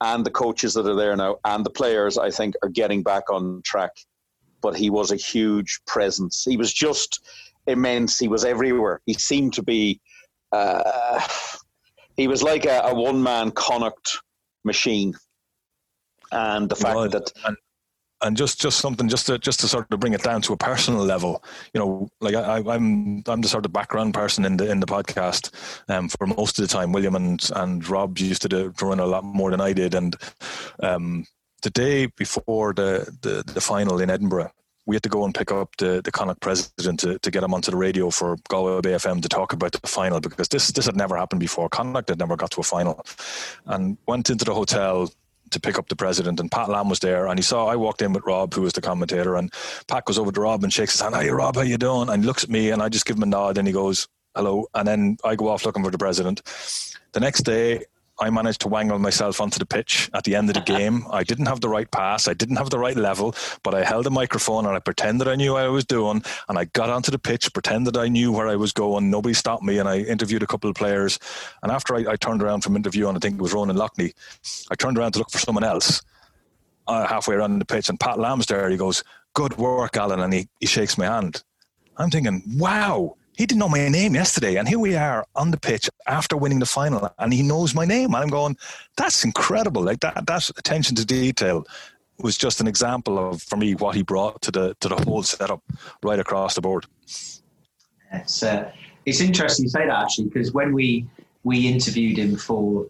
and 0.00 0.24
the 0.24 0.30
coaches 0.30 0.74
that 0.74 0.86
are 0.86 0.94
there 0.94 1.16
now 1.16 1.38
and 1.44 1.66
the 1.66 1.70
players, 1.70 2.18
I 2.18 2.30
think, 2.30 2.54
are 2.62 2.68
getting 2.68 3.02
back 3.02 3.30
on 3.30 3.62
track. 3.64 3.90
But 4.60 4.76
he 4.76 4.90
was 4.90 5.10
a 5.10 5.16
huge 5.16 5.80
presence. 5.86 6.44
He 6.44 6.56
was 6.56 6.72
just 6.72 7.20
immense. 7.66 8.18
He 8.18 8.28
was 8.28 8.44
everywhere. 8.44 9.00
He 9.06 9.14
seemed 9.14 9.54
to 9.54 9.62
be. 9.62 10.00
Uh, 10.52 11.20
he 12.18 12.26
was 12.26 12.42
like 12.42 12.66
a, 12.66 12.80
a 12.84 12.94
one 12.94 13.22
man 13.22 13.52
Connacht 13.52 14.20
machine. 14.64 15.14
And 16.30 16.68
the 16.68 16.74
fact 16.74 17.12
that 17.12 17.32
and, 17.46 17.56
and 18.20 18.36
just 18.36 18.60
just 18.60 18.80
something 18.80 19.08
just 19.08 19.26
to 19.26 19.38
just 19.38 19.60
to 19.60 19.68
sort 19.68 19.86
of 19.90 20.00
bring 20.00 20.12
it 20.12 20.22
down 20.22 20.42
to 20.42 20.52
a 20.52 20.56
personal 20.56 21.02
level 21.02 21.42
you 21.72 21.80
know 21.80 22.08
like 22.20 22.34
I, 22.34 22.56
i'm 22.58 23.22
i'm 23.26 23.40
the 23.40 23.48
sort 23.48 23.64
of 23.64 23.72
background 23.72 24.12
person 24.12 24.44
in 24.44 24.58
the 24.58 24.70
in 24.70 24.80
the 24.80 24.86
podcast 24.86 25.54
um, 25.88 26.10
for 26.10 26.26
most 26.26 26.58
of 26.58 26.68
the 26.68 26.74
time. 26.74 26.92
William 26.92 27.14
and 27.14 27.48
and 27.54 27.88
rob 27.88 28.18
used 28.18 28.42
to, 28.42 28.48
do, 28.48 28.72
to 28.72 28.86
run 28.86 29.00
a 29.00 29.06
lot 29.06 29.24
more 29.24 29.50
than 29.50 29.62
i 29.62 29.72
did. 29.72 29.94
And 29.94 30.14
um, 30.82 31.24
the 31.62 31.70
day 31.70 32.06
before 32.06 32.74
the, 32.74 33.10
the 33.22 33.42
the 33.50 33.60
final 33.60 34.00
in 34.00 34.10
edinburgh 34.10 34.50
we 34.88 34.96
had 34.96 35.02
to 35.02 35.10
go 35.10 35.26
and 35.26 35.34
pick 35.34 35.52
up 35.52 35.76
the, 35.76 36.00
the 36.02 36.10
Connacht 36.10 36.40
president 36.40 36.98
to, 37.00 37.18
to 37.18 37.30
get 37.30 37.42
him 37.42 37.52
onto 37.52 37.70
the 37.70 37.76
radio 37.76 38.08
for 38.08 38.38
Galway 38.48 38.80
Bay 38.80 38.92
FM 38.92 39.20
to 39.20 39.28
talk 39.28 39.52
about 39.52 39.72
the 39.72 39.86
final 39.86 40.18
because 40.18 40.48
this 40.48 40.68
this 40.68 40.86
had 40.86 40.96
never 40.96 41.14
happened 41.14 41.40
before. 41.40 41.68
Connacht 41.68 42.08
had 42.08 42.18
never 42.18 42.36
got 42.36 42.50
to 42.52 42.60
a 42.60 42.64
final, 42.64 43.04
and 43.66 43.98
went 44.06 44.30
into 44.30 44.46
the 44.46 44.54
hotel 44.54 45.12
to 45.50 45.60
pick 45.60 45.78
up 45.78 45.90
the 45.90 45.96
president, 45.96 46.40
and 46.40 46.50
Pat 46.50 46.70
Lam 46.70 46.88
was 46.88 47.00
there, 47.00 47.26
and 47.26 47.38
he 47.38 47.42
saw 47.42 47.66
I 47.66 47.76
walked 47.76 48.00
in 48.00 48.14
with 48.14 48.24
Rob, 48.24 48.54
who 48.54 48.62
was 48.62 48.72
the 48.72 48.80
commentator, 48.80 49.36
and 49.36 49.52
Pat 49.88 50.06
goes 50.06 50.18
over 50.18 50.32
to 50.32 50.40
Rob 50.40 50.64
and 50.64 50.72
shakes 50.72 50.92
his 50.92 51.02
hand. 51.02 51.14
Hey, 51.14 51.28
Rob, 51.28 51.56
how 51.56 51.62
you 51.62 51.76
doing? 51.76 52.08
And 52.08 52.24
looks 52.24 52.44
at 52.44 52.50
me, 52.50 52.70
and 52.70 52.82
I 52.82 52.88
just 52.88 53.04
give 53.04 53.18
him 53.18 53.24
a 53.24 53.26
nod, 53.26 53.58
and 53.58 53.68
he 53.68 53.74
goes, 53.74 54.08
"Hello," 54.34 54.68
and 54.74 54.88
then 54.88 55.18
I 55.22 55.36
go 55.36 55.48
off 55.48 55.66
looking 55.66 55.84
for 55.84 55.90
the 55.90 55.98
president. 55.98 56.40
The 57.12 57.20
next 57.20 57.42
day, 57.42 57.84
I 58.20 58.30
managed 58.30 58.60
to 58.62 58.68
wangle 58.68 58.98
myself 58.98 59.40
onto 59.40 59.58
the 59.58 59.66
pitch 59.66 60.10
at 60.12 60.24
the 60.24 60.34
end 60.34 60.50
of 60.50 60.54
the 60.54 60.60
game. 60.78 61.06
I 61.10 61.24
didn't 61.24 61.46
have 61.46 61.60
the 61.60 61.68
right 61.68 61.90
pass, 61.90 62.28
I 62.28 62.34
didn't 62.34 62.56
have 62.56 62.70
the 62.70 62.78
right 62.78 62.96
level, 62.96 63.34
but 63.62 63.74
I 63.74 63.84
held 63.84 64.06
a 64.06 64.10
microphone 64.10 64.66
and 64.66 64.76
I 64.76 64.80
pretended 64.80 65.28
I 65.28 65.36
knew 65.36 65.52
what 65.52 65.62
I 65.62 65.68
was 65.68 65.84
doing. 65.84 66.22
And 66.48 66.58
I 66.58 66.64
got 66.66 66.90
onto 66.90 67.10
the 67.10 67.18
pitch, 67.18 67.52
pretended 67.52 67.96
I 67.96 68.08
knew 68.08 68.32
where 68.32 68.48
I 68.48 68.56
was 68.56 68.72
going. 68.72 69.10
Nobody 69.10 69.34
stopped 69.34 69.62
me, 69.62 69.78
and 69.78 69.88
I 69.88 70.00
interviewed 70.00 70.42
a 70.42 70.46
couple 70.46 70.68
of 70.68 70.76
players. 70.76 71.18
And 71.62 71.72
after 71.72 71.94
I, 71.94 72.12
I 72.12 72.16
turned 72.16 72.42
around 72.42 72.62
from 72.62 72.76
interview, 72.76 72.98
interviewing, 72.98 73.16
I 73.16 73.20
think 73.20 73.34
it 73.38 73.42
was 73.42 73.52
Ronan 73.52 73.76
Loughney, 73.76 74.12
I 74.70 74.74
turned 74.74 74.98
around 74.98 75.12
to 75.12 75.18
look 75.18 75.30
for 75.30 75.38
someone 75.38 75.64
else. 75.64 76.02
Uh, 76.86 77.06
halfway 77.06 77.34
around 77.34 77.58
the 77.58 77.66
pitch, 77.66 77.90
and 77.90 78.00
Pat 78.00 78.18
Lam's 78.18 78.46
there. 78.46 78.70
He 78.70 78.78
goes, 78.78 79.04
"Good 79.34 79.58
work, 79.58 79.98
Alan," 79.98 80.20
and 80.20 80.32
he, 80.32 80.48
he 80.58 80.64
shakes 80.64 80.96
my 80.96 81.04
hand. 81.04 81.44
I'm 81.98 82.08
thinking, 82.08 82.42
"Wow, 82.56 83.16
he 83.38 83.46
didn't 83.46 83.60
know 83.60 83.68
my 83.68 83.88
name 83.88 84.16
yesterday, 84.16 84.56
and 84.56 84.66
here 84.66 84.80
we 84.80 84.96
are 84.96 85.24
on 85.36 85.52
the 85.52 85.56
pitch 85.56 85.88
after 86.08 86.36
winning 86.36 86.58
the 86.58 86.66
final, 86.66 87.08
and 87.20 87.32
he 87.32 87.40
knows 87.40 87.72
my 87.72 87.84
name. 87.84 88.06
And 88.06 88.16
I'm 88.16 88.28
going, 88.30 88.56
that's 88.96 89.24
incredible. 89.24 89.80
Like 89.80 90.00
that, 90.00 90.26
that 90.26 90.50
attention 90.58 90.96
to 90.96 91.06
detail 91.06 91.64
was 92.18 92.36
just 92.36 92.60
an 92.60 92.66
example 92.66 93.16
of, 93.16 93.40
for 93.40 93.56
me, 93.56 93.76
what 93.76 93.94
he 93.94 94.02
brought 94.02 94.42
to 94.42 94.50
the 94.50 94.76
to 94.80 94.88
the 94.88 94.96
whole 94.96 95.22
setup 95.22 95.62
right 96.02 96.18
across 96.18 96.56
the 96.56 96.60
board. 96.60 96.86
It's 98.12 98.42
uh, 98.42 98.72
it's 99.06 99.20
interesting 99.20 99.66
you 99.66 99.70
say 99.70 99.86
that 99.86 100.02
actually 100.02 100.24
because 100.24 100.52
when 100.52 100.72
we 100.72 101.06
we 101.44 101.68
interviewed 101.68 102.18
him 102.18 102.36
for 102.36 102.88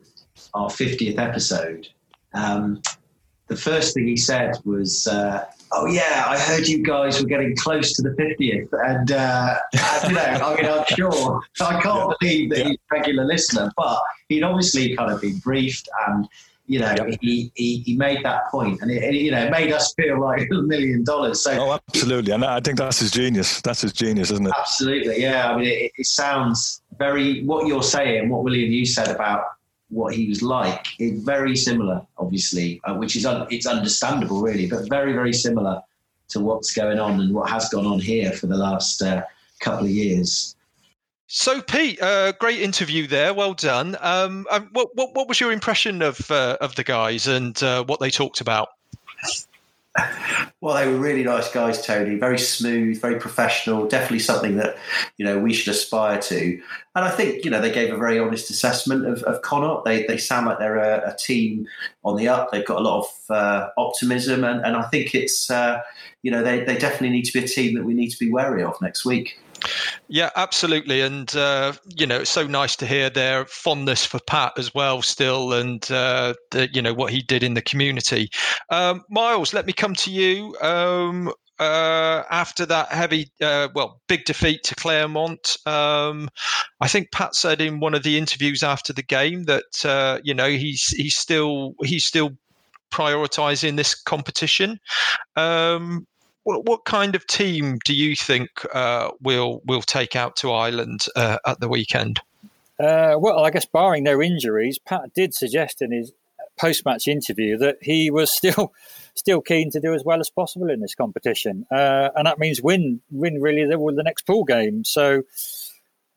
our 0.55 0.71
50th 0.71 1.19
episode, 1.19 1.89
um, 2.33 2.81
the 3.49 3.57
first 3.57 3.93
thing 3.93 4.07
he 4.07 4.17
said 4.17 4.57
was, 4.65 5.07
uh, 5.07 5.45
"Oh 5.73 5.87
yeah, 5.87 6.25
I 6.27 6.39
heard 6.39 6.67
you 6.67 6.83
guys 6.83 7.21
were 7.21 7.29
getting 7.29 7.57
close 7.57 7.93
to 7.95 8.03
the 8.03 8.11
50th," 8.11 8.69
and 8.73 9.13
uh, 9.13 9.57
you 10.07 10.15
know, 10.15 10.21
I 10.21 10.57
mean, 10.57 10.71
I'm 10.71 10.85
sure 10.89 11.41
I 11.61 11.81
can't 11.81 11.85
yeah. 11.85 12.15
believe 12.21 12.51
that 12.51 12.59
yeah. 12.59 12.65
he's 12.69 12.79
a 12.91 12.95
regular 12.95 13.25
listener, 13.25 13.71
but 13.77 14.01
he'd 14.29 14.43
obviously 14.43 14.97
kind 14.97 15.13
of 15.13 15.21
been 15.21 15.39
briefed, 15.39 15.89
and 16.07 16.29
you 16.67 16.79
know, 16.79 16.95
he, 17.23 17.51
he, 17.55 17.79
he 17.79 17.97
made 17.97 18.23
that 18.25 18.51
point, 18.51 18.83
and 18.83 18.91
it, 18.91 19.03
it, 19.03 19.15
you 19.15 19.31
know 19.31 19.45
it 19.45 19.51
made 19.51 19.73
us 19.73 19.95
feel 19.95 20.21
like 20.21 20.49
a 20.53 20.63
million 20.63 21.03
dollars. 21.05 21.43
So, 21.43 21.53
oh, 21.53 21.73
absolutely, 21.89 22.33
and 22.33 22.45
I 22.45 22.61
think 22.61 22.79
that's 22.79 23.01
his 23.01 23.11
genius. 23.11 23.61
That's 23.63 23.81
his 23.81 23.93
genius, 23.93 24.31
isn't 24.31 24.47
it? 24.47 24.53
Absolutely, 24.57 25.23
yeah. 25.23 25.51
I 25.51 25.57
mean, 25.57 25.67
it, 25.67 25.93
it 25.97 26.07
sounds 26.07 26.83
very 26.99 27.45
what 27.45 27.67
you're 27.67 27.83
saying, 27.83 28.29
what 28.29 28.45
William 28.45 28.71
you 28.71 28.85
said 28.85 29.09
about 29.09 29.45
what 29.91 30.15
he 30.15 30.29
was 30.29 30.43
like, 30.43 30.87
is 30.99 31.23
very 31.23 31.57
similar, 31.57 32.03
obviously, 32.19 32.81
uh, 32.85 32.95
which 32.95 33.17
is 33.17 33.25
un, 33.25 33.47
it's 33.51 33.67
understandable, 33.67 34.43
really, 34.43 34.67
but 34.67 34.89
very 34.89 35.13
very 35.13 35.33
similar 35.33 35.81
to 36.29 36.41
what's 36.41 36.75
going 36.75 36.99
on 36.99 37.21
and 37.21 37.35
what 37.35 37.49
has 37.49 37.69
gone 37.71 37.87
on 37.87 37.99
here 37.99 38.33
for 38.33 38.47
the 38.47 38.57
last 38.57 39.03
uh, 39.03 39.23
couple 39.61 39.87
of 39.87 39.91
years. 39.91 40.55
So, 41.27 41.61
Pete, 41.61 42.01
uh, 42.01 42.33
great 42.33 42.61
interview 42.61 43.07
there. 43.07 43.35
Well 43.35 43.53
done. 43.53 43.97
Um, 44.01 44.47
um, 44.51 44.71
what, 44.73 44.95
what, 44.95 45.15
what 45.15 45.29
was 45.29 45.41
your 45.41 45.53
impression 45.53 46.01
of 46.01 46.31
uh, 46.31 46.57
of 46.61 46.75
the 46.75 46.85
guys 46.85 47.27
and 47.27 47.61
uh, 47.63 47.85
what 47.85 48.01
they 48.01 48.11
talked 48.11 48.41
about? 48.41 48.71
Well, 50.61 50.75
they 50.75 50.91
were 50.91 50.99
really 50.99 51.23
nice 51.23 51.53
guys, 51.53 51.87
Tony. 51.87 52.17
Very 52.17 52.39
smooth, 52.39 53.01
very 53.01 53.21
professional. 53.21 53.87
Definitely 53.87 54.19
something 54.19 54.57
that 54.57 54.77
you 55.17 55.25
know 55.25 55.39
we 55.39 55.53
should 55.53 55.73
aspire 55.73 56.21
to. 56.23 56.61
And 56.97 57.05
I 57.05 57.11
think 57.11 57.45
you 57.45 57.51
know 57.51 57.61
they 57.61 57.71
gave 57.71 57.95
a 57.95 57.97
very 57.97 58.19
honest 58.19 58.51
assessment 58.51 59.07
of, 59.07 59.23
of. 59.23 59.85
They 59.85 60.05
they 60.07 60.19
sound 60.19 60.47
like 60.47 60.59
they're 60.59 60.79
a, 60.79 61.11
a 61.11 61.17
team 61.17 61.69
on 62.05 62.17
the 62.17 62.27
up. 62.27 62.51
They've 62.51 62.67
got 62.67 62.81
a 62.81 62.83
lot 62.83 63.05
of 63.05 63.37
uh, 63.37 63.69
optimism, 63.79 64.43
and, 64.43 64.65
and 64.65 64.77
I 64.77 64.83
think 64.89 65.15
it's 65.15 65.49
uh, 65.49 65.81
you 66.23 66.33
know 66.33 66.43
they, 66.43 66.65
they 66.65 66.77
definitely 66.77 67.11
need 67.11 67.27
to 67.27 67.33
be 67.33 67.45
a 67.45 67.49
team 67.49 67.77
that 67.77 67.85
we 67.85 67.95
need 67.95 68.11
to 68.11 68.19
be 68.19 68.31
wary 68.31 68.65
of 68.65 68.81
next 68.83 69.05
week. 69.05 69.39
Yeah, 70.09 70.31
absolutely, 70.37 71.01
and 71.01 71.35
uh, 71.37 71.73
you 71.97 72.07
know, 72.07 72.21
it's 72.21 72.31
so 72.31 72.47
nice 72.47 72.77
to 72.77 72.87
hear 72.87 73.11
their 73.11 73.45
fondness 73.47 74.05
for 74.05 74.19
Pat 74.21 74.53
as 74.57 74.75
well, 74.75 75.03
still, 75.03 75.53
and 75.53 75.89
uh, 75.91 76.35
the, 76.51 76.69
you 76.73 76.81
know 76.81 76.95
what 76.95 77.13
he 77.13 77.23
did 77.23 77.43
in 77.43 77.55
the 77.55 77.63
community. 77.63 78.31
Um, 78.71 79.05
Miles, 79.11 79.53
let 79.53 79.67
me 79.67 79.73
come 79.73 79.95
to 79.97 80.11
you. 80.11 80.57
Um, 80.61 81.33
uh, 81.59 82.23
after 82.31 82.65
that 82.67 82.93
heavy, 82.93 83.31
uh, 83.41 83.69
well, 83.75 84.01
big 84.07 84.25
defeat 84.25 84.63
to 84.65 84.75
Clermont. 84.77 85.57
um, 85.67 86.29
I 86.81 86.89
think 86.89 87.11
Pat 87.11 87.35
said 87.35 87.61
in 87.61 87.81
one 87.81 87.95
of 87.95 88.05
the 88.05 88.17
interviews 88.17 88.63
after 88.63 88.93
the 88.93 89.03
game 89.03 89.45
that 89.45 89.85
uh, 89.85 90.21
you 90.23 90.35
know 90.35 90.49
he's 90.49 90.89
he's 90.89 91.17
still 91.17 91.75
he's 91.83 92.05
still 92.05 92.31
prioritizing 92.91 93.77
this 93.77 93.95
competition. 93.95 94.79
Um, 95.37 96.07
what, 96.49 96.65
what 96.65 96.85
kind 96.87 97.15
of 97.15 97.27
team 97.27 97.79
do 97.85 97.95
you 97.95 98.17
think 98.17 98.49
uh, 98.75 99.11
will 99.21 99.61
will 99.67 99.83
take 99.83 100.17
out 100.17 100.35
to 100.37 100.51
Ireland 100.51 101.05
uh, 101.15 101.37
at 101.47 101.61
the 101.61 101.69
weekend? 101.69 102.21
Uh, 102.81 103.17
well, 103.19 103.45
I 103.45 103.51
guess 103.51 103.67
barring 103.67 104.05
no 104.05 104.23
injuries, 104.23 104.79
Pat 104.79 105.13
did 105.13 105.35
suggest 105.35 105.83
in 105.83 105.93
his 105.93 106.13
post-match 106.59 107.07
interview 107.07 107.59
that 107.59 107.77
he 107.83 108.11
was 108.11 108.33
still 108.35 108.73
still 109.15 109.43
keen 109.43 109.71
to 109.73 109.81
do 109.81 109.93
as 109.93 110.05
well 110.05 110.21
as 110.21 110.31
possible 110.31 110.71
in 110.71 110.81
this 110.81 110.95
competition, 110.95 111.67
uh, 111.71 112.09
and 112.17 112.27
that 112.27 112.39
means 112.39 112.63
win 112.63 113.03
win 113.11 113.43
really 113.43 113.67
the, 113.67 113.77
the 113.95 114.03
next 114.03 114.23
pool 114.23 114.45
game. 114.45 114.85
So, 114.85 115.25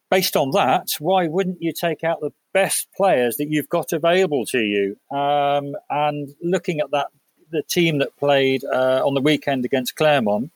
based 0.10 0.38
on 0.38 0.52
that, 0.52 0.92
why 1.00 1.28
wouldn't 1.28 1.62
you 1.62 1.74
take 1.74 2.06
out 2.06 2.22
the 2.22 2.32
best 2.54 2.88
players 2.96 3.36
that 3.36 3.50
you've 3.50 3.68
got 3.68 3.92
available 3.92 4.46
to 4.46 4.60
you? 4.60 4.96
Um, 5.14 5.76
and 5.90 6.30
looking 6.42 6.80
at 6.80 6.92
that 6.92 7.08
the 7.52 7.64
team 7.64 7.99
that 7.99 8.16
played 8.18 8.64
uh, 8.64 9.02
on 9.06 9.14
the 9.14 9.22
weekend 9.22 9.66
against 9.66 9.95
Clermont, 9.95 10.52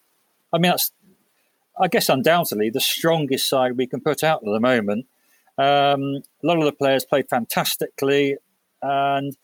I 0.52 0.58
mean, 0.58 0.72
that's, 0.72 0.92
I 1.80 1.88
guess, 1.88 2.10
undoubtedly 2.10 2.70
the 2.70 2.80
strongest 2.80 3.48
side 3.50 3.78
we 3.78 3.88
can 3.88 4.02
put 4.02 4.24
out 4.24 4.42
at 4.46 4.52
the 4.52 4.60
moment. 4.60 5.06
Um, 5.58 6.24
a 6.44 6.44
lot 6.44 6.58
of 6.58 6.66
the 6.66 6.72
players 6.72 7.06
played 7.06 7.30
fantastically, 7.30 8.38
and 8.82 9.38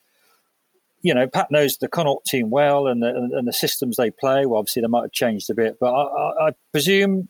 you 1.02 1.14
know, 1.14 1.28
Pat 1.28 1.50
knows 1.50 1.78
the 1.78 1.88
Connacht 1.88 2.26
team 2.26 2.50
well 2.50 2.88
and 2.88 3.02
the, 3.02 3.10
and 3.10 3.48
the 3.48 3.54
systems 3.54 3.98
they 3.98 4.12
play. 4.12 4.46
Well, 4.46 4.60
obviously, 4.60 4.82
they 4.82 4.88
might 4.88 5.04
have 5.04 5.12
changed 5.12 5.50
a 5.50 5.56
bit, 5.56 5.78
but 5.80 5.92
I, 5.94 6.04
I, 6.04 6.48
I 6.48 6.52
presume 6.72 7.30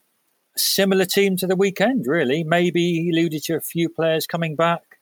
similar 0.56 1.06
team 1.06 1.38
to 1.38 1.48
the 1.48 1.56
weekend. 1.56 2.08
Really, 2.08 2.44
maybe 2.44 3.02
he 3.02 3.12
alluded 3.12 3.44
to 3.44 3.56
a 3.56 3.62
few 3.62 3.88
players 3.88 4.28
coming 4.28 4.56
back. 4.56 4.98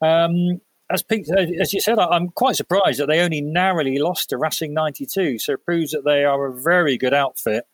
Um, 0.00 0.60
as 0.90 1.02
Pete, 1.02 1.28
as 1.30 1.72
you 1.72 1.80
said, 1.80 1.98
I'm 1.98 2.28
quite 2.28 2.56
surprised 2.56 3.00
that 3.00 3.06
they 3.06 3.20
only 3.20 3.40
narrowly 3.40 3.98
lost 3.98 4.30
to 4.30 4.38
Racing 4.38 4.72
92. 4.72 5.38
So 5.38 5.52
it 5.52 5.64
proves 5.64 5.92
that 5.92 6.04
they 6.04 6.24
are 6.24 6.46
a 6.46 6.52
very 6.52 6.96
good 6.96 7.14
outfit, 7.14 7.66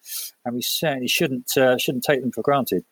and 0.44 0.54
we 0.54 0.62
certainly 0.62 1.08
shouldn't 1.08 1.56
uh, 1.56 1.78
shouldn't 1.78 2.04
take 2.04 2.20
them 2.20 2.32
for 2.32 2.42
granted. 2.42 2.84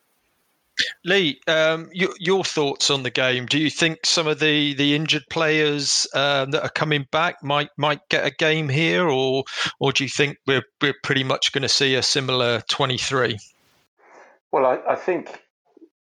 Lee, 1.04 1.40
um, 1.48 1.90
your, 1.92 2.10
your, 2.18 2.44
thoughts 2.44 2.90
on 2.90 3.02
the 3.02 3.10
game? 3.10 3.44
Do 3.46 3.58
you 3.58 3.68
think 3.68 4.06
some 4.06 4.26
of 4.26 4.40
the, 4.40 4.72
the 4.74 4.94
injured 4.94 5.24
players 5.28 6.06
um, 6.14 6.50
that 6.52 6.62
are 6.62 6.70
coming 6.70 7.06
back 7.12 7.42
might 7.42 7.68
might 7.76 8.00
get 8.08 8.26
a 8.26 8.30
game 8.30 8.68
here, 8.68 9.08
or 9.08 9.44
or 9.80 9.92
do 9.92 10.04
you 10.04 10.08
think 10.08 10.38
we're 10.46 10.64
we're 10.80 10.94
pretty 11.02 11.24
much 11.24 11.52
going 11.52 11.62
to 11.62 11.68
see 11.68 11.94
a 11.94 12.02
similar 12.02 12.62
23? 12.68 13.38
Well, 14.50 14.66
I, 14.66 14.92
I 14.92 14.94
think 14.94 15.42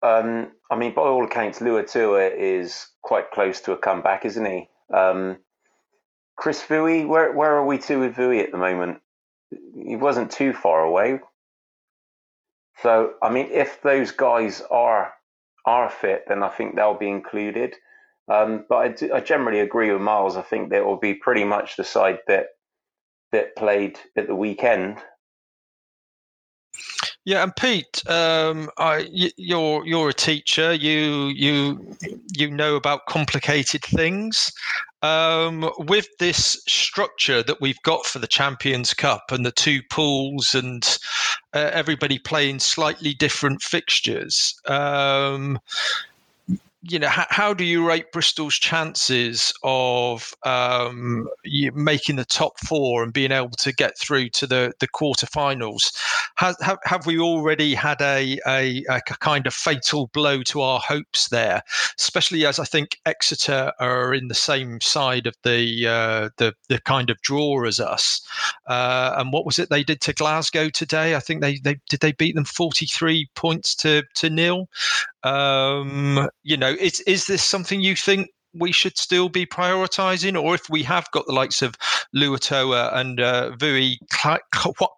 um, 0.04 0.52
I 0.72 0.78
mean, 0.78 0.94
by 0.94 1.02
all 1.02 1.26
accounts, 1.26 1.60
Luatua 1.60 2.34
is 2.34 2.88
quite 3.02 3.32
close 3.32 3.60
to 3.62 3.74
a 3.74 3.78
comeback, 3.78 4.24
isn't 4.24 4.46
he? 4.46 4.70
Um, 4.94 5.38
Chris 6.38 6.64
Vui, 6.64 7.06
where 7.06 7.34
where 7.34 7.58
are 7.58 7.66
we 7.66 7.78
to 7.80 8.00
with 8.00 8.16
Vui 8.16 8.40
at 8.40 8.52
the 8.52 8.58
moment? 8.58 9.02
He 9.76 9.98
wasn't 9.98 10.32
too 10.32 10.54
far 10.54 10.82
away. 10.82 11.20
So, 12.82 13.16
I 13.22 13.30
mean, 13.30 13.50
if 13.52 13.82
those 13.82 14.12
guys 14.12 14.62
are 14.72 15.14
are 15.66 15.90
fit, 15.90 16.24
then 16.28 16.42
I 16.42 16.48
think 16.48 16.76
they'll 16.76 16.98
be 16.98 17.10
included. 17.10 17.76
Um, 18.28 18.66
but 18.70 18.76
I, 18.78 18.88
do, 18.88 19.14
I, 19.14 19.20
generally 19.20 19.60
agree 19.60 19.92
with 19.92 20.02
Miles. 20.02 20.38
I 20.38 20.42
think 20.42 20.70
that 20.70 20.86
will 20.86 20.98
be 20.98 21.14
pretty 21.14 21.44
much 21.44 21.76
the 21.76 21.84
side 21.84 22.20
that 22.28 22.48
that 23.34 23.58
played 23.58 24.00
at 24.16 24.28
the 24.28 24.36
weekend 24.36 25.00
yeah, 27.24 27.44
and 27.44 27.56
Pete, 27.56 28.02
um, 28.10 28.70
I, 28.80 29.08
you're 29.12 29.86
you're 29.86 30.10
a 30.10 30.14
teacher. 30.14 30.74
You 30.74 31.28
you 31.28 31.96
you 32.36 32.50
know 32.50 32.76
about 32.76 33.06
complicated 33.08 33.84
things. 33.84 34.52
Um, 35.04 35.70
with 35.80 36.08
this 36.20 36.62
structure 36.68 37.42
that 37.42 37.60
we've 37.60 37.82
got 37.82 38.06
for 38.06 38.20
the 38.20 38.28
Champions 38.28 38.94
Cup 38.94 39.32
and 39.32 39.44
the 39.44 39.52
two 39.52 39.82
pools 39.90 40.54
and 40.54 40.84
uh, 41.54 41.72
everybody 41.74 42.20
playing 42.20 42.60
slightly 42.60 43.16
different 43.16 43.64
fixtures, 43.64 44.60
um, 44.68 45.60
you 46.84 46.98
know, 46.98 47.10
how, 47.10 47.26
how, 47.30 47.54
do 47.54 47.64
you 47.64 47.88
rate 47.88 48.12
Bristol's 48.12 48.56
chances 48.56 49.54
of 49.62 50.34
um, 50.44 51.28
making 51.74 52.16
the 52.16 52.26
top 52.26 52.60
four 52.60 53.04
and 53.04 53.14
being 53.14 53.32
able 53.32 53.52
to 53.60 53.72
get 53.72 53.98
through 54.00 54.30
to 54.30 54.48
the 54.48 54.74
the 54.80 54.88
quarterfinals? 54.88 55.96
Have, 56.38 56.56
have, 56.62 56.80
have 56.86 57.06
we 57.06 57.20
already 57.20 57.76
had 57.76 58.02
a, 58.02 58.40
a, 58.48 58.84
a 58.90 59.02
kind 59.02 59.46
of 59.46 59.54
fatal 59.54 60.08
blow 60.08 60.42
to 60.44 60.62
our 60.62 60.80
hopes 60.80 61.30
there? 61.30 61.62
Especially 62.00 62.48
as 62.48 62.58
I 62.58 62.66
think 62.66 62.98
Exeter 63.06 63.74
are 63.80 64.14
in 64.14 64.28
the 64.28 64.34
same 64.34 64.82
side 64.82 65.28
of 65.28 65.36
the 65.44 65.88
uh, 65.88 66.30
the 66.38 66.56
the 66.68 66.80
kind 66.80 67.12
of 67.12 67.22
draw 67.22 67.64
as 67.66 67.80
us. 67.80 68.22
Uh, 68.66 69.14
and 69.18 69.32
what 69.32 69.46
was 69.46 69.60
it 69.60 69.70
they 69.70 69.84
did 69.84 70.02
to 70.02 70.14
Glasgow 70.14 70.70
today? 70.70 71.16
I 71.16 71.20
think 71.20 71.42
they, 71.42 71.60
they 71.60 71.80
did 71.90 72.00
they 72.00 72.14
beat 72.14 72.34
them 72.34 72.46
forty 72.46 72.88
three 72.88 73.30
points 73.36 73.76
to 73.76 74.02
to 74.16 74.32
nil. 74.32 74.68
Um, 75.24 76.30
you 76.44 76.58
know, 76.58 76.72
is 76.80 77.00
is 77.02 77.28
this 77.28 77.44
something 77.44 77.82
you 77.82 77.96
think 77.96 78.30
we 78.54 78.72
should 78.72 78.98
still 78.98 79.30
be 79.30 79.46
prioritising, 79.46 80.42
or 80.42 80.56
if 80.56 80.70
we 80.70 80.84
have 80.84 81.10
got 81.12 81.26
the 81.26 81.34
likes 81.34 81.62
of 81.62 81.76
Luatua 82.16 82.96
and 82.96 83.20
uh, 83.20 83.52
Vui 83.56 83.98
quite, 84.20 84.42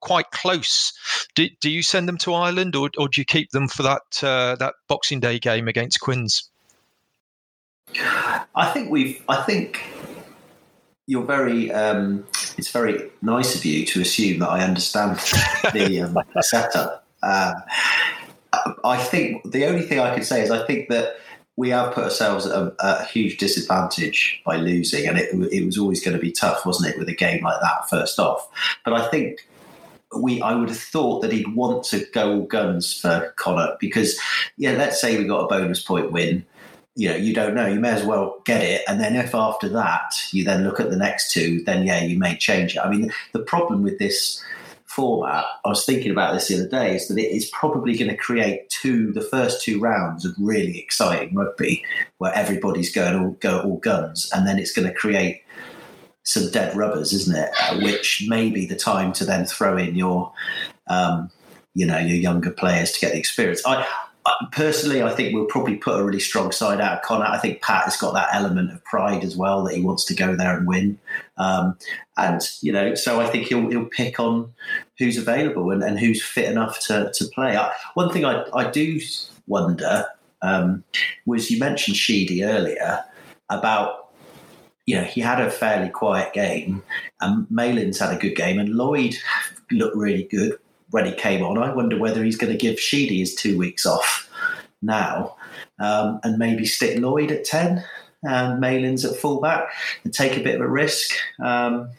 quite 0.02 0.32
close, 0.32 0.94
do, 1.36 1.48
do 1.62 1.70
you 1.70 1.84
send 1.84 2.08
them 2.08 2.18
to 2.20 2.34
Ireland, 2.34 2.76
or, 2.76 2.90
or 2.98 3.08
do 3.08 3.22
you 3.22 3.26
keep 3.26 3.52
them 3.52 3.68
for 3.68 3.84
that 3.84 4.24
uh, 4.24 4.56
that 4.56 4.74
Boxing 4.88 5.20
Day 5.20 5.40
game 5.40 5.68
against 5.68 6.00
Quins? 6.00 6.50
I 8.56 8.72
think 8.74 8.90
we've. 8.90 9.22
I 9.30 9.44
think 9.44 9.82
you're 11.06 11.26
very. 11.26 11.72
Um, 11.72 12.26
it's 12.58 12.72
very 12.72 13.12
nice 13.22 13.56
of 13.56 13.66
you 13.66 13.86
to 13.88 14.02
assume 14.02 14.40
that 14.40 14.50
I 14.50 14.64
understand 14.64 15.18
the 15.74 16.02
um, 16.02 16.18
setup. 16.42 17.06
Um, 17.22 17.54
I 18.84 18.98
think 18.98 19.52
the 19.52 19.66
only 19.66 19.84
thing 19.84 20.00
I 20.00 20.14
could 20.14 20.26
say 20.26 20.42
is 20.42 20.52
I 20.52 20.66
think 20.66 20.90
that 20.90 21.18
we 21.56 21.70
have 21.70 21.94
put 21.94 22.04
ourselves 22.04 22.48
at 22.48 22.56
a, 22.56 22.74
a 22.80 23.06
huge 23.06 23.38
disadvantage 23.38 24.42
by 24.46 24.58
losing, 24.58 25.08
and 25.08 25.18
it, 25.18 25.34
it 25.52 25.66
was 25.66 25.78
always 25.78 26.04
going 26.04 26.16
to 26.16 26.22
be 26.22 26.32
tough, 26.32 26.66
wasn't 26.66 26.94
it, 26.94 26.98
with 26.98 27.08
a 27.10 27.16
game 27.16 27.44
like 27.44 27.62
that 27.62 27.90
first 27.90 28.20
off. 28.20 28.48
But 28.84 28.94
I 28.94 29.08
think 29.10 29.48
we 30.16 30.42
I 30.42 30.54
would 30.54 30.70
have 30.70 30.80
thought 30.80 31.22
that 31.22 31.32
he'd 31.32 31.56
want 31.56 31.84
to 31.86 32.06
go 32.14 32.34
all 32.34 32.42
guns 32.42 33.00
for 33.00 33.34
Connor 33.38 33.76
because 33.80 34.20
yeah, 34.58 34.74
let's 34.74 35.00
say 35.00 35.18
we 35.18 35.26
got 35.26 35.46
a 35.46 35.48
bonus 35.48 35.82
point 35.82 36.12
win. 36.12 36.46
You 36.96 37.10
know, 37.10 37.16
you 37.16 37.34
don't 37.34 37.56
know. 37.56 37.66
You 37.66 37.80
may 37.80 37.90
as 37.90 38.06
well 38.06 38.40
get 38.46 38.62
it, 38.62 38.82
and 38.88 39.00
then 39.00 39.16
if 39.16 39.34
after 39.34 39.70
that 39.70 40.14
you 40.32 40.44
then 40.44 40.64
look 40.64 40.80
at 40.80 40.90
the 40.90 40.98
next 40.98 41.32
two, 41.32 41.64
then 41.64 41.86
yeah, 41.86 42.04
you 42.04 42.18
may 42.18 42.36
change 42.38 42.76
it. 42.76 42.80
I 42.80 42.90
mean, 42.90 43.12
the 43.32 43.40
problem 43.40 43.84
with 43.84 44.00
this 44.00 44.44
format, 44.96 45.46
I 45.66 45.70
was 45.70 45.86
thinking 45.86 46.12
about 46.12 46.34
this 46.34 46.48
the 46.48 46.56
other 46.56 46.70
day, 46.70 46.96
is 46.96 47.08
that 47.08 47.18
it 47.18 47.32
is 47.32 47.50
probably 47.50 47.98
going 47.98 48.12
to 48.12 48.18
create 48.18 48.70
two, 48.70 49.12
the 49.14 49.22
first 49.22 49.64
two 49.64 49.80
rounds 49.80 50.26
of 50.26 50.36
really 50.40 50.80
exciting 50.80 51.36
rugby, 51.36 51.84
where 52.18 52.34
everybody's 52.34 52.94
going 52.94 53.16
all 53.16 53.32
go 53.40 53.62
all 53.62 53.78
guns, 53.78 54.30
and 54.34 54.48
then 54.48 54.60
it's 54.60 54.72
going 54.72 54.88
to 54.88 54.94
create 54.94 55.42
some 56.24 56.50
dead 56.52 56.76
rubbers, 56.76 57.14
isn't 57.14 57.36
it? 57.36 57.84
Which 57.84 58.26
may 58.28 58.50
be 58.50 58.66
the 58.66 58.76
time 58.76 59.12
to 59.14 59.26
then 59.26 59.46
throw 59.46 59.78
in 59.78 59.96
your, 59.96 60.32
um, 60.88 61.30
you 61.74 61.86
know, 61.86 61.98
your 61.98 62.18
younger 62.18 62.52
players 62.52 62.92
to 62.94 63.00
get 63.00 63.12
the 63.12 63.20
experience. 63.20 63.62
I, 63.66 63.86
personally, 64.52 65.04
I 65.04 65.12
think 65.14 65.34
we'll 65.34 65.46
probably 65.46 65.76
put 65.76 66.00
a 66.00 66.04
really 66.04 66.20
strong 66.20 66.52
side 66.52 66.80
out 66.80 66.98
of 66.98 67.04
Connacht. 67.04 67.32
I 67.32 67.40
think 67.40 67.62
Pat 67.62 67.84
has 67.86 67.98
got 67.98 68.14
that 68.14 68.30
element 68.32 68.72
of 68.72 68.84
pride 68.86 69.24
as 69.24 69.36
well 69.36 69.64
that 69.64 69.76
he 69.76 69.82
wants 69.82 70.06
to 70.06 70.16
go 70.16 70.36
there 70.36 70.58
and 70.58 70.68
win. 70.68 71.00
Um, 71.38 71.78
and 72.18 72.42
you 72.62 72.72
know, 72.72 72.96
so 72.96 73.20
I 73.20 73.28
think 73.28 73.48
he'll 73.48 73.70
he'll 73.70 73.86
pick 73.86 74.20
on 74.20 74.54
who's 75.04 75.18
available 75.18 75.72
and, 75.72 75.84
and 75.84 76.00
who's 76.00 76.24
fit 76.24 76.50
enough 76.50 76.80
to 76.82 77.12
to 77.14 77.26
play. 77.26 77.58
I, 77.58 77.72
one 77.94 78.12
thing 78.12 78.26
I 78.26 78.46
I 78.54 78.70
do 78.70 79.00
wonder 79.48 80.06
um, 80.42 80.84
was 81.26 81.52
you 81.52 81.60
mentioned 81.60 81.98
Sheedy 81.98 82.44
earlier 82.44 83.04
about. 83.50 84.00
You 84.86 84.98
know, 84.98 85.06
he 85.06 85.22
had 85.22 85.40
a 85.40 85.50
fairly 85.50 85.88
quiet 85.88 86.34
game, 86.34 86.84
and 87.22 87.48
Malins 87.50 88.00
had 88.00 88.14
a 88.14 88.20
good 88.20 88.36
game, 88.36 88.60
and 88.60 88.76
Lloyd 88.76 89.16
looked 89.72 89.96
really 89.96 90.24
good 90.24 90.60
when 90.90 91.06
he 91.06 91.14
came 91.14 91.42
on. 91.42 91.58
I 91.58 91.74
wonder 91.74 91.98
whether 91.98 92.22
he's 92.22 92.36
going 92.36 92.52
to 92.52 92.58
give 92.58 92.78
Sheedy 92.78 93.20
his 93.20 93.34
two 93.34 93.58
weeks 93.58 93.86
off 93.86 94.30
now 94.82 95.36
um, 95.80 96.20
and 96.24 96.38
maybe 96.38 96.66
stick 96.66 97.00
Lloyd 97.00 97.32
at 97.32 97.46
10 97.46 97.84
and 98.24 98.60
Malins 98.62 99.04
at 99.04 99.18
fullback 99.18 99.70
and 100.04 100.14
take 100.14 100.38
a 100.38 100.44
bit 100.44 100.56
of 100.56 100.62
a 100.62 100.68
risk. 100.68 101.12
Um, 101.42 101.90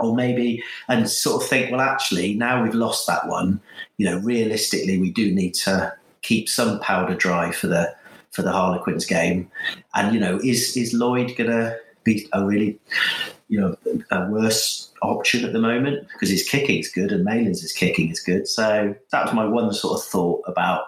or 0.00 0.14
maybe, 0.14 0.62
and 0.88 1.08
sort 1.08 1.42
of 1.42 1.48
think, 1.48 1.70
well, 1.70 1.80
actually, 1.80 2.34
now 2.34 2.62
we've 2.62 2.74
lost 2.74 3.06
that 3.06 3.26
one, 3.28 3.60
you 3.96 4.06
know, 4.06 4.18
realistically, 4.18 4.98
we 4.98 5.10
do 5.10 5.32
need 5.32 5.54
to 5.54 5.92
keep 6.22 6.48
some 6.48 6.80
powder 6.80 7.14
dry 7.14 7.52
for 7.52 7.66
the 7.66 7.94
for 8.32 8.42
the 8.42 8.52
Harlequins 8.52 9.06
game. 9.06 9.50
And 9.94 10.14
you 10.14 10.20
know, 10.20 10.38
is 10.42 10.76
is 10.76 10.92
Lloyd 10.92 11.36
to 11.36 11.78
be 12.04 12.28
a 12.32 12.44
really, 12.44 12.78
you 13.48 13.60
know, 13.60 13.76
a 14.10 14.26
worse 14.28 14.92
option 15.02 15.44
at 15.44 15.52
the 15.52 15.58
moment 15.58 16.06
because 16.12 16.30
his 16.30 16.48
kicking 16.48 16.78
is 16.80 16.88
good 16.88 17.12
and 17.12 17.24
Malins' 17.24 17.62
his 17.62 17.72
kicking 17.72 18.10
is 18.10 18.20
good. 18.20 18.48
So 18.48 18.94
that 19.10 19.24
was 19.24 19.34
my 19.34 19.46
one 19.46 19.72
sort 19.72 20.00
of 20.00 20.06
thought 20.06 20.42
about 20.46 20.84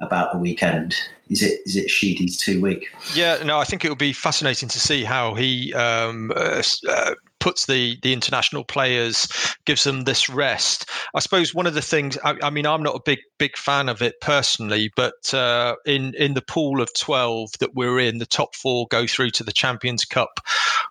about 0.00 0.32
the 0.32 0.38
weekend. 0.38 0.94
Is 1.28 1.42
it 1.42 1.60
is 1.66 1.76
it 1.76 1.90
Sheedy's 1.90 2.36
two 2.38 2.60
week? 2.60 2.88
Yeah, 3.14 3.42
no, 3.44 3.58
I 3.58 3.64
think 3.64 3.84
it 3.84 3.88
will 3.88 3.96
be 3.96 4.12
fascinating 4.12 4.68
to 4.70 4.80
see 4.80 5.04
how 5.04 5.34
he 5.34 5.74
um, 5.74 6.32
uh, 6.34 6.62
uh, 6.88 7.14
puts 7.40 7.66
the 7.66 7.98
the 8.02 8.12
international 8.12 8.64
players, 8.64 9.28
gives 9.64 9.84
them 9.84 10.04
this 10.04 10.28
rest. 10.28 10.88
I 11.14 11.20
suppose 11.20 11.54
one 11.54 11.66
of 11.66 11.74
the 11.74 11.82
things. 11.82 12.18
I, 12.24 12.36
I 12.42 12.50
mean, 12.50 12.66
I'm 12.66 12.82
not 12.82 12.96
a 12.96 13.02
big 13.04 13.18
big 13.38 13.56
fan 13.56 13.88
of 13.88 14.02
it 14.02 14.20
personally, 14.20 14.90
but 14.96 15.32
uh, 15.32 15.76
in 15.86 16.14
in 16.14 16.34
the 16.34 16.42
pool 16.42 16.80
of 16.80 16.92
twelve 16.94 17.50
that 17.60 17.74
we're 17.74 18.00
in, 18.00 18.18
the 18.18 18.26
top 18.26 18.54
four 18.54 18.86
go 18.90 19.06
through 19.06 19.30
to 19.30 19.44
the 19.44 19.52
Champions 19.52 20.04
Cup 20.04 20.40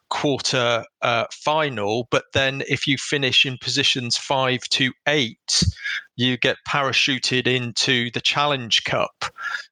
quarter 0.10 0.84
uh, 1.02 1.26
final. 1.32 2.08
But 2.12 2.26
then, 2.34 2.64
if 2.68 2.88
you 2.88 2.98
finish 2.98 3.46
in 3.46 3.58
positions 3.58 4.18
five 4.18 4.62
to 4.70 4.92
eight, 5.08 5.64
you 6.16 6.38
get 6.38 6.58
parachuted 6.68 7.48
into 7.48 8.10
the 8.12 8.22
Challenge 8.22 8.84
Cup. 8.84 9.26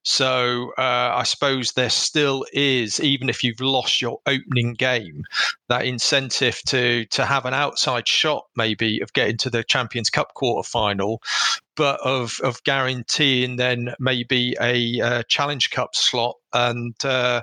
So 0.04 0.72
uh, 0.78 1.14
I 1.16 1.24
suppose 1.24 1.72
there 1.72 1.90
still 1.90 2.46
is, 2.54 3.00
even 3.00 3.30
if 3.30 3.44
you've 3.44 3.62
lost 3.62 4.02
your 4.02 4.20
opening 4.26 4.74
game, 4.74 5.24
that 5.70 5.86
incentive 5.86 6.62
to 6.68 7.06
to 7.06 7.26
have 7.26 7.46
an 7.46 7.54
outside 7.54 8.08
shot, 8.08 8.46
maybe 8.56 9.02
of 9.02 9.14
getting 9.14 9.38
to 9.38 9.50
the 9.50 9.64
Champions 9.64 10.10
Cup 10.10 10.34
quarter 10.34 10.68
final 10.68 11.22
but 11.76 12.00
of 12.02 12.40
of 12.44 12.64
guaranteeing 12.64 13.56
then 13.58 13.94
maybe 14.00 14.56
a 14.60 15.02
uh, 15.02 15.24
Challenge 15.28 15.70
Cup 15.70 15.96
slot 15.96 16.36
and 16.54 16.96
uh, 17.04 17.42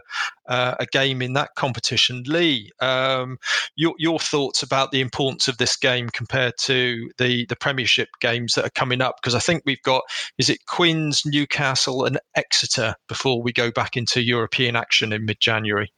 uh, 0.49 0.75
a 0.81 0.87
game 0.87 1.23
in 1.23 1.35
that 1.35 1.55
competition. 1.55 2.23
Lee, 2.27 2.71
um, 2.81 3.39
your 3.77 3.95
your 3.99 4.19
thoughts 4.19 4.63
about 4.63 4.91
the 4.91 5.01
importance 5.01 5.49
of 5.49 5.59
this 5.59 5.77
game 5.77 6.09
compared 6.11 6.55
to 6.59 7.11
the 7.19 7.47
the 7.47 7.57
Premiership 7.57 8.09
games 8.21 8.55
that 8.55 8.65
are 8.65 8.71
coming 8.71 9.01
up? 9.01 9.17
Because 9.21 9.35
I 9.35 9.41
think 9.41 9.63
we've 9.67 9.83
got 9.83 10.03
is 10.39 10.49
it 10.49 10.67
Queens, 10.67 11.23
Newcastle, 11.27 12.05
and 12.05 12.19
Exeter 12.35 12.95
before 13.09 13.43
we 13.43 13.53
go 13.53 13.71
back 13.71 13.97
into 13.97 14.23
European 14.23 14.77
action 14.77 15.13
in 15.13 15.25
mid 15.25 15.41
January. 15.41 15.93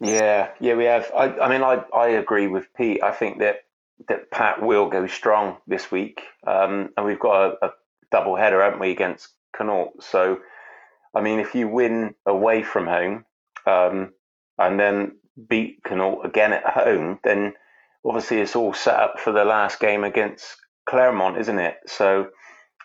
Yeah, 0.00 0.50
yeah, 0.60 0.74
we 0.74 0.84
have. 0.84 1.10
I, 1.16 1.38
I 1.38 1.48
mean, 1.48 1.62
I 1.62 1.82
I 1.94 2.08
agree 2.08 2.48
with 2.48 2.72
Pete. 2.74 3.02
I 3.02 3.12
think 3.12 3.38
that 3.38 3.65
that 4.08 4.30
Pat 4.30 4.62
will 4.62 4.88
go 4.88 5.06
strong 5.06 5.58
this 5.66 5.90
week. 5.90 6.22
Um, 6.46 6.90
and 6.96 7.06
we've 7.06 7.20
got 7.20 7.56
a, 7.62 7.66
a 7.66 7.70
double 8.10 8.36
header, 8.36 8.62
haven't 8.62 8.80
we, 8.80 8.90
against 8.90 9.28
Connacht? 9.56 10.02
So, 10.02 10.38
I 11.14 11.20
mean, 11.20 11.40
if 11.40 11.54
you 11.54 11.68
win 11.68 12.14
away 12.26 12.62
from 12.62 12.86
home 12.86 13.24
um, 13.66 14.12
and 14.58 14.78
then 14.78 15.16
beat 15.48 15.82
Connacht 15.84 16.26
again 16.26 16.52
at 16.52 16.66
home, 16.66 17.18
then 17.24 17.54
obviously 18.04 18.38
it's 18.38 18.56
all 18.56 18.74
set 18.74 18.98
up 18.98 19.18
for 19.18 19.32
the 19.32 19.44
last 19.44 19.80
game 19.80 20.04
against 20.04 20.56
Clermont, 20.88 21.38
isn't 21.38 21.58
it? 21.58 21.76
So, 21.86 22.28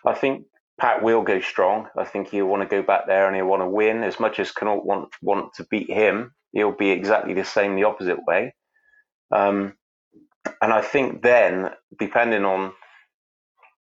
I 0.04 0.14
think 0.14 0.46
Pat 0.80 1.02
will 1.02 1.22
go 1.22 1.40
strong. 1.40 1.88
I 1.96 2.04
think 2.04 2.28
he'll 2.28 2.46
want 2.46 2.68
to 2.68 2.76
go 2.76 2.82
back 2.82 3.06
there 3.06 3.26
and 3.26 3.36
he'll 3.36 3.46
want 3.46 3.62
to 3.62 3.68
win. 3.68 4.02
As 4.02 4.18
much 4.18 4.40
as 4.40 4.50
Connacht 4.50 4.84
want 4.84 5.10
want 5.22 5.54
to 5.54 5.64
beat 5.70 5.88
him, 5.88 6.34
he'll 6.52 6.72
be 6.72 6.90
exactly 6.90 7.34
the 7.34 7.44
same 7.44 7.76
the 7.76 7.84
opposite 7.84 8.18
way. 8.26 8.54
Um, 9.30 9.74
and 10.60 10.72
I 10.72 10.80
think 10.80 11.22
then, 11.22 11.70
depending 11.98 12.44
on 12.44 12.72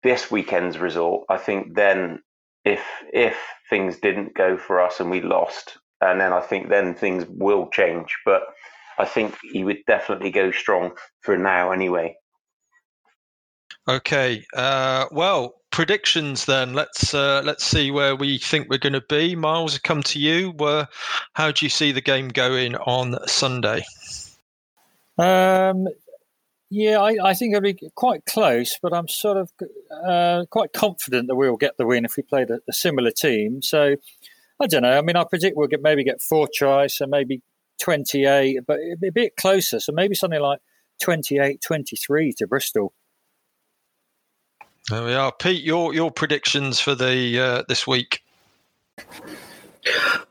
this 0.03 0.31
weekend's 0.31 0.77
result, 0.77 1.25
I 1.29 1.37
think 1.37 1.75
then 1.75 2.21
if 2.65 2.83
if 3.13 3.37
things 3.69 3.97
didn't 3.99 4.35
go 4.35 4.57
for 4.57 4.81
us 4.81 4.99
and 4.99 5.09
we 5.09 5.21
lost, 5.21 5.77
and 6.01 6.19
then 6.19 6.33
I 6.33 6.41
think 6.41 6.69
then 6.69 6.95
things 6.95 7.25
will 7.27 7.69
change. 7.69 8.15
But 8.25 8.43
I 8.97 9.05
think 9.05 9.37
he 9.41 9.63
would 9.63 9.79
definitely 9.87 10.31
go 10.31 10.51
strong 10.51 10.91
for 11.21 11.37
now 11.37 11.71
anyway. 11.71 12.17
Okay. 13.87 14.45
Uh, 14.53 15.05
well, 15.11 15.55
predictions 15.71 16.45
then. 16.45 16.73
Let's 16.73 17.13
uh, 17.13 17.41
let's 17.43 17.63
see 17.63 17.91
where 17.91 18.15
we 18.15 18.37
think 18.37 18.69
we're 18.69 18.77
going 18.77 18.93
to 18.93 19.01
be. 19.01 19.35
Miles, 19.35 19.75
I 19.75 19.79
come 19.79 20.03
to 20.03 20.19
you. 20.19 20.53
Uh, 20.59 20.85
how 21.33 21.51
do 21.51 21.65
you 21.65 21.69
see 21.69 21.91
the 21.91 22.01
game 22.01 22.27
going 22.27 22.75
on 22.75 23.17
Sunday? 23.27 23.83
Um, 25.17 25.87
yeah, 26.69 26.99
I, 26.99 27.17
I, 27.23 27.33
think 27.33 27.53
it'll 27.53 27.63
be 27.63 27.89
quite 27.95 28.25
close, 28.25 28.77
but 28.81 28.93
I'm 28.93 29.07
sort 29.07 29.37
of 29.37 29.51
uh, 30.05 30.45
quite 30.49 30.71
confident 30.71 31.27
that 31.27 31.35
we'll 31.35 31.57
get 31.57 31.77
the 31.77 31.85
win 31.85 32.05
if 32.05 32.15
we 32.15 32.23
played 32.23 32.51
a, 32.51 32.59
a, 32.67 32.73
similar 32.73 33.09
team. 33.09 33.61
So 33.63 33.95
I 34.59 34.67
don't 34.67 34.83
know. 34.83 34.97
I 34.97 35.01
mean, 35.01 35.15
I 35.15 35.23
predict 35.23 35.57
we'll 35.57 35.67
get 35.67 35.81
maybe 35.81 36.03
get 36.03 36.21
four 36.21 36.47
tries, 36.53 36.95
so 36.95 37.07
maybe 37.07 37.41
28, 37.79 38.59
but 38.67 38.79
it'll 38.79 38.97
be 38.97 39.07
a 39.07 39.11
bit 39.11 39.35
closer. 39.35 39.79
So 39.79 39.91
maybe 39.93 40.13
something 40.13 40.39
like 40.39 40.59
28 41.01 41.61
23 41.61 42.33
to 42.33 42.47
Bristol. 42.47 42.93
There 44.89 45.03
we 45.03 45.13
are, 45.13 45.31
Pete. 45.31 45.63
Your 45.63 45.93
your 45.93 46.11
predictions 46.11 46.79
for 46.79 46.93
the 46.93 47.39
uh, 47.39 47.63
this 47.67 47.87
week. 47.87 48.23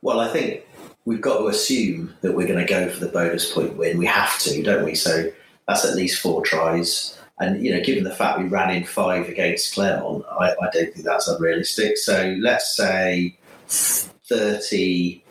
Well, 0.03 0.21
I 0.21 0.29
think 0.29 0.67
we've 1.05 1.21
got 1.21 1.39
to 1.39 1.49
assume 1.49 2.15
that 2.21 2.37
we're 2.37 2.47
going 2.47 2.65
to 2.65 2.71
go 2.71 2.89
for 2.89 3.01
the 3.01 3.11
bonus 3.11 3.53
point 3.53 3.77
win. 3.77 3.99
We 3.99 4.07
have 4.07 4.39
to, 4.41 4.63
don't 4.63 4.85
we? 4.85 4.95
So 4.95 5.31
that's 5.69 5.85
at 5.85 5.95
least 5.95 6.21
four 6.21 6.43
tries. 6.43 7.17
And 7.39 7.65
you 7.65 7.73
know, 7.73 7.85
given 7.85 8.03
the 8.03 8.15
fact 8.15 8.41
we 8.41 8.47
ran 8.47 8.75
in 8.75 8.85
five 8.85 9.29
against 9.29 9.75
Clermont, 9.75 10.25
I, 10.41 10.51
I 10.51 10.71
don't 10.73 10.93
think 10.93 11.05
that's 11.05 11.29
unrealistic. 11.29 11.99
So 11.99 12.37
let's 12.41 12.75
say 12.75 13.39
30 13.69 15.23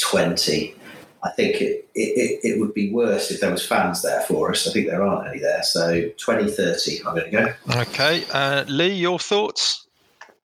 20. 0.00 0.74
I 1.24 1.30
think 1.30 1.60
it, 1.60 1.88
it, 1.94 2.40
it 2.42 2.60
would 2.60 2.74
be 2.74 2.90
worse 2.90 3.30
if 3.30 3.40
there 3.40 3.50
was 3.50 3.64
fans 3.64 4.02
there 4.02 4.22
for 4.22 4.50
us. 4.50 4.66
I 4.66 4.72
think 4.72 4.88
there 4.88 5.04
aren't 5.04 5.28
any 5.28 5.38
there. 5.38 5.62
So 5.62 6.08
20 6.16 6.50
30, 6.50 6.98
I'm 7.06 7.14
going 7.14 7.24
to 7.24 7.30
go. 7.30 7.54
Okay. 7.82 8.24
Uh, 8.32 8.64
Lee, 8.66 8.94
your 8.94 9.18
thoughts? 9.18 9.86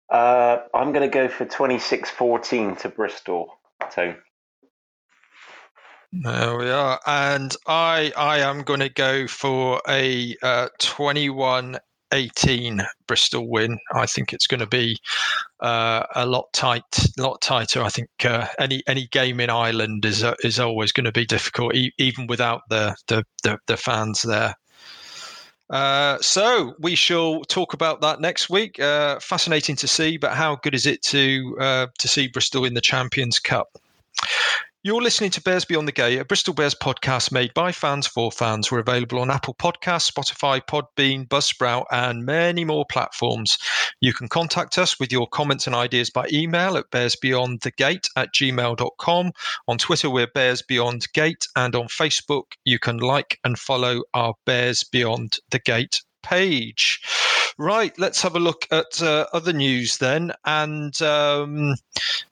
Uh, 0.09 0.59
I'm 0.75 0.93
going 0.93 1.09
to 1.09 1.13
go 1.13 1.29
for 1.29 1.47
26 1.47 2.11
14 2.11 2.77
to 2.77 2.89
Bristol. 2.91 3.59
So 3.91 4.15
there 6.13 6.57
we 6.57 6.71
are, 6.71 7.01
and 7.07 7.57
I 7.67 8.13
I 8.17 8.39
am 8.39 8.63
going 8.63 8.81
to 8.81 8.89
go 8.89 9.27
for 9.27 9.81
a 9.89 10.37
uh, 10.43 10.69
21 10.79 11.79
18 12.13 12.83
Bristol 13.07 13.49
win. 13.49 13.79
I 13.95 14.07
think 14.07 14.33
it's 14.33 14.47
going 14.47 14.61
to 14.61 14.67
be 14.67 14.99
uh, 15.61 16.05
a 16.15 16.27
lot 16.27 16.53
tight, 16.53 16.83
lot 17.19 17.41
tighter. 17.41 17.83
I 17.83 17.89
think 17.89 18.11
uh, 18.25 18.47
any 18.59 18.83
any 18.87 19.07
game 19.09 19.41
in 19.41 19.51
Ireland 19.51 20.05
is 20.05 20.23
uh, 20.23 20.35
is 20.45 20.61
always 20.61 20.93
going 20.93 21.05
to 21.05 21.13
be 21.13 21.27
difficult, 21.27 21.75
e- 21.75 21.93
even 21.99 22.27
without 22.27 22.63
the 22.69 22.95
the, 23.09 23.25
the, 23.43 23.59
the 23.67 23.77
fans 23.77 24.23
there. 24.23 24.55
Uh, 25.71 26.19
so 26.21 26.75
we 26.81 26.95
shall 26.95 27.41
talk 27.45 27.73
about 27.73 28.03
that 28.03 28.21
next 28.21 28.51
week. 28.51 28.79
Uh, 28.79 29.19
fascinating 29.21 29.77
to 29.77 29.89
see, 29.89 30.19
but 30.19 30.33
how 30.33 30.57
good 30.57 30.75
is 30.75 30.87
it 30.87 31.01
to 31.03 31.57
uh, 31.59 31.87
to 31.99 32.09
see 32.09 32.29
Bristol 32.29 32.67
in 32.67 32.75
the 32.75 32.81
Champions 32.83 33.39
Cup? 33.39 33.79
You're 34.85 35.01
listening 35.01 35.31
to 35.31 35.41
Bears 35.41 35.65
Beyond 35.65 35.87
the 35.87 35.93
Gate, 35.93 36.19
a 36.19 36.25
Bristol 36.25 36.55
Bears 36.55 36.75
podcast 36.75 37.31
made 37.31 37.55
by 37.55 37.71
fans 37.71 38.09
for 38.09 38.33
fans. 38.33 38.73
We're 38.73 38.81
available 38.81 39.21
on 39.21 39.31
Apple 39.31 39.55
Podcasts, 39.55 40.11
Spotify, 40.11 40.61
Podbean, 40.61 41.29
Buzzsprout, 41.29 41.85
and 41.93 42.27
many 42.27 42.65
more 42.65 42.85
platforms. 42.91 43.59
You 44.01 44.13
can 44.13 44.27
contact 44.27 44.79
us 44.79 44.99
with 44.99 45.13
your 45.13 45.29
comments 45.29 45.69
and 45.69 45.77
ideas 45.77 46.11
by 46.11 46.27
email 46.33 46.77
at 46.77 46.91
bearsbeyondthegate 46.91 48.09
at 48.17 48.35
gmail.com. 48.35 49.31
On 49.69 49.79
Twitter, 49.79 50.11
we're 50.11 50.27
Bears 50.27 50.63
Beyond 50.63 51.07
Gate, 51.13 51.47
and 51.55 51.77
on 51.77 51.87
Facebook, 51.87 52.47
you 52.65 52.81
can 52.81 52.97
like 52.97 53.39
and 53.45 53.57
follow 53.57 54.03
our 54.15 54.35
Bears 54.47 54.83
Beyond 54.83 55.39
the 55.53 55.61
Gate 55.61 56.03
page. 56.25 57.01
Right, 57.59 57.97
let's 57.99 58.23
have 58.23 58.35
a 58.35 58.41
look 58.41 58.67
at 58.71 59.03
uh, 59.03 59.27
other 59.33 59.53
news 59.53 59.99
then. 59.99 60.33
And 60.45 61.01
um, 61.03 61.75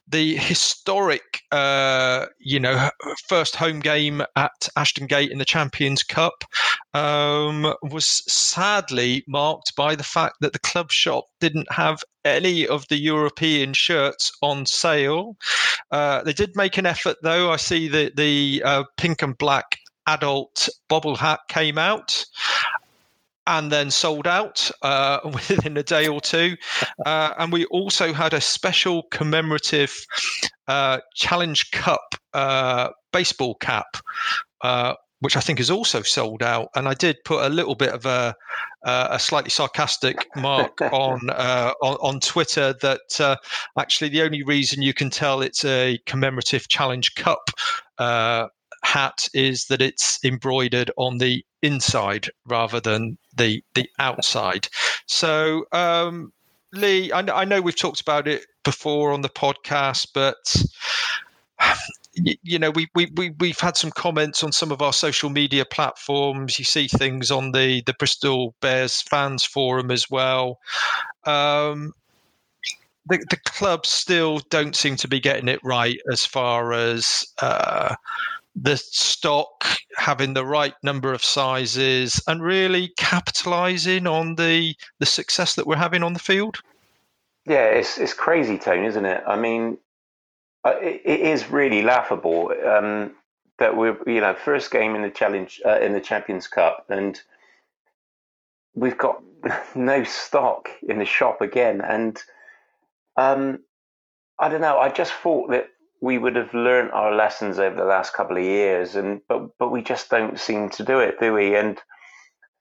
the 0.08 0.36
historic, 0.36 1.42
uh, 1.52 2.26
you 2.38 2.58
know, 2.58 2.90
first 3.28 3.54
home 3.54 3.80
game 3.80 4.22
at 4.36 4.68
Ashton 4.76 5.06
Gate 5.06 5.30
in 5.30 5.38
the 5.38 5.44
Champions 5.44 6.02
Cup 6.02 6.44
um, 6.94 7.74
was 7.82 8.06
sadly 8.32 9.22
marked 9.28 9.76
by 9.76 9.94
the 9.94 10.02
fact 10.04 10.36
that 10.40 10.52
the 10.52 10.58
club 10.58 10.90
shop 10.90 11.24
didn't 11.38 11.70
have 11.70 12.02
any 12.24 12.66
of 12.66 12.86
the 12.88 12.98
European 12.98 13.72
shirts 13.72 14.32
on 14.42 14.66
sale. 14.66 15.36
Uh, 15.90 16.22
they 16.22 16.32
did 16.32 16.56
make 16.56 16.78
an 16.78 16.86
effort, 16.86 17.16
though. 17.22 17.50
I 17.50 17.56
see 17.56 17.88
that 17.88 18.16
the 18.16 18.62
uh, 18.64 18.84
pink 18.96 19.22
and 19.22 19.36
black 19.36 19.78
adult 20.06 20.68
bobble 20.88 21.14
hat 21.14 21.40
came 21.48 21.78
out 21.78 22.24
and 23.46 23.70
then 23.70 23.90
sold 23.90 24.26
out 24.26 24.70
uh, 24.82 25.20
within 25.24 25.76
a 25.76 25.82
day 25.82 26.06
or 26.06 26.20
two. 26.20 26.56
Uh, 27.04 27.32
and 27.38 27.52
we 27.52 27.64
also 27.66 28.12
had 28.12 28.34
a 28.34 28.40
special 28.40 29.04
commemorative 29.10 29.94
uh, 30.68 30.98
Challenge 31.14 31.70
Cup 31.70 32.14
uh, 32.32 32.88
baseball 33.12 33.54
cap. 33.56 33.96
Uh, 34.62 34.94
which 35.22 35.36
I 35.36 35.40
think 35.40 35.60
is 35.60 35.70
also 35.70 36.00
sold 36.00 36.42
out, 36.42 36.70
and 36.74 36.88
I 36.88 36.94
did 36.94 37.18
put 37.26 37.44
a 37.44 37.50
little 37.50 37.74
bit 37.74 37.90
of 37.90 38.06
a, 38.06 38.34
a 38.86 39.18
slightly 39.18 39.50
sarcastic 39.50 40.26
mark 40.34 40.80
on, 40.92 41.20
uh, 41.28 41.72
on, 41.82 41.96
on 41.96 42.20
Twitter 42.20 42.74
that 42.80 43.38
actually 43.78 44.08
the 44.08 44.22
only 44.22 44.42
reason 44.42 44.80
you 44.80 44.94
can 44.94 45.10
tell 45.10 45.42
it's 45.42 45.62
a 45.62 45.98
commemorative 46.06 46.68
Challenge 46.68 47.14
Cup 47.16 47.50
hat 48.82 49.28
is 49.34 49.66
that 49.66 49.82
it's 49.82 50.18
embroidered 50.24 50.90
on 50.96 51.18
the 51.18 51.44
inside 51.62 52.28
rather 52.46 52.80
than 52.80 53.18
the 53.36 53.62
the 53.74 53.88
outside. 53.98 54.68
So, 55.06 55.66
um, 55.72 56.32
Lee, 56.72 57.12
I, 57.12 57.20
I 57.20 57.44
know 57.44 57.60
we've 57.60 57.76
talked 57.76 58.00
about 58.00 58.28
it 58.28 58.46
before 58.64 59.12
on 59.12 59.22
the 59.22 59.28
podcast, 59.28 60.08
but 60.14 60.56
you 62.14 62.58
know 62.58 62.70
we, 62.70 62.88
we, 62.94 63.06
we 63.16 63.30
we've 63.38 63.60
had 63.60 63.76
some 63.76 63.90
comments 63.92 64.42
on 64.42 64.50
some 64.50 64.72
of 64.72 64.82
our 64.82 64.92
social 64.92 65.30
media 65.30 65.64
platforms 65.64 66.58
you 66.58 66.64
see 66.64 66.88
things 66.88 67.30
on 67.30 67.52
the 67.52 67.82
the 67.86 67.94
bristol 68.00 68.52
bears 68.60 69.00
fans 69.02 69.44
forum 69.44 69.92
as 69.92 70.10
well 70.10 70.58
um, 71.24 71.92
the, 73.06 73.24
the 73.30 73.80
still 73.84 74.40
don't 74.50 74.74
seem 74.74 74.96
to 74.96 75.08
be 75.08 75.20
getting 75.20 75.48
it 75.48 75.60
right 75.62 75.98
as 76.10 76.26
far 76.26 76.72
as 76.72 77.24
uh, 77.42 77.94
the 78.60 78.76
stock, 78.76 79.64
having 79.96 80.34
the 80.34 80.44
right 80.44 80.74
number 80.82 81.12
of 81.12 81.24
sizes, 81.24 82.22
and 82.26 82.42
really 82.42 82.92
capitalising 82.98 84.10
on 84.10 84.34
the 84.34 84.74
the 84.98 85.06
success 85.06 85.54
that 85.54 85.66
we're 85.66 85.76
having 85.76 86.02
on 86.02 86.12
the 86.12 86.18
field? 86.18 86.60
Yeah, 87.46 87.64
it's 87.66 87.98
it's 87.98 88.12
crazy, 88.12 88.58
Tone, 88.58 88.84
isn't 88.84 89.04
it? 89.04 89.22
I 89.26 89.36
mean, 89.36 89.78
uh, 90.64 90.74
it, 90.80 91.00
it 91.04 91.20
is 91.20 91.50
really 91.50 91.82
laughable 91.82 92.52
um, 92.66 93.12
that 93.58 93.76
we're 93.76 93.96
you 94.06 94.20
know 94.20 94.34
first 94.34 94.70
game 94.70 94.94
in 94.94 95.02
the 95.02 95.10
challenge 95.10 95.60
uh, 95.64 95.80
in 95.80 95.92
the 95.92 96.00
Champions 96.00 96.46
Cup, 96.46 96.84
and 96.90 97.20
we've 98.74 98.98
got 98.98 99.22
no 99.74 100.04
stock 100.04 100.68
in 100.86 100.98
the 100.98 101.06
shop 101.06 101.40
again, 101.40 101.80
and 101.80 102.22
um, 103.16 103.60
I 104.38 104.50
don't 104.50 104.60
know. 104.60 104.78
I 104.78 104.90
just 104.90 105.12
thought 105.12 105.50
that 105.50 105.70
we 106.00 106.18
would 106.18 106.36
have 106.36 106.54
learned 106.54 106.92
our 106.92 107.14
lessons 107.14 107.58
over 107.58 107.76
the 107.76 107.84
last 107.84 108.14
couple 108.14 108.36
of 108.36 108.42
years, 108.42 108.96
and 108.96 109.20
but 109.28 109.58
but 109.58 109.70
we 109.70 109.82
just 109.82 110.10
don't 110.10 110.38
seem 110.38 110.70
to 110.70 110.84
do 110.84 110.98
it, 110.98 111.20
do 111.20 111.34
we? 111.34 111.54
And 111.56 111.78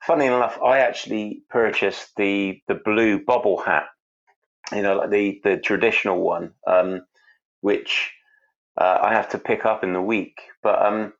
funny 0.02 0.26
enough, 0.26 0.58
I 0.62 0.78
actually 0.78 1.42
purchased 1.48 2.10
the 2.16 2.60
the 2.68 2.74
blue 2.74 3.24
bobble 3.24 3.58
hat, 3.58 3.86
you 4.72 4.82
know, 4.82 4.96
like 4.96 5.10
the 5.10 5.40
the 5.42 5.56
traditional 5.56 6.20
one, 6.20 6.52
um, 6.66 7.02
which 7.60 8.12
uh, 8.76 8.98
I 9.02 9.14
have 9.14 9.30
to 9.30 9.38
pick 9.38 9.64
up 9.64 9.84
in 9.84 9.94
the 9.94 10.02
week. 10.02 10.38
But 10.62 10.84
um, 10.84 11.12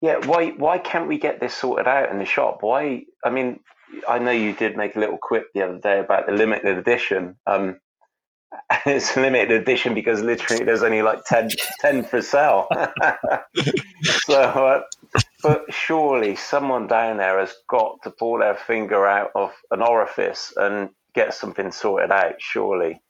yeah, 0.00 0.24
why 0.26 0.50
why 0.50 0.78
can't 0.78 1.08
we 1.08 1.18
get 1.18 1.40
this 1.40 1.54
sorted 1.54 1.88
out 1.88 2.10
in 2.10 2.18
the 2.18 2.24
shop? 2.24 2.58
Why? 2.60 3.02
I 3.24 3.30
mean, 3.30 3.58
I 4.08 4.20
know 4.20 4.30
you 4.30 4.52
did 4.52 4.76
make 4.76 4.94
a 4.94 5.00
little 5.00 5.18
quip 5.18 5.48
the 5.54 5.62
other 5.62 5.78
day 5.78 5.98
about 5.98 6.26
the 6.26 6.32
limited 6.32 6.78
edition. 6.78 7.36
Um, 7.46 7.80
it's 8.86 9.16
limited 9.16 9.50
edition 9.50 9.94
because 9.94 10.22
literally 10.22 10.64
there's 10.64 10.82
only 10.82 11.02
like 11.02 11.24
10, 11.24 11.50
10 11.80 12.04
for 12.04 12.22
sale. 12.22 12.68
so, 14.02 14.40
uh, 14.40 14.82
but 15.42 15.64
surely 15.72 16.36
someone 16.36 16.86
down 16.86 17.18
there 17.18 17.38
has 17.38 17.54
got 17.68 18.02
to 18.02 18.10
pull 18.10 18.38
their 18.38 18.54
finger 18.54 19.06
out 19.06 19.30
of 19.34 19.52
an 19.70 19.82
orifice 19.82 20.52
and 20.56 20.90
get 21.14 21.34
something 21.34 21.72
sorted 21.72 22.10
out. 22.10 22.34
Surely. 22.38 23.00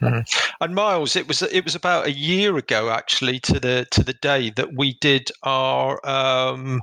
Mm-hmm. 0.00 0.20
And 0.60 0.74
Miles, 0.74 1.16
it 1.16 1.28
was 1.28 1.42
it 1.42 1.64
was 1.64 1.74
about 1.74 2.06
a 2.06 2.12
year 2.12 2.56
ago 2.56 2.90
actually 2.90 3.40
to 3.40 3.60
the 3.60 3.86
to 3.90 4.02
the 4.02 4.14
day 4.14 4.50
that 4.50 4.74
we 4.74 4.94
did 4.94 5.30
our 5.42 6.04
um, 6.08 6.82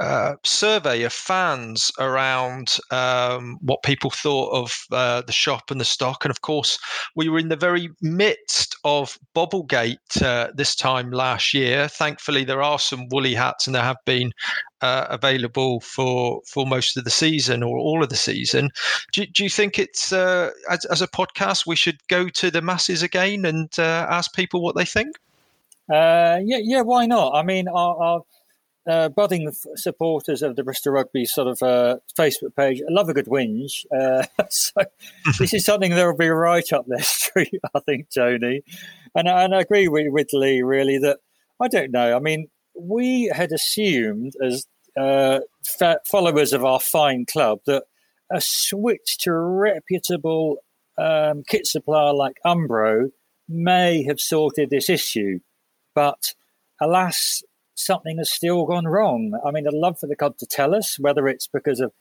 uh, 0.00 0.36
survey 0.42 1.02
of 1.02 1.12
fans 1.12 1.90
around 1.98 2.78
um, 2.90 3.58
what 3.60 3.82
people 3.82 4.10
thought 4.10 4.50
of 4.50 4.86
uh, 4.90 5.22
the 5.22 5.32
shop 5.32 5.70
and 5.70 5.80
the 5.80 5.84
stock. 5.84 6.24
And 6.24 6.30
of 6.30 6.40
course, 6.40 6.78
we 7.14 7.28
were 7.28 7.38
in 7.38 7.50
the 7.50 7.56
very 7.56 7.90
midst 8.00 8.74
of 8.84 9.18
Bobblegate 9.36 10.22
uh, 10.22 10.48
this 10.54 10.74
time 10.74 11.10
last 11.10 11.52
year. 11.52 11.88
Thankfully, 11.88 12.44
there 12.44 12.62
are 12.62 12.78
some 12.78 13.06
woolly 13.10 13.34
hats, 13.34 13.66
and 13.66 13.74
there 13.74 13.82
have 13.82 14.02
been 14.06 14.32
uh, 14.80 15.06
available 15.10 15.80
for 15.80 16.40
for 16.46 16.66
most 16.66 16.96
of 16.96 17.04
the 17.04 17.10
season 17.10 17.62
or 17.62 17.76
all 17.76 18.02
of 18.02 18.08
the 18.08 18.16
season. 18.16 18.70
Do, 19.12 19.26
do 19.26 19.44
you 19.44 19.50
think 19.50 19.78
it's 19.78 20.12
uh, 20.12 20.50
as, 20.70 20.84
as, 20.86 21.02
a 21.02 21.06
podcast 21.08 21.66
we 21.66 21.76
should 21.76 21.98
go 22.08 22.28
to 22.30 22.50
the 22.50 22.62
masses 22.62 23.02
again 23.02 23.44
and 23.44 23.68
ask 23.78 24.34
people 24.34 24.62
what 24.62 24.74
they 24.74 24.86
think? 24.86 25.16
yeah, 25.90 26.38
yeah. 26.40 26.80
Why 26.80 27.04
not? 27.04 27.34
I 27.34 27.42
mean, 27.42 27.68
our 27.68 28.22
uh, 28.88 29.08
budding 29.08 29.52
supporters 29.76 30.42
of 30.42 30.56
the 30.56 30.64
Bristol 30.64 30.92
Rugby 30.92 31.24
sort 31.24 31.48
of 31.48 31.62
uh, 31.62 31.98
Facebook 32.18 32.56
page 32.56 32.80
I 32.80 32.92
love 32.92 33.08
a 33.08 33.14
good 33.14 33.26
whinge. 33.26 33.84
Uh, 33.96 34.26
so 34.50 34.72
this 35.38 35.54
is 35.54 35.64
something 35.64 35.92
that 35.92 36.04
will 36.04 36.16
be 36.16 36.28
right 36.28 36.72
up 36.72 36.86
their 36.86 36.98
street, 37.02 37.60
I 37.74 37.80
think, 37.80 38.08
Tony. 38.12 38.62
And, 39.14 39.28
and 39.28 39.54
I 39.54 39.60
agree 39.60 39.88
with, 39.88 40.12
with 40.12 40.28
Lee, 40.32 40.62
really, 40.62 40.98
that 40.98 41.18
I 41.60 41.68
don't 41.68 41.92
know. 41.92 42.16
I 42.16 42.18
mean, 42.18 42.48
we 42.74 43.30
had 43.32 43.52
assumed 43.52 44.32
as 44.42 44.66
uh, 44.98 45.40
followers 46.04 46.52
of 46.52 46.64
our 46.64 46.80
fine 46.80 47.24
club 47.26 47.60
that 47.66 47.84
a 48.30 48.40
switch 48.40 49.18
to 49.18 49.30
a 49.30 49.38
reputable 49.38 50.56
um, 50.98 51.42
kit 51.46 51.66
supplier 51.66 52.12
like 52.12 52.36
Umbro 52.44 53.10
may 53.48 54.02
have 54.04 54.20
sorted 54.20 54.70
this 54.70 54.88
issue. 54.88 55.40
But 55.94 56.34
alas, 56.80 57.42
something 57.84 58.18
has 58.18 58.30
still 58.30 58.64
gone 58.64 58.86
wrong. 58.86 59.38
I 59.44 59.50
mean, 59.50 59.66
I'd 59.66 59.74
love 59.74 59.98
for 59.98 60.06
the 60.06 60.16
club 60.16 60.38
to 60.38 60.46
tell 60.46 60.74
us 60.74 60.98
whether 60.98 61.28
it's 61.28 61.46
because 61.46 61.80
of 61.80 61.92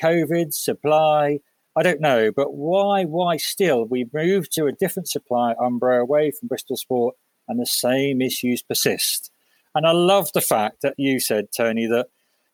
COVID, 0.00 0.52
supply, 0.52 1.40
I 1.76 1.82
don't 1.82 2.00
know, 2.00 2.32
but 2.32 2.54
why, 2.54 3.04
why 3.04 3.36
still? 3.36 3.84
We 3.84 4.08
moved 4.12 4.52
to 4.52 4.66
a 4.66 4.72
different 4.72 5.08
supply 5.08 5.54
Umbro, 5.60 6.00
away 6.00 6.30
from 6.30 6.48
Bristol 6.48 6.76
Sport, 6.76 7.16
and 7.48 7.60
the 7.60 7.66
same 7.66 8.22
issues 8.22 8.62
persist. 8.62 9.30
And 9.74 9.86
I 9.86 9.92
love 9.92 10.32
the 10.32 10.40
fact 10.40 10.82
that 10.82 10.94
you 10.96 11.20
said, 11.20 11.48
Tony, 11.54 11.86
that 11.86 12.06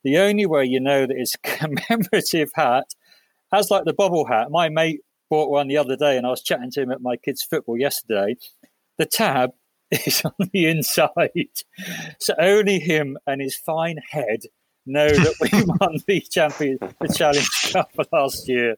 the 0.02 0.18
only 0.18 0.44
way 0.44 0.64
you 0.64 0.80
know 0.80 1.06
that 1.06 1.16
it's 1.16 1.36
a 1.36 1.38
commemorative 1.68 2.50
hat, 2.54 2.94
as 3.52 3.70
like 3.70 3.84
the 3.84 3.92
bobble 3.92 4.26
hat, 4.26 4.50
my 4.50 4.68
mate 4.68 5.02
bought 5.30 5.50
one 5.50 5.68
the 5.68 5.76
other 5.76 5.96
day, 5.96 6.16
and 6.16 6.26
I 6.26 6.30
was 6.30 6.42
chatting 6.42 6.70
to 6.72 6.82
him 6.82 6.90
at 6.90 7.00
my 7.00 7.16
kids' 7.16 7.42
football 7.42 7.78
yesterday. 7.78 8.36
The 8.98 9.06
tab 9.06 9.52
is 9.92 10.22
on 10.24 10.48
the 10.52 10.66
inside. 10.66 11.30
So 12.18 12.34
only 12.38 12.78
him 12.78 13.18
and 13.26 13.40
his 13.40 13.56
fine 13.56 13.98
head 14.10 14.40
know 14.86 15.08
that 15.08 15.34
we 15.40 15.62
won 15.80 15.98
the 16.06 16.20
champion, 16.20 16.78
the 17.00 17.08
Challenge 17.08 17.72
Cup 17.72 17.90
last 18.12 18.48
year. 18.48 18.76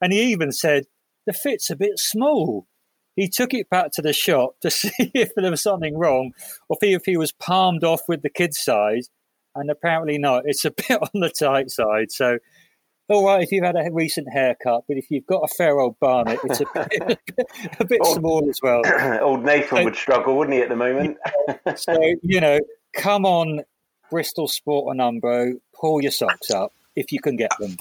And 0.00 0.12
he 0.12 0.22
even 0.32 0.52
said 0.52 0.86
the 1.26 1.32
fit's 1.32 1.70
a 1.70 1.76
bit 1.76 1.98
small. 1.98 2.66
He 3.14 3.28
took 3.28 3.54
it 3.54 3.70
back 3.70 3.92
to 3.92 4.02
the 4.02 4.12
shop 4.12 4.56
to 4.60 4.70
see 4.70 4.92
if 5.14 5.34
there 5.34 5.50
was 5.50 5.62
something 5.62 5.96
wrong, 5.96 6.32
or 6.68 6.76
if 6.80 7.04
he 7.04 7.16
was 7.16 7.32
palmed 7.32 7.84
off 7.84 8.02
with 8.08 8.22
the 8.22 8.30
kid 8.30 8.54
size. 8.54 9.08
And 9.54 9.70
apparently 9.70 10.18
not. 10.18 10.42
It's 10.44 10.66
a 10.66 10.70
bit 10.70 11.00
on 11.00 11.20
the 11.20 11.30
tight 11.30 11.70
side. 11.70 12.10
So 12.10 12.38
all 13.08 13.24
right 13.26 13.42
if 13.42 13.52
you've 13.52 13.64
had 13.64 13.76
a 13.76 13.88
recent 13.92 14.26
haircut, 14.32 14.84
but 14.88 14.96
if 14.96 15.10
you've 15.10 15.26
got 15.26 15.42
a 15.42 15.48
fair 15.48 15.78
old 15.78 15.98
barnet, 16.00 16.38
it's 16.44 16.60
a 16.60 16.64
bit, 16.90 17.18
a 17.80 17.84
bit 17.84 18.00
Old- 18.02 18.16
small 18.18 18.48
as 18.50 18.60
well. 18.62 18.82
Old 19.22 19.44
Nathan 19.44 19.78
So- 19.78 19.84
would 19.84 19.96
struggle, 19.96 20.36
wouldn't 20.36 20.54
he, 20.56 20.62
at 20.62 20.68
the 20.68 20.76
moment? 20.76 21.18
So 21.76 21.94
you 22.22 22.40
know, 22.40 22.58
come 22.94 23.24
on, 23.26 23.60
Bristol 24.10 24.48
Sport 24.48 24.96
and 24.96 25.00
Umbro, 25.00 25.54
pull 25.78 26.00
your 26.02 26.12
socks 26.12 26.50
up 26.50 26.72
if 26.94 27.12
you 27.12 27.20
can 27.20 27.36
get 27.36 27.50
them. 27.58 27.76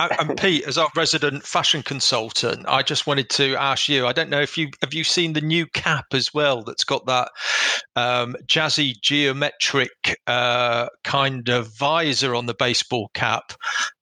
And, 0.00 0.38
Pete, 0.38 0.64
as 0.66 0.78
our 0.78 0.88
resident 0.96 1.44
fashion 1.44 1.82
consultant, 1.82 2.64
I 2.66 2.82
just 2.82 3.06
wanted 3.06 3.28
to 3.30 3.54
ask 3.56 3.88
you. 3.88 4.06
I 4.06 4.12
don't 4.12 4.30
know 4.30 4.40
if 4.40 4.56
you 4.56 4.70
have 4.80 4.94
you 4.94 5.04
seen 5.04 5.34
the 5.34 5.42
new 5.42 5.66
cap 5.66 6.06
as 6.12 6.32
well. 6.32 6.62
That's 6.62 6.84
got 6.84 7.04
that 7.06 7.30
um, 7.96 8.34
jazzy 8.46 8.98
geometric 9.02 10.18
uh, 10.26 10.88
kind 11.04 11.48
of 11.50 11.68
visor 11.76 12.34
on 12.34 12.46
the 12.46 12.54
baseball 12.54 13.10
cap. 13.12 13.52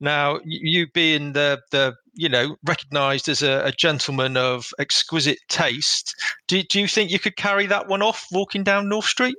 Now, 0.01 0.39
you 0.45 0.87
being 0.95 1.33
the 1.33 1.61
the 1.73 1.95
you 2.15 2.29
know 2.29 2.57
recognised 2.65 3.29
as 3.29 3.43
a, 3.43 3.63
a 3.65 3.73
gentleman 3.73 4.37
of 4.37 4.71
exquisite 4.79 5.39
taste, 5.49 6.15
do, 6.47 6.63
do 6.63 6.81
you 6.81 6.87
think 6.87 7.11
you 7.11 7.19
could 7.19 7.37
carry 7.37 7.67
that 7.67 7.89
one 7.89 8.03
off 8.03 8.27
walking 8.31 8.63
down 8.63 8.89
North 8.89 9.07
Street? 9.07 9.37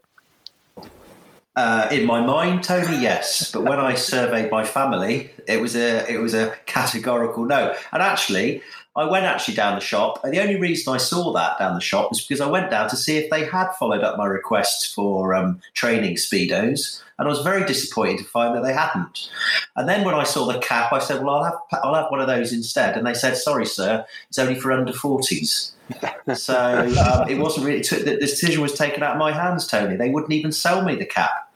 Uh, 1.55 1.87
in 1.91 2.05
my 2.05 2.21
mind, 2.21 2.63
Tony, 2.63 3.01
yes. 3.01 3.51
But 3.51 3.63
when 3.63 3.79
I 3.79 3.95
surveyed 3.95 4.51
my 4.51 4.63
family, 4.63 5.31
it 5.47 5.59
was 5.59 5.75
a 5.75 6.09
it 6.11 6.17
was 6.17 6.33
a 6.33 6.55
categorical 6.67 7.43
no. 7.43 7.75
And 7.91 8.01
actually, 8.01 8.61
I 8.95 9.05
went 9.05 9.25
actually 9.25 9.55
down 9.55 9.75
the 9.75 9.81
shop, 9.81 10.23
and 10.23 10.33
the 10.33 10.41
only 10.41 10.59
reason 10.59 10.93
I 10.93 10.97
saw 10.97 11.33
that 11.33 11.59
down 11.59 11.73
the 11.73 11.81
shop 11.81 12.11
was 12.11 12.21
because 12.21 12.39
I 12.41 12.47
went 12.47 12.69
down 12.69 12.89
to 12.89 12.95
see 12.95 13.17
if 13.17 13.29
they 13.29 13.45
had 13.45 13.71
followed 13.73 14.03
up 14.03 14.17
my 14.17 14.25
request 14.25 14.93
for 14.93 15.33
um, 15.33 15.59
training 15.73 16.15
speedos, 16.15 17.01
and 17.19 17.27
I 17.27 17.29
was 17.29 17.41
very 17.41 17.65
disappointed 17.65 18.17
to 18.19 18.23
find 18.23 18.55
that 18.55 18.63
they 18.63 18.73
hadn't. 18.73 19.29
And 19.75 19.87
then 19.89 20.05
when 20.05 20.15
I 20.15 20.23
saw 20.23 20.49
the 20.49 20.57
cap, 20.59 20.93
I 20.93 20.99
said, 20.99 21.21
"Well, 21.21 21.35
I'll 21.35 21.43
have 21.43 21.83
I'll 21.83 21.93
have 21.93 22.09
one 22.09 22.21
of 22.21 22.27
those 22.27 22.53
instead." 22.53 22.97
And 22.97 23.05
they 23.05 23.13
said, 23.13 23.35
"Sorry, 23.35 23.65
sir, 23.65 24.05
it's 24.29 24.39
only 24.39 24.55
for 24.55 24.71
under 24.71 24.93
40s." 24.93 25.73
So 26.35 26.55
um, 26.55 27.27
it 27.27 27.39
wasn't 27.39 27.65
really. 27.65 27.81
Took, 27.81 28.05
the 28.05 28.17
decision 28.17 28.61
was 28.61 28.75
taken 28.75 29.01
out 29.01 29.13
of 29.13 29.17
my 29.17 29.31
hands, 29.31 29.65
Tony. 29.65 29.95
They 29.95 30.11
wouldn't 30.11 30.31
even 30.31 30.51
sell 30.51 30.83
me 30.83 30.93
the 30.93 31.05
cap. 31.05 31.51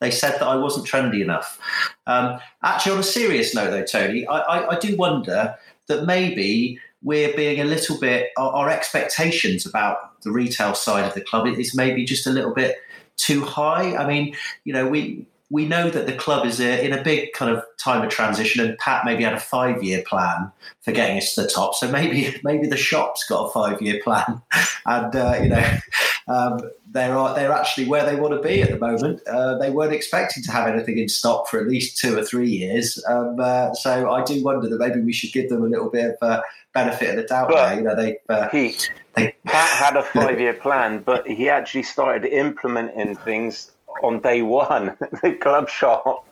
They 0.00 0.10
said 0.10 0.32
that 0.40 0.44
I 0.44 0.56
wasn't 0.56 0.86
trendy 0.86 1.20
enough. 1.20 1.60
Um, 2.06 2.40
actually, 2.62 2.92
on 2.92 2.98
a 3.00 3.02
serious 3.02 3.54
note, 3.54 3.70
though, 3.70 3.84
Tony, 3.84 4.26
I, 4.26 4.38
I, 4.38 4.76
I 4.76 4.78
do 4.78 4.96
wonder 4.96 5.54
that 5.88 6.06
maybe 6.06 6.80
we're 7.02 7.36
being 7.36 7.60
a 7.60 7.64
little 7.64 8.00
bit. 8.00 8.30
Our, 8.38 8.50
our 8.52 8.70
expectations 8.70 9.66
about 9.66 10.22
the 10.22 10.32
retail 10.32 10.74
side 10.74 11.04
of 11.04 11.12
the 11.12 11.20
club 11.20 11.46
is 11.46 11.74
maybe 11.74 12.06
just 12.06 12.26
a 12.26 12.30
little 12.30 12.54
bit 12.54 12.76
too 13.18 13.42
high. 13.42 13.94
I 13.96 14.06
mean, 14.06 14.34
you 14.64 14.72
know, 14.72 14.88
we 14.88 15.26
we 15.50 15.66
know 15.66 15.88
that 15.88 16.06
the 16.06 16.12
club 16.12 16.46
is 16.46 16.60
a, 16.60 16.84
in 16.84 16.92
a 16.92 17.02
big 17.02 17.32
kind 17.32 17.54
of 17.54 17.64
time 17.78 18.02
of 18.02 18.10
transition, 18.10 18.66
and 18.66 18.78
Pat 18.78 19.04
maybe 19.04 19.24
had 19.24 19.34
a 19.34 19.40
five 19.40 19.82
year 19.82 20.02
plan 20.06 20.50
for 20.80 20.92
getting 20.92 21.18
us 21.18 21.34
to 21.34 21.42
the 21.42 21.48
top. 21.48 21.74
So 21.74 21.90
maybe 21.90 22.38
maybe 22.44 22.66
the 22.66 22.76
shop's 22.76 23.26
got 23.26 23.46
a 23.46 23.50
five 23.50 23.82
year 23.82 24.00
plan, 24.02 24.42
and 24.86 25.14
uh, 25.14 25.38
you 25.42 25.48
know. 25.48 25.78
Um, 26.28 26.60
they're 26.90 27.14
they're 27.34 27.52
actually 27.52 27.86
where 27.88 28.04
they 28.04 28.14
want 28.14 28.34
to 28.34 28.46
be 28.46 28.60
at 28.60 28.70
the 28.70 28.78
moment. 28.78 29.26
Uh, 29.26 29.56
they 29.56 29.70
weren't 29.70 29.94
expecting 29.94 30.42
to 30.42 30.52
have 30.52 30.68
anything 30.68 30.98
in 30.98 31.08
stock 31.08 31.48
for 31.48 31.58
at 31.58 31.66
least 31.66 31.96
two 31.98 32.18
or 32.18 32.22
three 32.22 32.50
years. 32.50 33.02
Um, 33.08 33.36
uh, 33.40 33.72
so 33.72 34.10
I 34.10 34.22
do 34.24 34.42
wonder 34.42 34.68
that 34.68 34.78
maybe 34.78 35.00
we 35.00 35.12
should 35.12 35.32
give 35.32 35.48
them 35.48 35.62
a 35.62 35.66
little 35.66 35.88
bit 35.88 36.10
of 36.10 36.16
uh, 36.20 36.42
benefit 36.74 37.10
of 37.10 37.16
the 37.16 37.22
doubt. 37.22 37.50
There. 37.50 37.74
You 37.76 37.82
know, 37.82 37.96
they 37.96 38.18
uh, 38.28 38.48
Pete, 38.48 38.92
they 38.94 39.07
Pat 39.44 39.70
had 39.70 39.96
a 39.96 40.02
five 40.02 40.40
year 40.40 40.54
plan, 40.54 41.02
but 41.04 41.26
he 41.26 41.48
actually 41.48 41.82
started 41.82 42.24
implementing 42.24 43.16
things 43.16 43.72
on 44.02 44.20
day 44.20 44.42
one. 44.42 44.96
the 45.22 45.32
club 45.40 45.68
shop 45.68 46.24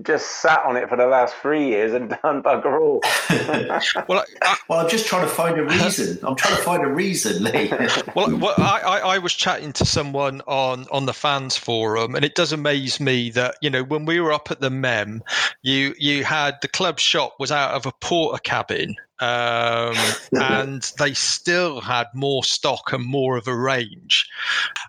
just 0.00 0.40
sat 0.40 0.64
on 0.64 0.76
it 0.76 0.88
for 0.88 0.96
the 0.96 1.06
last 1.06 1.34
three 1.36 1.66
years 1.68 1.92
and 1.92 2.08
done 2.22 2.42
bugger 2.42 2.80
all. 2.80 3.02
Well, 4.08 4.24
I, 4.42 4.56
Well, 4.68 4.80
I'm 4.80 4.88
just 4.88 5.06
trying 5.06 5.22
to 5.22 5.28
find 5.28 5.58
a 5.58 5.64
reason. 5.64 6.18
I'm 6.22 6.34
trying 6.34 6.56
to 6.56 6.62
find 6.62 6.82
a 6.84 6.88
reason, 6.88 7.42
Lee. 7.42 7.70
Well, 8.14 8.36
well 8.36 8.54
I, 8.58 8.80
I, 8.80 8.98
I 8.98 9.18
was 9.18 9.32
chatting 9.32 9.72
to 9.74 9.84
someone 9.84 10.40
on, 10.46 10.86
on 10.90 11.06
the 11.06 11.12
fans 11.12 11.56
forum, 11.56 12.14
and 12.14 12.24
it 12.24 12.34
does 12.34 12.52
amaze 12.52 13.00
me 13.00 13.30
that 13.30 13.56
you 13.60 13.70
know 13.70 13.82
when 13.82 14.04
we 14.04 14.20
were 14.20 14.32
up 14.32 14.50
at 14.50 14.60
the 14.60 14.70
Mem, 14.70 15.22
you 15.62 15.94
you 15.98 16.24
had 16.24 16.56
the 16.62 16.68
club 16.68 16.98
shop 16.98 17.34
was 17.38 17.50
out 17.50 17.72
of 17.74 17.86
a 17.86 17.92
Portakabin, 17.92 18.94
um, 19.22 19.94
and 20.32 20.92
they 20.98 21.14
still 21.14 21.80
had 21.80 22.08
more 22.12 22.42
stock 22.42 22.92
and 22.92 23.04
more 23.04 23.36
of 23.36 23.46
a 23.46 23.56
range. 23.56 24.28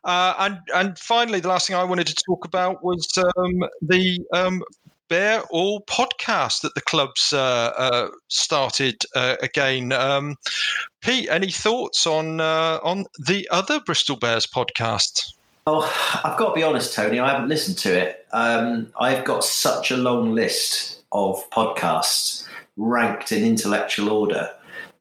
Uh, 0.03 0.33
and 0.39 0.59
and 0.73 0.97
finally, 0.97 1.39
the 1.39 1.47
last 1.47 1.67
thing 1.67 1.75
I 1.75 1.83
wanted 1.83 2.07
to 2.07 2.15
talk 2.15 2.45
about 2.45 2.83
was 2.83 3.07
um, 3.37 3.63
the 3.81 4.19
um, 4.33 4.63
Bear 5.07 5.43
All 5.51 5.81
podcast 5.81 6.61
that 6.61 6.73
the 6.73 6.81
club's 6.81 7.31
uh, 7.31 7.73
uh, 7.77 8.07
started 8.29 9.03
uh, 9.15 9.35
again. 9.41 9.91
Um, 9.91 10.35
Pete, 11.01 11.29
any 11.29 11.51
thoughts 11.51 12.07
on 12.07 12.41
uh, 12.41 12.79
on 12.83 13.05
the 13.27 13.47
other 13.51 13.79
Bristol 13.81 14.15
Bears 14.15 14.47
podcast? 14.47 15.33
Oh, 15.65 15.89
I've 16.25 16.37
got 16.37 16.49
to 16.49 16.55
be 16.55 16.63
honest, 16.63 16.93
Tony. 16.93 17.19
I 17.19 17.31
haven't 17.31 17.47
listened 17.47 17.77
to 17.79 17.97
it. 17.97 18.25
Um, 18.33 18.91
I've 18.99 19.23
got 19.23 19.45
such 19.45 19.91
a 19.91 19.97
long 19.97 20.33
list 20.33 21.03
of 21.13 21.49
podcasts 21.51 22.47
ranked 22.77 23.31
in 23.31 23.43
intellectual 23.43 24.09
order 24.09 24.49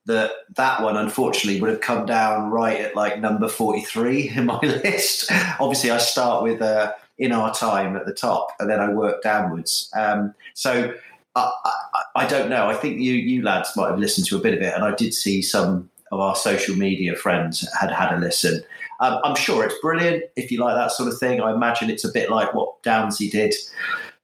that 0.07 0.33
that 0.57 0.83
one, 0.83 0.97
unfortunately, 0.97 1.61
would 1.61 1.71
have 1.71 1.81
come 1.81 2.07
down 2.07 2.51
right 2.51 2.81
at 2.81 2.97
like 2.97 3.21
number 3.21 3.49
forty-three 3.49 4.31
in 4.37 4.47
my 4.47 4.59
list. 4.61 5.31
Obviously, 5.61 5.91
I 5.91 5.99
start 5.99 6.43
with 6.43 6.61
uh, 6.61 6.93
"In 7.19 7.33
Our 7.33 7.55
Time" 7.55 7.97
at 7.97 8.07
the 8.07 8.15
top, 8.15 8.49
and 8.59 8.69
then 8.69 8.81
I 8.81 8.93
work 8.93 9.23
downwards. 9.23 9.91
Um, 9.95 10.35
so 10.55 10.95
I, 11.37 11.53
I, 11.65 12.03
I 12.17 12.27
don't 12.27 12.51
know. 12.51 12.69
I 12.69 12.75
think 12.75 13.01
you 13.01 13.15
you 13.15 13.43
lads 13.43 13.77
might 13.77 13.91
have 13.91 13.99
listened 13.99 14.27
to 14.29 14.37
a 14.37 14.41
bit 14.41 14.55
of 14.55 14.61
it, 14.61 14.75
and 14.75 14.85
I 14.85 14.95
did 14.95 15.15
see 15.15 15.43
some 15.43 15.89
of 16.11 16.21
our 16.21 16.37
social 16.37 16.77
media 16.77 17.17
friends 17.17 17.67
had 17.79 17.91
had 17.91 18.13
a 18.13 18.19
listen. 18.19 18.63
Um, 19.01 19.19
I'm 19.25 19.35
sure 19.35 19.65
it's 19.65 19.75
brilliant 19.81 20.25
if 20.37 20.53
you 20.53 20.61
like 20.61 20.77
that 20.77 20.93
sort 20.93 21.09
of 21.09 21.19
thing. 21.19 21.41
I 21.41 21.53
imagine 21.53 21.91
it's 21.91 22.05
a 22.05 22.13
bit 22.13 22.31
like 22.31 22.55
what 22.55 22.83
Downsy 22.83 23.31
did 23.31 23.55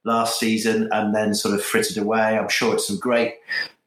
last 0.03 0.39
season 0.39 0.89
and 0.91 1.13
then 1.13 1.33
sort 1.33 1.53
of 1.53 1.63
frittered 1.63 1.97
away. 1.97 2.37
I'm 2.37 2.49
sure 2.49 2.73
it's 2.73 2.87
some 2.87 2.97
great 2.97 3.35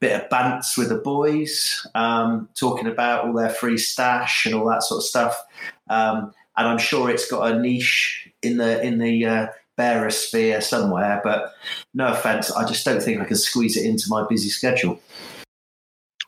bit 0.00 0.20
of 0.20 0.28
bants 0.28 0.76
with 0.76 0.88
the 0.88 0.96
boys, 0.96 1.86
um, 1.94 2.48
talking 2.54 2.86
about 2.86 3.24
all 3.24 3.32
their 3.32 3.48
free 3.48 3.78
stash 3.78 4.44
and 4.44 4.54
all 4.54 4.68
that 4.68 4.82
sort 4.82 4.98
of 4.98 5.04
stuff. 5.04 5.42
Um, 5.88 6.34
and 6.56 6.68
I'm 6.68 6.78
sure 6.78 7.08
it's 7.08 7.30
got 7.30 7.52
a 7.52 7.58
niche 7.58 8.28
in 8.42 8.58
the 8.58 8.82
in 8.82 8.98
the 8.98 9.24
uh, 9.24 9.46
bearer 9.76 10.10
sphere 10.10 10.60
somewhere. 10.60 11.20
But 11.24 11.54
no 11.94 12.08
offence, 12.08 12.50
I 12.50 12.66
just 12.66 12.84
don't 12.84 13.02
think 13.02 13.20
I 13.20 13.24
can 13.24 13.36
squeeze 13.36 13.76
it 13.76 13.86
into 13.86 14.08
my 14.08 14.26
busy 14.28 14.48
schedule. 14.48 15.00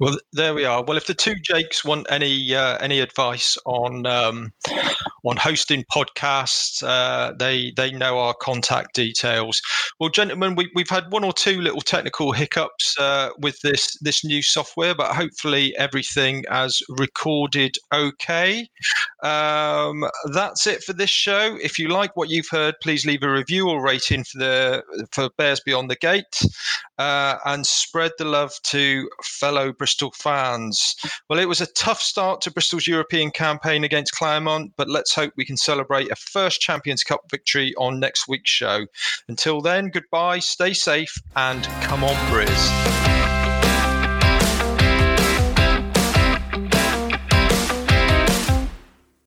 Well, 0.01 0.16
there 0.32 0.55
we 0.55 0.64
are. 0.64 0.82
Well, 0.82 0.97
if 0.97 1.07
the 1.07 1.14
two 1.14 1.36
Jakes 1.36 1.84
want 1.84 2.07
any 2.11 2.55
uh, 2.55 2.78
any 2.78 2.99
advice 3.01 3.57
on 3.64 4.07
um, 4.07 4.53
on 5.24 5.36
hosting 5.36 5.84
podcasts, 5.84 6.82
uh, 6.82 7.32
they 7.38 7.72
they 7.76 7.92
know 7.92 8.18
our 8.18 8.34
contact 8.34 8.95
details. 8.95 9.61
Well, 10.01 10.11
gentlemen, 10.11 10.57
we, 10.57 10.68
we've 10.74 10.90
had 10.90 11.12
one 11.12 11.22
or 11.22 11.32
two 11.32 11.61
little 11.61 11.80
technical 11.80 12.32
hiccups 12.32 12.99
uh, 12.99 13.30
with 13.38 13.61
this 13.61 13.97
this 14.01 14.24
new 14.24 14.42
software, 14.42 14.95
but 14.97 15.14
hopefully 15.14 15.74
everything 15.78 16.45
has 16.51 16.82
recorded 16.88 17.76
okay. 17.92 18.68
Um, 19.22 20.05
that's 20.32 20.66
it 20.66 20.82
for 20.82 20.92
this 20.92 21.11
show. 21.11 21.57
If 21.62 21.78
you 21.78 21.88
like 21.88 22.16
what 22.16 22.30
you've 22.30 22.49
heard, 22.51 22.74
please 22.82 23.07
leave 23.07 23.22
a 23.22 23.30
review 23.30 23.68
or 23.68 23.80
rating 23.80 24.24
for 24.24 24.38
the 24.38 24.82
for 25.12 25.30
Bears 25.38 25.61
Beyond 25.61 25.88
the 25.88 25.97
Gate, 25.97 26.42
uh, 26.99 27.36
and 27.45 27.66
spread 27.66 28.12
the 28.18 28.24
love 28.24 28.53
to 28.64 29.09
fellow 29.22 29.72
Bristol 29.72 30.12
fans. 30.12 30.95
Well, 31.28 31.38
it 31.38 31.49
was 31.49 31.61
a 31.61 31.66
tough 31.72 32.01
start 32.01 32.40
to 32.42 32.53
Bristol's 32.53 32.86
European 32.86 33.30
campaign 33.30 33.84
against 33.84 34.14
Clermont, 34.14 34.72
but 34.76 34.88
let's 34.88 35.14
hope 35.14 35.32
we 35.36 35.45
can 35.45 35.57
celebrate 35.57 36.11
a 36.11 36.16
first 36.16 36.61
Champions 36.61 37.03
Cup 37.03 37.20
victory 37.30 37.74
on 37.76 38.01
next 38.01 38.28
week's 38.28 38.51
show. 38.51 38.86
Until 39.28 39.61
then, 39.61 39.88
goodbye, 39.88 40.38
stay 40.38 40.72
safe, 40.72 41.14
and 41.36 41.64
come 41.82 42.05
on, 42.05 42.14
Briz. 42.30 43.43